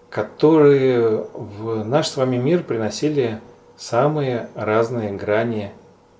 которые 0.09 1.27
в 1.33 1.83
наш 1.83 2.07
с 2.07 2.17
вами 2.17 2.37
мир 2.37 2.63
приносили 2.63 3.41
самые 3.77 4.49
разные 4.55 5.11
грани 5.11 5.71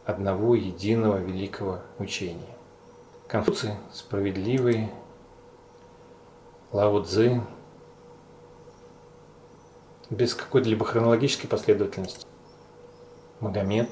одного 0.05 0.55
единого 0.55 1.17
великого 1.17 1.79
учения. 1.97 2.55
Конфуций 3.27 3.71
справедливый, 3.91 4.89
Лао 6.71 7.01
Цзы, 7.03 7.41
без 10.09 10.33
какой-либо 10.33 10.85
хронологической 10.85 11.49
последовательности. 11.49 12.25
Магомед. 13.39 13.89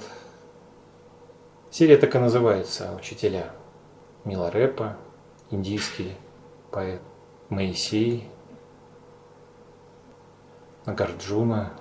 Серия 1.69 1.98
так 1.98 2.15
и 2.15 2.19
называется 2.19 2.94
«Учителя». 2.95 3.52
Миларепа, 4.26 4.98
индийский 5.52 6.14
поэт 6.72 7.02
Моисей, 7.49 8.30
Нагарджуна, 10.88 11.74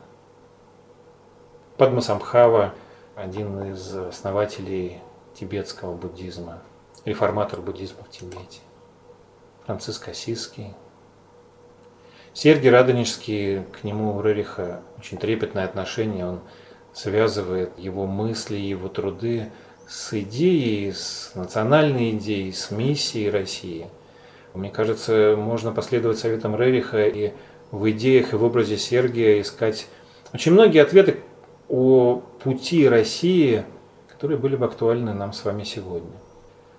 Падмасамхава, 1.76 2.74
один 3.14 3.72
из 3.72 3.94
основателей 3.94 4.98
тибетского 5.32 5.94
буддизма, 5.94 6.60
реформатор 7.04 7.60
буддизма 7.60 8.02
в 8.02 8.10
Тибете, 8.10 8.58
Франциск 9.64 10.08
Осиский, 10.08 10.74
Сергий 12.34 12.68
Радонежский, 12.68 13.62
к 13.80 13.84
нему 13.84 14.16
у 14.16 14.22
Рериха 14.22 14.82
очень 14.98 15.18
трепетное 15.18 15.66
отношение, 15.66 16.26
он 16.26 16.40
связывает 16.92 17.78
его 17.78 18.06
мысли, 18.06 18.56
его 18.56 18.88
труды 18.88 19.52
с 19.86 20.14
идеей, 20.14 20.90
с 20.92 21.30
национальной 21.36 22.10
идеей, 22.10 22.52
с 22.52 22.72
миссией 22.72 23.30
России– 23.30 23.88
мне 24.56 24.70
кажется, 24.70 25.34
можно 25.36 25.70
последовать 25.70 26.18
советам 26.18 26.56
Рериха 26.56 27.06
и 27.06 27.32
в 27.70 27.90
идеях 27.90 28.32
и 28.32 28.36
в 28.36 28.44
образе 28.44 28.76
Сергия 28.76 29.40
искать 29.40 29.88
очень 30.32 30.52
многие 30.52 30.82
ответы 30.82 31.20
о 31.68 32.22
пути 32.42 32.88
России, 32.88 33.64
которые 34.08 34.38
были 34.38 34.56
бы 34.56 34.66
актуальны 34.66 35.12
нам 35.14 35.32
с 35.32 35.44
вами 35.44 35.64
сегодня. 35.64 36.12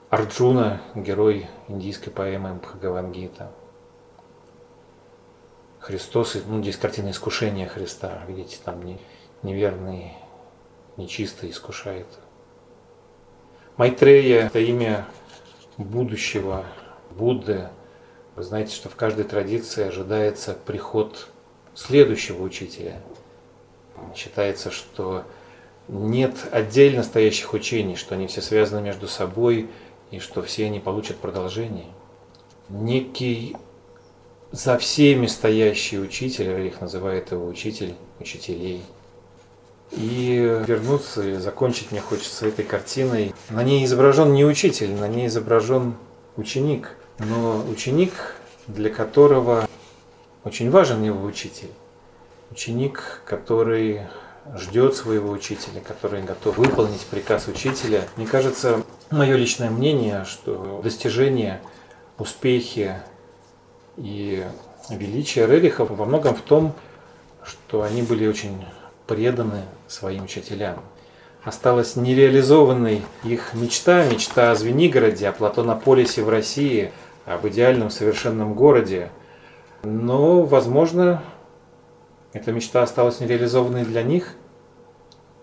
Арджуна, 0.10 0.82
герой 0.96 1.48
индийской 1.68 2.12
поэмы 2.14 2.56
Бхагавангита. 2.56 3.52
Христос, 5.80 6.38
ну 6.48 6.62
здесь 6.62 6.78
картина 6.78 7.12
искушения 7.12 7.68
Христа, 7.68 8.22
видите, 8.28 8.58
там 8.64 8.84
не, 8.84 9.00
неверный, 9.44 10.14
нечистый 10.98 11.52
искушает. 11.52 12.08
Майтрея– 13.78 14.46
это 14.48 14.60
имя 14.60 15.06
будущего 15.78 16.66
Будды, 17.12 17.70
вы 18.38 18.44
знаете, 18.44 18.74
что 18.74 18.88
в 18.88 18.96
каждой 18.96 19.26
традиции 19.26 19.84
ожидается 19.84 20.56
приход 20.66 21.28
следующего 21.74 22.44
учителя. 22.44 23.02
Считается, 24.16 24.70
что 24.70 25.24
нет 25.88 26.36
отдельно 26.52 27.02
стоящих 27.02 27.54
учений, 27.54 27.96
что 27.96 28.14
они 28.14 28.28
все 28.28 28.44
связаны 28.44 28.82
между 28.82 29.08
собой 29.08 29.72
и 30.12 30.20
что 30.20 30.44
все 30.44 30.68
они 30.68 30.80
получат 30.80 31.18
продолжение. 31.18 31.88
Некий 32.70 33.58
за 34.52 34.78
всеми 34.78 35.26
стоящий 35.26 36.00
учитель, 36.00 36.68
их 36.68 36.80
называет 36.80 37.32
его 37.32 37.48
учитель 37.48 37.96
учителей. 38.20 38.84
И 39.94 40.62
вернуться 40.68 41.24
и 41.24 41.34
закончить 41.38 41.92
мне 41.92 42.02
хочется 42.02 42.46
этой 42.46 42.66
картиной. 42.66 43.34
На 43.50 43.64
ней 43.64 43.84
изображен 43.84 44.34
не 44.34 44.46
учитель, 44.46 44.94
на 44.94 45.08
ней 45.08 45.26
изображен 45.26 45.96
ученик– 46.36 46.96
но 47.20 47.64
ученик, 47.70 48.36
для 48.68 48.90
которого 48.90 49.68
очень 50.44 50.70
важен 50.70 51.04
его 51.04 51.26
учитель, 51.26 51.72
ученик, 52.52 53.22
который 53.26 54.02
ждет 54.56 54.96
своего 54.96 55.32
учителя, 55.32 55.82
который 55.86 56.24
готов 56.24 56.58
выполнить 56.58 57.06
приказ 57.08 57.48
учителя. 57.48 58.04
Мне 58.16 58.26
кажется, 58.26 58.84
мое 59.12 59.36
личное 59.36 59.70
мнение, 59.70 60.26
что 60.26 60.80
достижения, 60.84 61.62
успехи 62.18 62.96
и 63.98 64.46
величие 64.90 65.48
Рерихов 65.48 65.90
во 65.90 66.06
многом 66.06 66.36
в 66.36 66.42
том, 66.42 66.74
что 67.44 67.82
они 67.82 68.04
были 68.04 68.28
очень 68.28 68.64
преданы 69.06 69.64
своим 69.88 70.26
учителям. 70.26 70.82
Осталась 71.44 71.96
нереализованной 71.96 73.04
их 73.24 73.54
мечта, 73.54 74.06
мечта 74.06 74.52
о 74.52 74.56
Звенигороде, 74.56 75.28
о 75.28 75.34
Платонополисе 75.34 76.24
в 76.24 76.30
России– 76.30 76.92
об 77.28 77.46
идеальном 77.46 77.90
совершенном 77.90 78.56
городе. 78.56 79.12
Но, 79.84 80.44
возможно, 80.44 81.22
эта 82.34 82.52
мечта 82.52 82.82
осталась 82.82 83.20
нереализованной 83.20 83.84
для 83.84 84.02
них, 84.02 84.34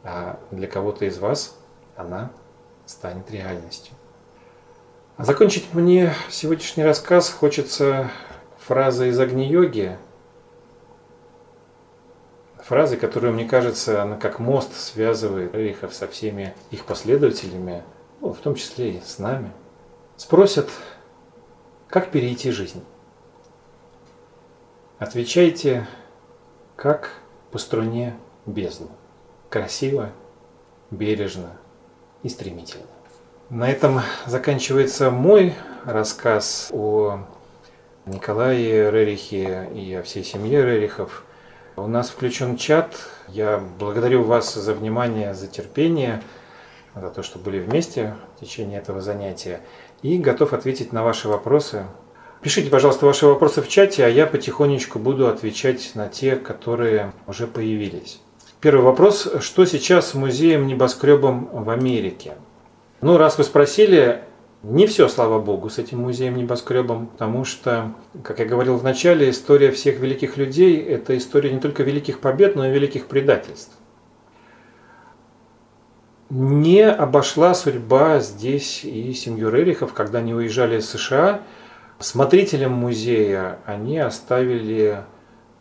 а 0.02 0.40
для 0.50 0.66
кого-то 0.66 1.04
из 1.04 1.18
вас 1.18 1.58
она 1.94 2.30
станет 2.86 3.30
реальностью. 3.30 3.94
А 5.16 5.24
закончить 5.24 5.74
мне 5.74 6.12
сегодняшний 6.30 6.84
рассказ 6.84 7.30
хочется 7.30 8.10
фразой 8.58 9.10
из 9.10 9.20
Агни-йоги, 9.20 9.96
фразой, 12.64 12.96
которая, 12.96 13.30
мне 13.30 13.44
кажется, 13.44 14.02
она 14.02 14.16
как 14.16 14.38
мост 14.38 14.74
связывает 14.74 15.54
Рерихов 15.54 15.94
со 15.94 16.08
всеми 16.08 16.54
их 16.70 16.86
последователями, 16.86 17.84
ну, 18.20 18.32
в 18.32 18.38
том 18.38 18.54
числе 18.54 18.92
и 18.92 19.02
с 19.02 19.18
нами. 19.18 19.52
Спросят, 20.16 20.70
как 21.94 22.10
перейти 22.10 22.50
жизнь? 22.50 22.82
Отвечайте, 24.98 25.86
как 26.74 27.12
по 27.52 27.58
струне 27.58 28.16
бездну. 28.46 28.88
Красиво, 29.48 30.10
бережно 30.90 31.52
и 32.24 32.28
стремительно. 32.28 32.86
На 33.48 33.70
этом 33.70 34.00
заканчивается 34.26 35.12
мой 35.12 35.54
рассказ 35.84 36.70
о 36.72 37.20
Николае 38.06 38.90
Рерихе 38.90 39.70
и 39.72 39.94
о 39.94 40.02
всей 40.02 40.24
семье 40.24 40.64
Рерихов. 40.64 41.24
У 41.76 41.86
нас 41.86 42.10
включен 42.10 42.56
чат. 42.56 42.96
Я 43.28 43.62
благодарю 43.78 44.24
вас 44.24 44.52
за 44.52 44.74
внимание, 44.74 45.32
за 45.32 45.46
терпение, 45.46 46.24
за 46.96 47.10
то, 47.10 47.22
что 47.22 47.38
были 47.38 47.60
вместе 47.60 48.16
в 48.34 48.40
течение 48.40 48.80
этого 48.80 49.00
занятия. 49.00 49.60
И 50.04 50.18
готов 50.18 50.52
ответить 50.52 50.92
на 50.92 51.02
ваши 51.02 51.28
вопросы. 51.28 51.86
Пишите, 52.42 52.68
пожалуйста, 52.68 53.06
ваши 53.06 53.24
вопросы 53.24 53.62
в 53.62 53.68
чате, 53.68 54.04
а 54.04 54.08
я 54.10 54.26
потихонечку 54.26 54.98
буду 54.98 55.28
отвечать 55.28 55.92
на 55.94 56.08
те, 56.08 56.36
которые 56.36 57.14
уже 57.26 57.46
появились. 57.46 58.20
Первый 58.60 58.82
вопрос. 58.82 59.26
Что 59.40 59.64
сейчас 59.64 60.10
с 60.10 60.14
музеем 60.14 60.66
небоскребом 60.66 61.48
в 61.50 61.70
Америке? 61.70 62.34
Ну, 63.00 63.16
раз 63.16 63.38
вы 63.38 63.44
спросили, 63.44 64.20
не 64.62 64.86
все, 64.86 65.08
слава 65.08 65.40
богу, 65.40 65.70
с 65.70 65.78
этим 65.78 66.00
музеем 66.00 66.36
небоскребом, 66.36 67.06
потому 67.06 67.46
что, 67.46 67.94
как 68.22 68.40
я 68.40 68.44
говорил 68.44 68.76
в 68.76 68.84
начале, 68.84 69.30
история 69.30 69.70
всех 69.70 70.00
великих 70.00 70.36
людей– 70.36 70.76
это 70.86 71.16
история 71.16 71.50
не 71.50 71.60
только 71.60 71.82
великих 71.82 72.20
побед, 72.20 72.56
но 72.56 72.66
и 72.66 72.70
великих 72.70 73.06
предательств. 73.06 73.72
Не 76.30 76.88
обошла 76.88 77.54
судьба 77.54 78.20
здесь 78.20 78.84
и 78.84 79.12
семью 79.12 79.50
Рерихов, 79.50 79.92
когда 79.92 80.18
они 80.18 80.34
уезжали 80.34 80.78
из 80.78 80.88
США. 80.88 81.42
Смотрителем 81.98 82.72
музея 82.72 83.58
они 83.66 83.98
оставили 83.98 85.02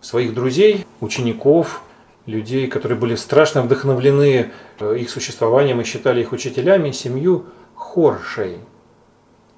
своих 0.01 0.33
друзей, 0.33 0.85
учеников– 0.99 1.81
людей, 2.25 2.67
которые 2.67 2.97
были 2.97 3.15
страшно 3.15 3.61
вдохновлены 3.61 4.51
э, 4.79 4.97
их 4.97 5.09
существованием 5.09 5.81
и 5.81 5.83
считали 5.83 6.21
их 6.21 6.31
учителями, 6.31 6.91
семью 6.91 7.45
Хоршей. 7.75 8.59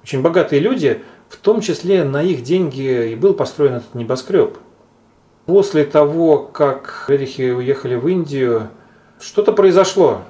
Очень 0.02 0.22
богатые 0.22 0.60
люди, 0.60 1.02
в 1.28 1.36
том 1.36 1.60
числе 1.60 2.04
на 2.04 2.22
их 2.22 2.42
деньги 2.42 3.10
и 3.10 3.14
был 3.14 3.34
построен 3.34 3.74
этот 3.74 3.94
небоскреб. 3.94 4.58
После 5.46 5.84
того, 5.84 6.38
как 6.38 7.04
Рерихи 7.08 7.52
уехали 7.52 7.94
в 7.94 8.08
Индию, 8.08 8.68
что-то 9.20 9.52
произошло 9.52 10.22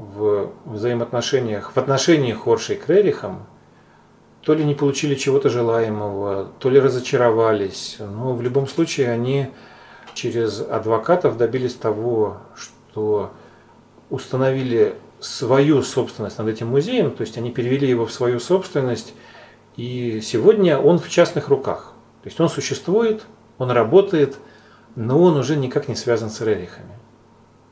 в 0.00 0.52
взаимоотношениях, 0.64 1.72
в 1.72 1.76
отношениях 1.76 2.38
Хоршей 2.38 2.76
к 2.76 2.88
Рерихам. 2.88 3.46
То 4.42 4.54
ли 4.54 4.64
не 4.64 4.74
получили 4.74 5.14
чего-то 5.14 5.50
желаемого, 5.50 6.48
то 6.58 6.70
ли 6.70 6.80
разочаровались. 6.80 7.98
Но 7.98 8.32
в 8.32 8.40
любом 8.40 8.66
случае 8.66 9.10
они 9.10 9.50
через 10.14 10.60
адвокатов 10.60 11.36
добились 11.36 11.74
того, 11.74 12.38
что 12.54 13.32
установили 14.08 14.94
свою 15.20 15.82
собственность 15.82 16.38
над 16.38 16.48
этим 16.48 16.68
музеем, 16.68 17.10
то 17.10 17.20
есть 17.20 17.36
они 17.36 17.50
перевели 17.50 17.86
его 17.86 18.06
в 18.06 18.12
свою 18.12 18.40
собственность, 18.40 19.12
и 19.76 20.20
сегодня 20.22 20.78
он 20.78 20.98
в 20.98 21.08
частных 21.10 21.48
руках. 21.48 21.92
То 22.22 22.28
есть 22.28 22.40
он 22.40 22.48
существует, 22.48 23.22
он 23.58 23.70
работает, 23.70 24.36
но 24.96 25.22
он 25.22 25.36
уже 25.36 25.56
никак 25.56 25.88
не 25.88 25.94
связан 25.94 26.30
с 26.30 26.40
Рерихами. 26.40 26.99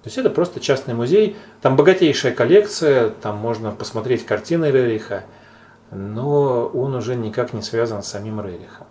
То 0.03 0.09
есть 0.09 0.19
это 0.19 0.31
просто 0.31 0.61
частный 0.61 0.95
музей, 0.95 1.37
там 1.61 1.77
богатейшая 1.77 2.33
коллекция, 2.33 3.11
там 3.11 3.37
можно 3.37 3.73
посмотреть 3.73 4.25
картины 4.25 4.67
Рериха, 4.71 5.25
но 5.91 6.67
он 6.67 6.95
уже 6.95 7.17
никак 7.17 7.53
не 7.53 7.63
связан 7.63 8.03
с 8.03 8.09
самим 8.09 8.41
Рерихом. 8.41 8.87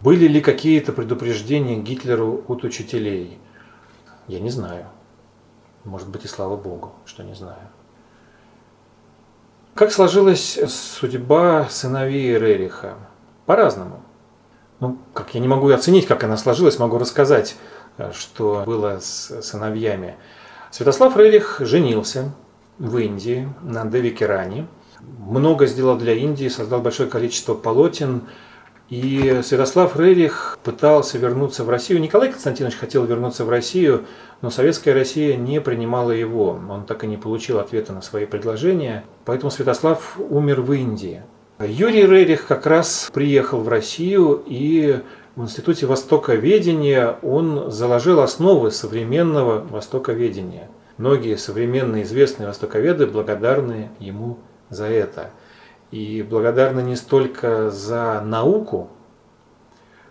Были 0.00 0.26
ли 0.26 0.40
какие-то 0.40 0.92
предупреждения 0.92 1.78
Гитлеру 1.78 2.44
от 2.48 2.64
учителей? 2.64 3.38
Я 4.26 4.40
не 4.40 4.50
знаю. 4.50 4.86
Может 5.84 6.08
быть 6.08 6.24
и 6.24 6.28
слава 6.28 6.56
Богу, 6.56 6.92
что 7.04 7.22
не 7.22 7.34
знаю. 7.34 7.68
Как 9.74 9.92
сложилась 9.92 10.58
судьба 10.68 11.68
сыновей 11.70 12.38
Рериха? 12.38 12.94
По-разному. 13.46 14.02
Ну, 14.80 14.98
как 15.12 15.34
я 15.34 15.40
не 15.40 15.48
могу 15.48 15.70
оценить, 15.70 16.06
как 16.06 16.24
она 16.24 16.36
сложилась, 16.36 16.78
могу 16.78 16.98
рассказать, 16.98 17.56
что 18.12 18.62
было 18.66 18.98
с 19.00 19.42
сыновьями. 19.42 20.16
Святослав 20.70 21.16
Рерих 21.16 21.58
женился 21.60 22.32
в 22.78 22.98
Индии 22.98 23.48
на 23.62 23.84
Деви 23.84 24.10
Керани. 24.10 24.66
Много 25.00 25.66
сделал 25.66 25.96
для 25.96 26.14
Индии, 26.14 26.48
создал 26.48 26.80
большое 26.80 27.08
количество 27.08 27.54
полотен, 27.54 28.22
и 28.90 29.40
Святослав 29.42 29.98
Рерих 29.98 30.58
пытался 30.62 31.16
вернуться 31.18 31.64
в 31.64 31.70
Россию. 31.70 32.00
Николай 32.00 32.30
Константинович 32.30 32.76
хотел 32.76 33.04
вернуться 33.04 33.44
в 33.44 33.48
Россию, 33.48 34.04
но 34.42 34.50
советская 34.50 34.92
Россия 34.92 35.36
не 35.36 35.60
принимала 35.60 36.10
его. 36.10 36.60
Он 36.68 36.84
так 36.84 37.04
и 37.04 37.06
не 37.06 37.16
получил 37.16 37.58
ответа 37.58 37.92
на 37.92 38.02
свои 38.02 38.26
предложения. 38.26 39.04
Поэтому 39.24 39.50
Святослав 39.50 40.18
умер 40.18 40.60
в 40.60 40.72
Индии. 40.72 41.22
Юрий 41.60 42.04
Рерих 42.04 42.46
как 42.46 42.66
раз 42.66 43.10
приехал 43.12 43.60
в 43.60 43.68
Россию 43.68 44.42
и 44.44 45.00
в 45.36 45.42
Институте 45.42 45.86
Востоковедения 45.86 47.18
он 47.22 47.70
заложил 47.70 48.20
основы 48.20 48.70
современного 48.70 49.58
востоковедения. 49.58 50.68
Многие 50.96 51.36
современные 51.36 52.04
известные 52.04 52.48
востоковеды 52.48 53.06
благодарны 53.06 53.90
ему 53.98 54.38
за 54.70 54.86
это– 54.86 55.30
и 55.94 56.22
благодарны 56.22 56.80
не 56.80 56.96
столько 56.96 57.70
за 57.70 58.20
науку, 58.20 58.90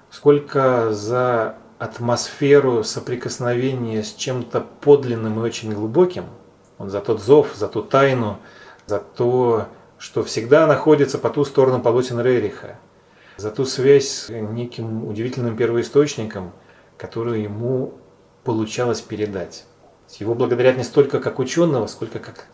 сколько 0.09 0.93
за 0.93 1.57
атмосферу 1.77 2.85
соприкосновения 2.85 4.01
с 4.01 4.13
чем-то 4.13 4.65
подлинным 4.79 5.39
и 5.39 5.41
очень 5.41 5.73
глубоким, 5.73 6.23
он 6.77 6.89
за 6.89 7.01
тот 7.01 7.21
зов, 7.21 7.49
за 7.53 7.67
ту 7.67 7.83
тайну, 7.83 8.37
за 8.85 8.99
то, 8.99 9.67
что 9.97 10.23
всегда 10.23 10.67
находится 10.67 11.17
по 11.17 11.29
ту 11.29 11.43
сторону 11.43 11.81
полотен 11.81 12.21
Рериха, 12.21 12.79
за 13.37 13.51
ту 13.51 13.65
связь 13.65 14.07
с 14.07 14.29
неким 14.29 15.07
удивительным 15.07 15.57
первоисточником, 15.57 16.51
которую 16.97 17.41
ему 17.41 17.93
получалось 18.43 19.01
передать. 19.01 19.65
Его 20.19 20.35
благодарят 20.35 20.77
не 20.77 20.83
столько 20.83 21.19
как 21.19 21.39
ученого, 21.39 21.87
сколько 21.87 22.19
как 22.19 22.45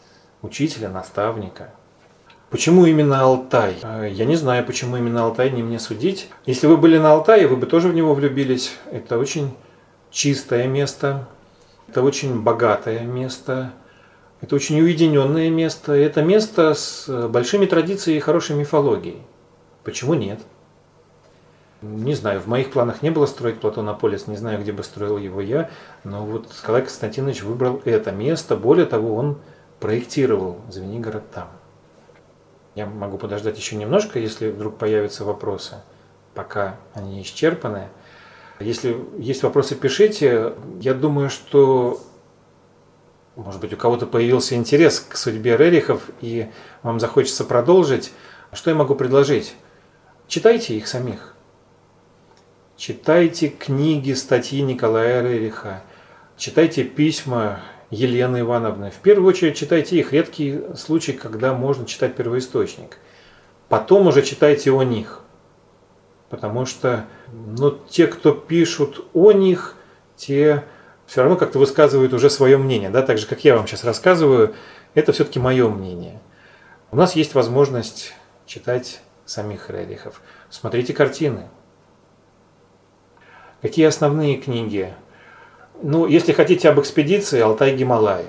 учителя, 0.41 0.89
наставника– 0.89 1.73
Почему 2.49 2.87
именно 2.87 3.21
Алтай? 3.21 3.75
А, 3.83 4.05
я 4.05 4.25
не 4.25 4.35
знаю, 4.35 4.65
почему 4.65 4.97
именно 4.97 5.23
Алтай, 5.23 5.51
не 5.51 5.61
мне 5.61 5.79
судить. 5.79 6.29
Если 6.47 6.65
вы 6.65 6.77
были 6.77 6.97
на 6.97 7.11
Алтае, 7.11 7.47
вы 7.47 7.55
бы 7.55 7.67
тоже 7.67 7.89
в 7.89 7.93
него 7.93 8.15
влюбились. 8.15 8.73
Это 8.91 9.19
очень 9.19 9.53
чистое 10.09 10.65
место, 10.65 11.27
это 11.87 12.01
очень 12.01 12.41
богатое 12.41 13.01
место, 13.01 13.73
это 14.41 14.55
очень 14.55 14.81
уединенное 14.81 15.51
место. 15.51 15.93
Это 15.93 16.23
место 16.23 16.73
с 16.73 17.27
большими 17.27 17.67
традициями 17.67 18.17
и 18.17 18.21
хорошей 18.21 18.55
мифологией. 18.55 19.21
Почему 19.83 20.15
нет? 20.15 20.39
Не 21.81 22.13
знаю, 22.13 22.41
в 22.41 22.47
моих 22.47 22.71
планах 22.71 23.01
не 23.01 23.09
было 23.09 23.25
строить 23.25 23.61
Платонополис, 23.61 24.27
не 24.27 24.35
знаю, 24.35 24.59
где 24.59 24.73
бы 24.73 24.83
строил 24.83 25.17
его 25.17 25.39
я, 25.39 25.69
но 26.03 26.25
вот 26.25 26.49
Николай 26.49 26.81
Константинович 26.81 27.43
выбрал 27.43 27.81
это 27.85 28.11
место. 28.11 28.57
Более 28.57 28.85
того, 28.85 29.15
он 29.15 29.37
проектировал 29.79 30.59
Звенигород 30.69 31.31
там. 31.31 31.47
Я 32.75 32.85
могу 32.85 33.17
подождать 33.17 33.57
еще 33.57 33.77
немножко, 33.77 34.19
если 34.19 34.51
вдруг 34.51 34.77
появятся 34.77 35.23
вопросы, 35.23 35.75
пока 36.33 36.75
они 36.93 37.21
исчерпаны. 37.21 37.87
Если 38.59 38.97
есть 39.17 39.43
вопросы, 39.43 39.75
пишите. 39.75 40.53
Я 40.81 40.93
думаю, 40.93 41.29
что, 41.29 42.01
может 43.37 43.61
быть, 43.61 43.71
у 43.71 43.77
кого-то 43.77 44.05
появился 44.05 44.55
интерес 44.55 44.99
к 44.99 45.15
судьбе 45.15 45.55
Рерихов, 45.55 46.09
и 46.19 46.51
вам 46.83 46.99
захочется 46.99 47.45
продолжить. 47.45 48.11
Что 48.51 48.69
я 48.69 48.75
могу 48.75 48.95
предложить? 48.95 49.55
Читайте 50.27 50.75
их 50.75 50.87
самих. 50.87 51.35
Читайте 52.79 53.49
книги, 53.49 54.13
статьи 54.13 54.61
Николая 54.61 55.21
Рериха. 55.21 55.83
Читайте 56.37 56.85
письма 56.85 57.59
Елены 57.89 58.39
Ивановны. 58.39 58.89
В 58.89 58.99
первую 58.99 59.27
очередь 59.27 59.57
читайте 59.57 59.97
их. 59.97 60.13
Редкий 60.13 60.61
случай, 60.77 61.11
когда 61.11 61.53
можно 61.53 61.85
читать 61.85 62.15
первоисточник. 62.15 62.97
Потом 63.67 64.07
уже 64.07 64.21
читайте 64.21 64.71
о 64.71 64.83
них. 64.83 65.19
Потому 66.29 66.65
что 66.65 67.05
ну, 67.27 67.71
те, 67.71 68.07
кто 68.07 68.31
пишут 68.31 69.05
о 69.13 69.33
них, 69.33 69.75
те 70.15 70.63
все 71.05 71.23
равно 71.23 71.35
как-то 71.35 71.59
высказывают 71.59 72.13
уже 72.13 72.29
свое 72.29 72.57
мнение. 72.57 72.89
Да? 72.89 73.01
Так 73.01 73.17
же, 73.17 73.27
как 73.27 73.43
я 73.43 73.57
вам 73.57 73.67
сейчас 73.67 73.83
рассказываю, 73.83 74.55
Это 74.93 75.11
все-таки 75.11 75.37
мое 75.37 75.67
мнение. 75.67 76.21
У 76.91 76.95
нас 76.95 77.17
есть 77.17 77.33
возможность 77.33 78.13
читать 78.45 79.01
самих 79.25 79.69
Рерихов. 79.69 80.21
Смотрите 80.49 80.93
картины. 80.93 81.49
Какие 83.61 83.87
основные 83.87 84.37
книги? 84.37 84.93
Ну, 85.81 86.07
если 86.07 86.31
хотите 86.31 86.69
об 86.69 86.79
экспедиции, 86.79 87.41
Алтай-Гималаи. 87.41 88.25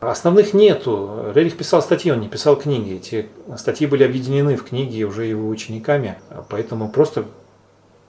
Основных 0.00 0.52
нету. 0.52 1.32
Рерих 1.34 1.56
писал 1.56 1.80
статьи, 1.80 2.12
он 2.12 2.20
не 2.20 2.28
писал 2.28 2.56
книги. 2.56 2.96
Эти 2.96 3.28
статьи 3.56 3.86
были 3.86 4.04
объединены 4.04 4.56
в 4.56 4.64
книги 4.64 5.02
уже 5.04 5.24
его 5.24 5.48
учениками, 5.48 6.18
поэтому 6.50 6.90
просто 6.90 7.24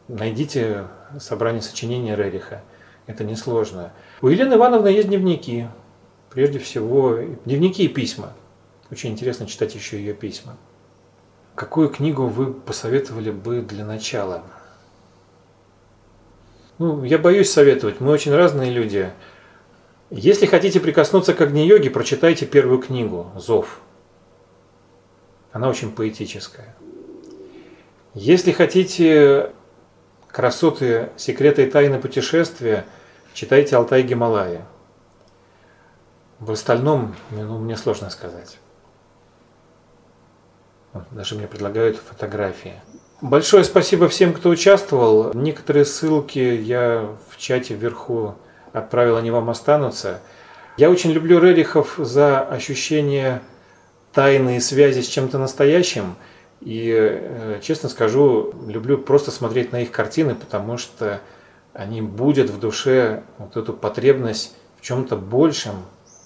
найдите 0.09 0.83
собрание 1.19 1.61
сочинений 1.61 2.13
Рериха. 2.13 2.61
Это 3.05 3.23
несложно. 3.23 3.93
У 4.21 4.27
Елены 4.27 4.55
Ивановны 4.55 4.89
есть 4.89 5.07
дневники. 5.07 5.67
Прежде 6.29 6.59
всего, 6.59 7.17
дневники 7.45 7.85
и 7.85 7.87
письма. 7.87 8.33
Очень 8.91 9.11
интересно 9.11 9.47
читать 9.47 9.75
еще 9.75 9.97
ее 9.97 10.13
письма. 10.13 10.57
Какую 11.55 11.89
книгу 11.89 12.27
вы 12.27 12.53
посоветовали 12.53 13.31
бы 13.31 13.61
для 13.61 13.85
начала? 13.85 14.43
Ну, 16.79 17.03
я 17.03 17.17
боюсь 17.17 17.51
советовать, 17.51 17.99
мы 17.99 18.11
очень 18.11 18.33
разные 18.33 18.71
люди. 18.71 19.11
Если 20.09 20.45
хотите 20.45 20.79
прикоснуться 20.79 21.33
к 21.33 21.41
Агни-йоге, 21.41 21.89
прочитайте 21.89 22.45
первую 22.45 22.79
книгу 22.79 23.31
«Зов». 23.35 23.81
Она 25.51 25.69
очень 25.69 25.91
поэтическая. 25.91 26.75
Если 28.13 28.51
хотите 28.51 29.51
красоты, 30.27 31.09
секреты 31.17 31.63
и 31.63 31.69
тайны 31.69 31.99
путешествия, 31.99 32.85
читайте 33.33 33.75
«Алтай 33.75 34.03
Гималая». 34.03 34.65
В 36.39 36.51
остальном 36.51 37.15
ну, 37.31 37.57
мне 37.57 37.75
сложно 37.75 38.11
сказать. 38.11 38.59
Даже 41.11 41.35
мне 41.35 41.47
предлагают 41.47 41.97
фотографии. 41.97 42.79
Большое 43.21 43.63
спасибо 43.63 44.07
всем, 44.09 44.31
кто 44.31 44.49
участвовал. 44.49 45.33
Некоторые 45.33 45.85
ссылки 45.85 46.37
я 46.37 47.09
в 47.31 47.37
чате 47.37 47.73
вверху 47.73 48.35
отправил, 48.73 49.17
они 49.17 49.31
вам 49.31 49.49
останутся. 49.49 50.19
Я 50.77 50.91
очень 50.91 51.11
люблю 51.11 51.39
Рерихов 51.39 51.95
за 51.97 52.41
ощущение 52.41 53.41
тайны 54.13 54.57
и 54.57 54.59
связи 54.59 55.01
с 55.01 55.07
чем-то 55.07 55.39
настоящим. 55.39 56.15
И, 56.61 56.93
э, 56.95 57.59
честно 57.63 57.89
скажу, 57.89 58.53
люблю 58.67 58.99
просто 58.99 59.31
смотреть 59.31 59.71
на 59.71 59.81
их 59.81 59.89
картины, 59.89 60.35
потому 60.35 60.77
что 60.77 61.19
они 61.73 62.03
будут 62.03 62.51
в 62.51 62.59
душе 62.59 63.23
вот 63.39 63.57
эту 63.57 63.73
потребность 63.73 64.55
в 64.79 64.83
чем-то 64.83 65.15
большем, 65.15 65.77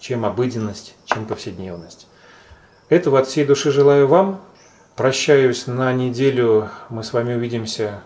чем 0.01 0.26
обыденность, 0.26 0.95
чем 1.05 1.26
повседневность. 1.26 2.07
Этого 2.89 3.19
от 3.19 3.27
всей 3.27 3.45
души 3.45 3.72
желаю 3.72 4.07
вам. 4.07 4.41
Прощаюсь 4.95 5.68
на 5.68 5.93
неделю. 5.93 6.69
Мы 6.89 7.05
с 7.05 7.13
вами 7.13 7.34
увидимся 7.34 8.01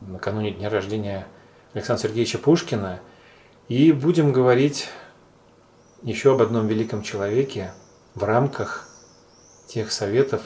накануне 0.00 0.52
дня 0.52 0.70
рождения 0.70 1.26
Александра 1.74 2.06
Сергеевича 2.06 2.38
Пушкина. 2.38 3.00
И 3.66 3.90
будем 3.90 4.32
говорить 4.32 4.88
еще 6.02 6.32
об 6.32 6.42
одном 6.42 6.68
великом 6.68 7.02
человеке 7.02 7.72
в 8.14 8.22
рамках 8.22 8.88
тех 9.66 9.90
советов, 9.90 10.42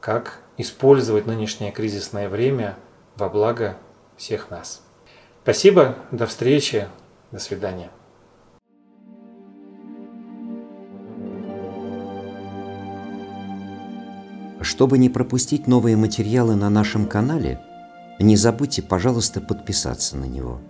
как 0.00 0.40
использовать 0.58 1.26
нынешнее 1.26 1.70
кризисное 1.70 2.28
время 2.28 2.76
во 3.14 3.28
благо 3.28 3.76
всех 4.16 4.50
нас. 4.50 4.82
Спасибо, 5.44 5.94
до 6.10 6.26
встречи, 6.26 6.88
до 7.30 7.38
свидания. 7.38 7.90
Чтобы 14.66 14.98
не 14.98 15.08
пропустить 15.08 15.68
новые 15.68 15.96
материалы 15.96 16.56
на 16.56 16.68
нашем 16.68 17.06
канале, 17.06 17.60
не 18.18 18.34
забудьте, 18.34 18.82
пожалуйста, 18.82 19.40
подписаться 19.40 20.16
на 20.16 20.24
него. 20.24 20.60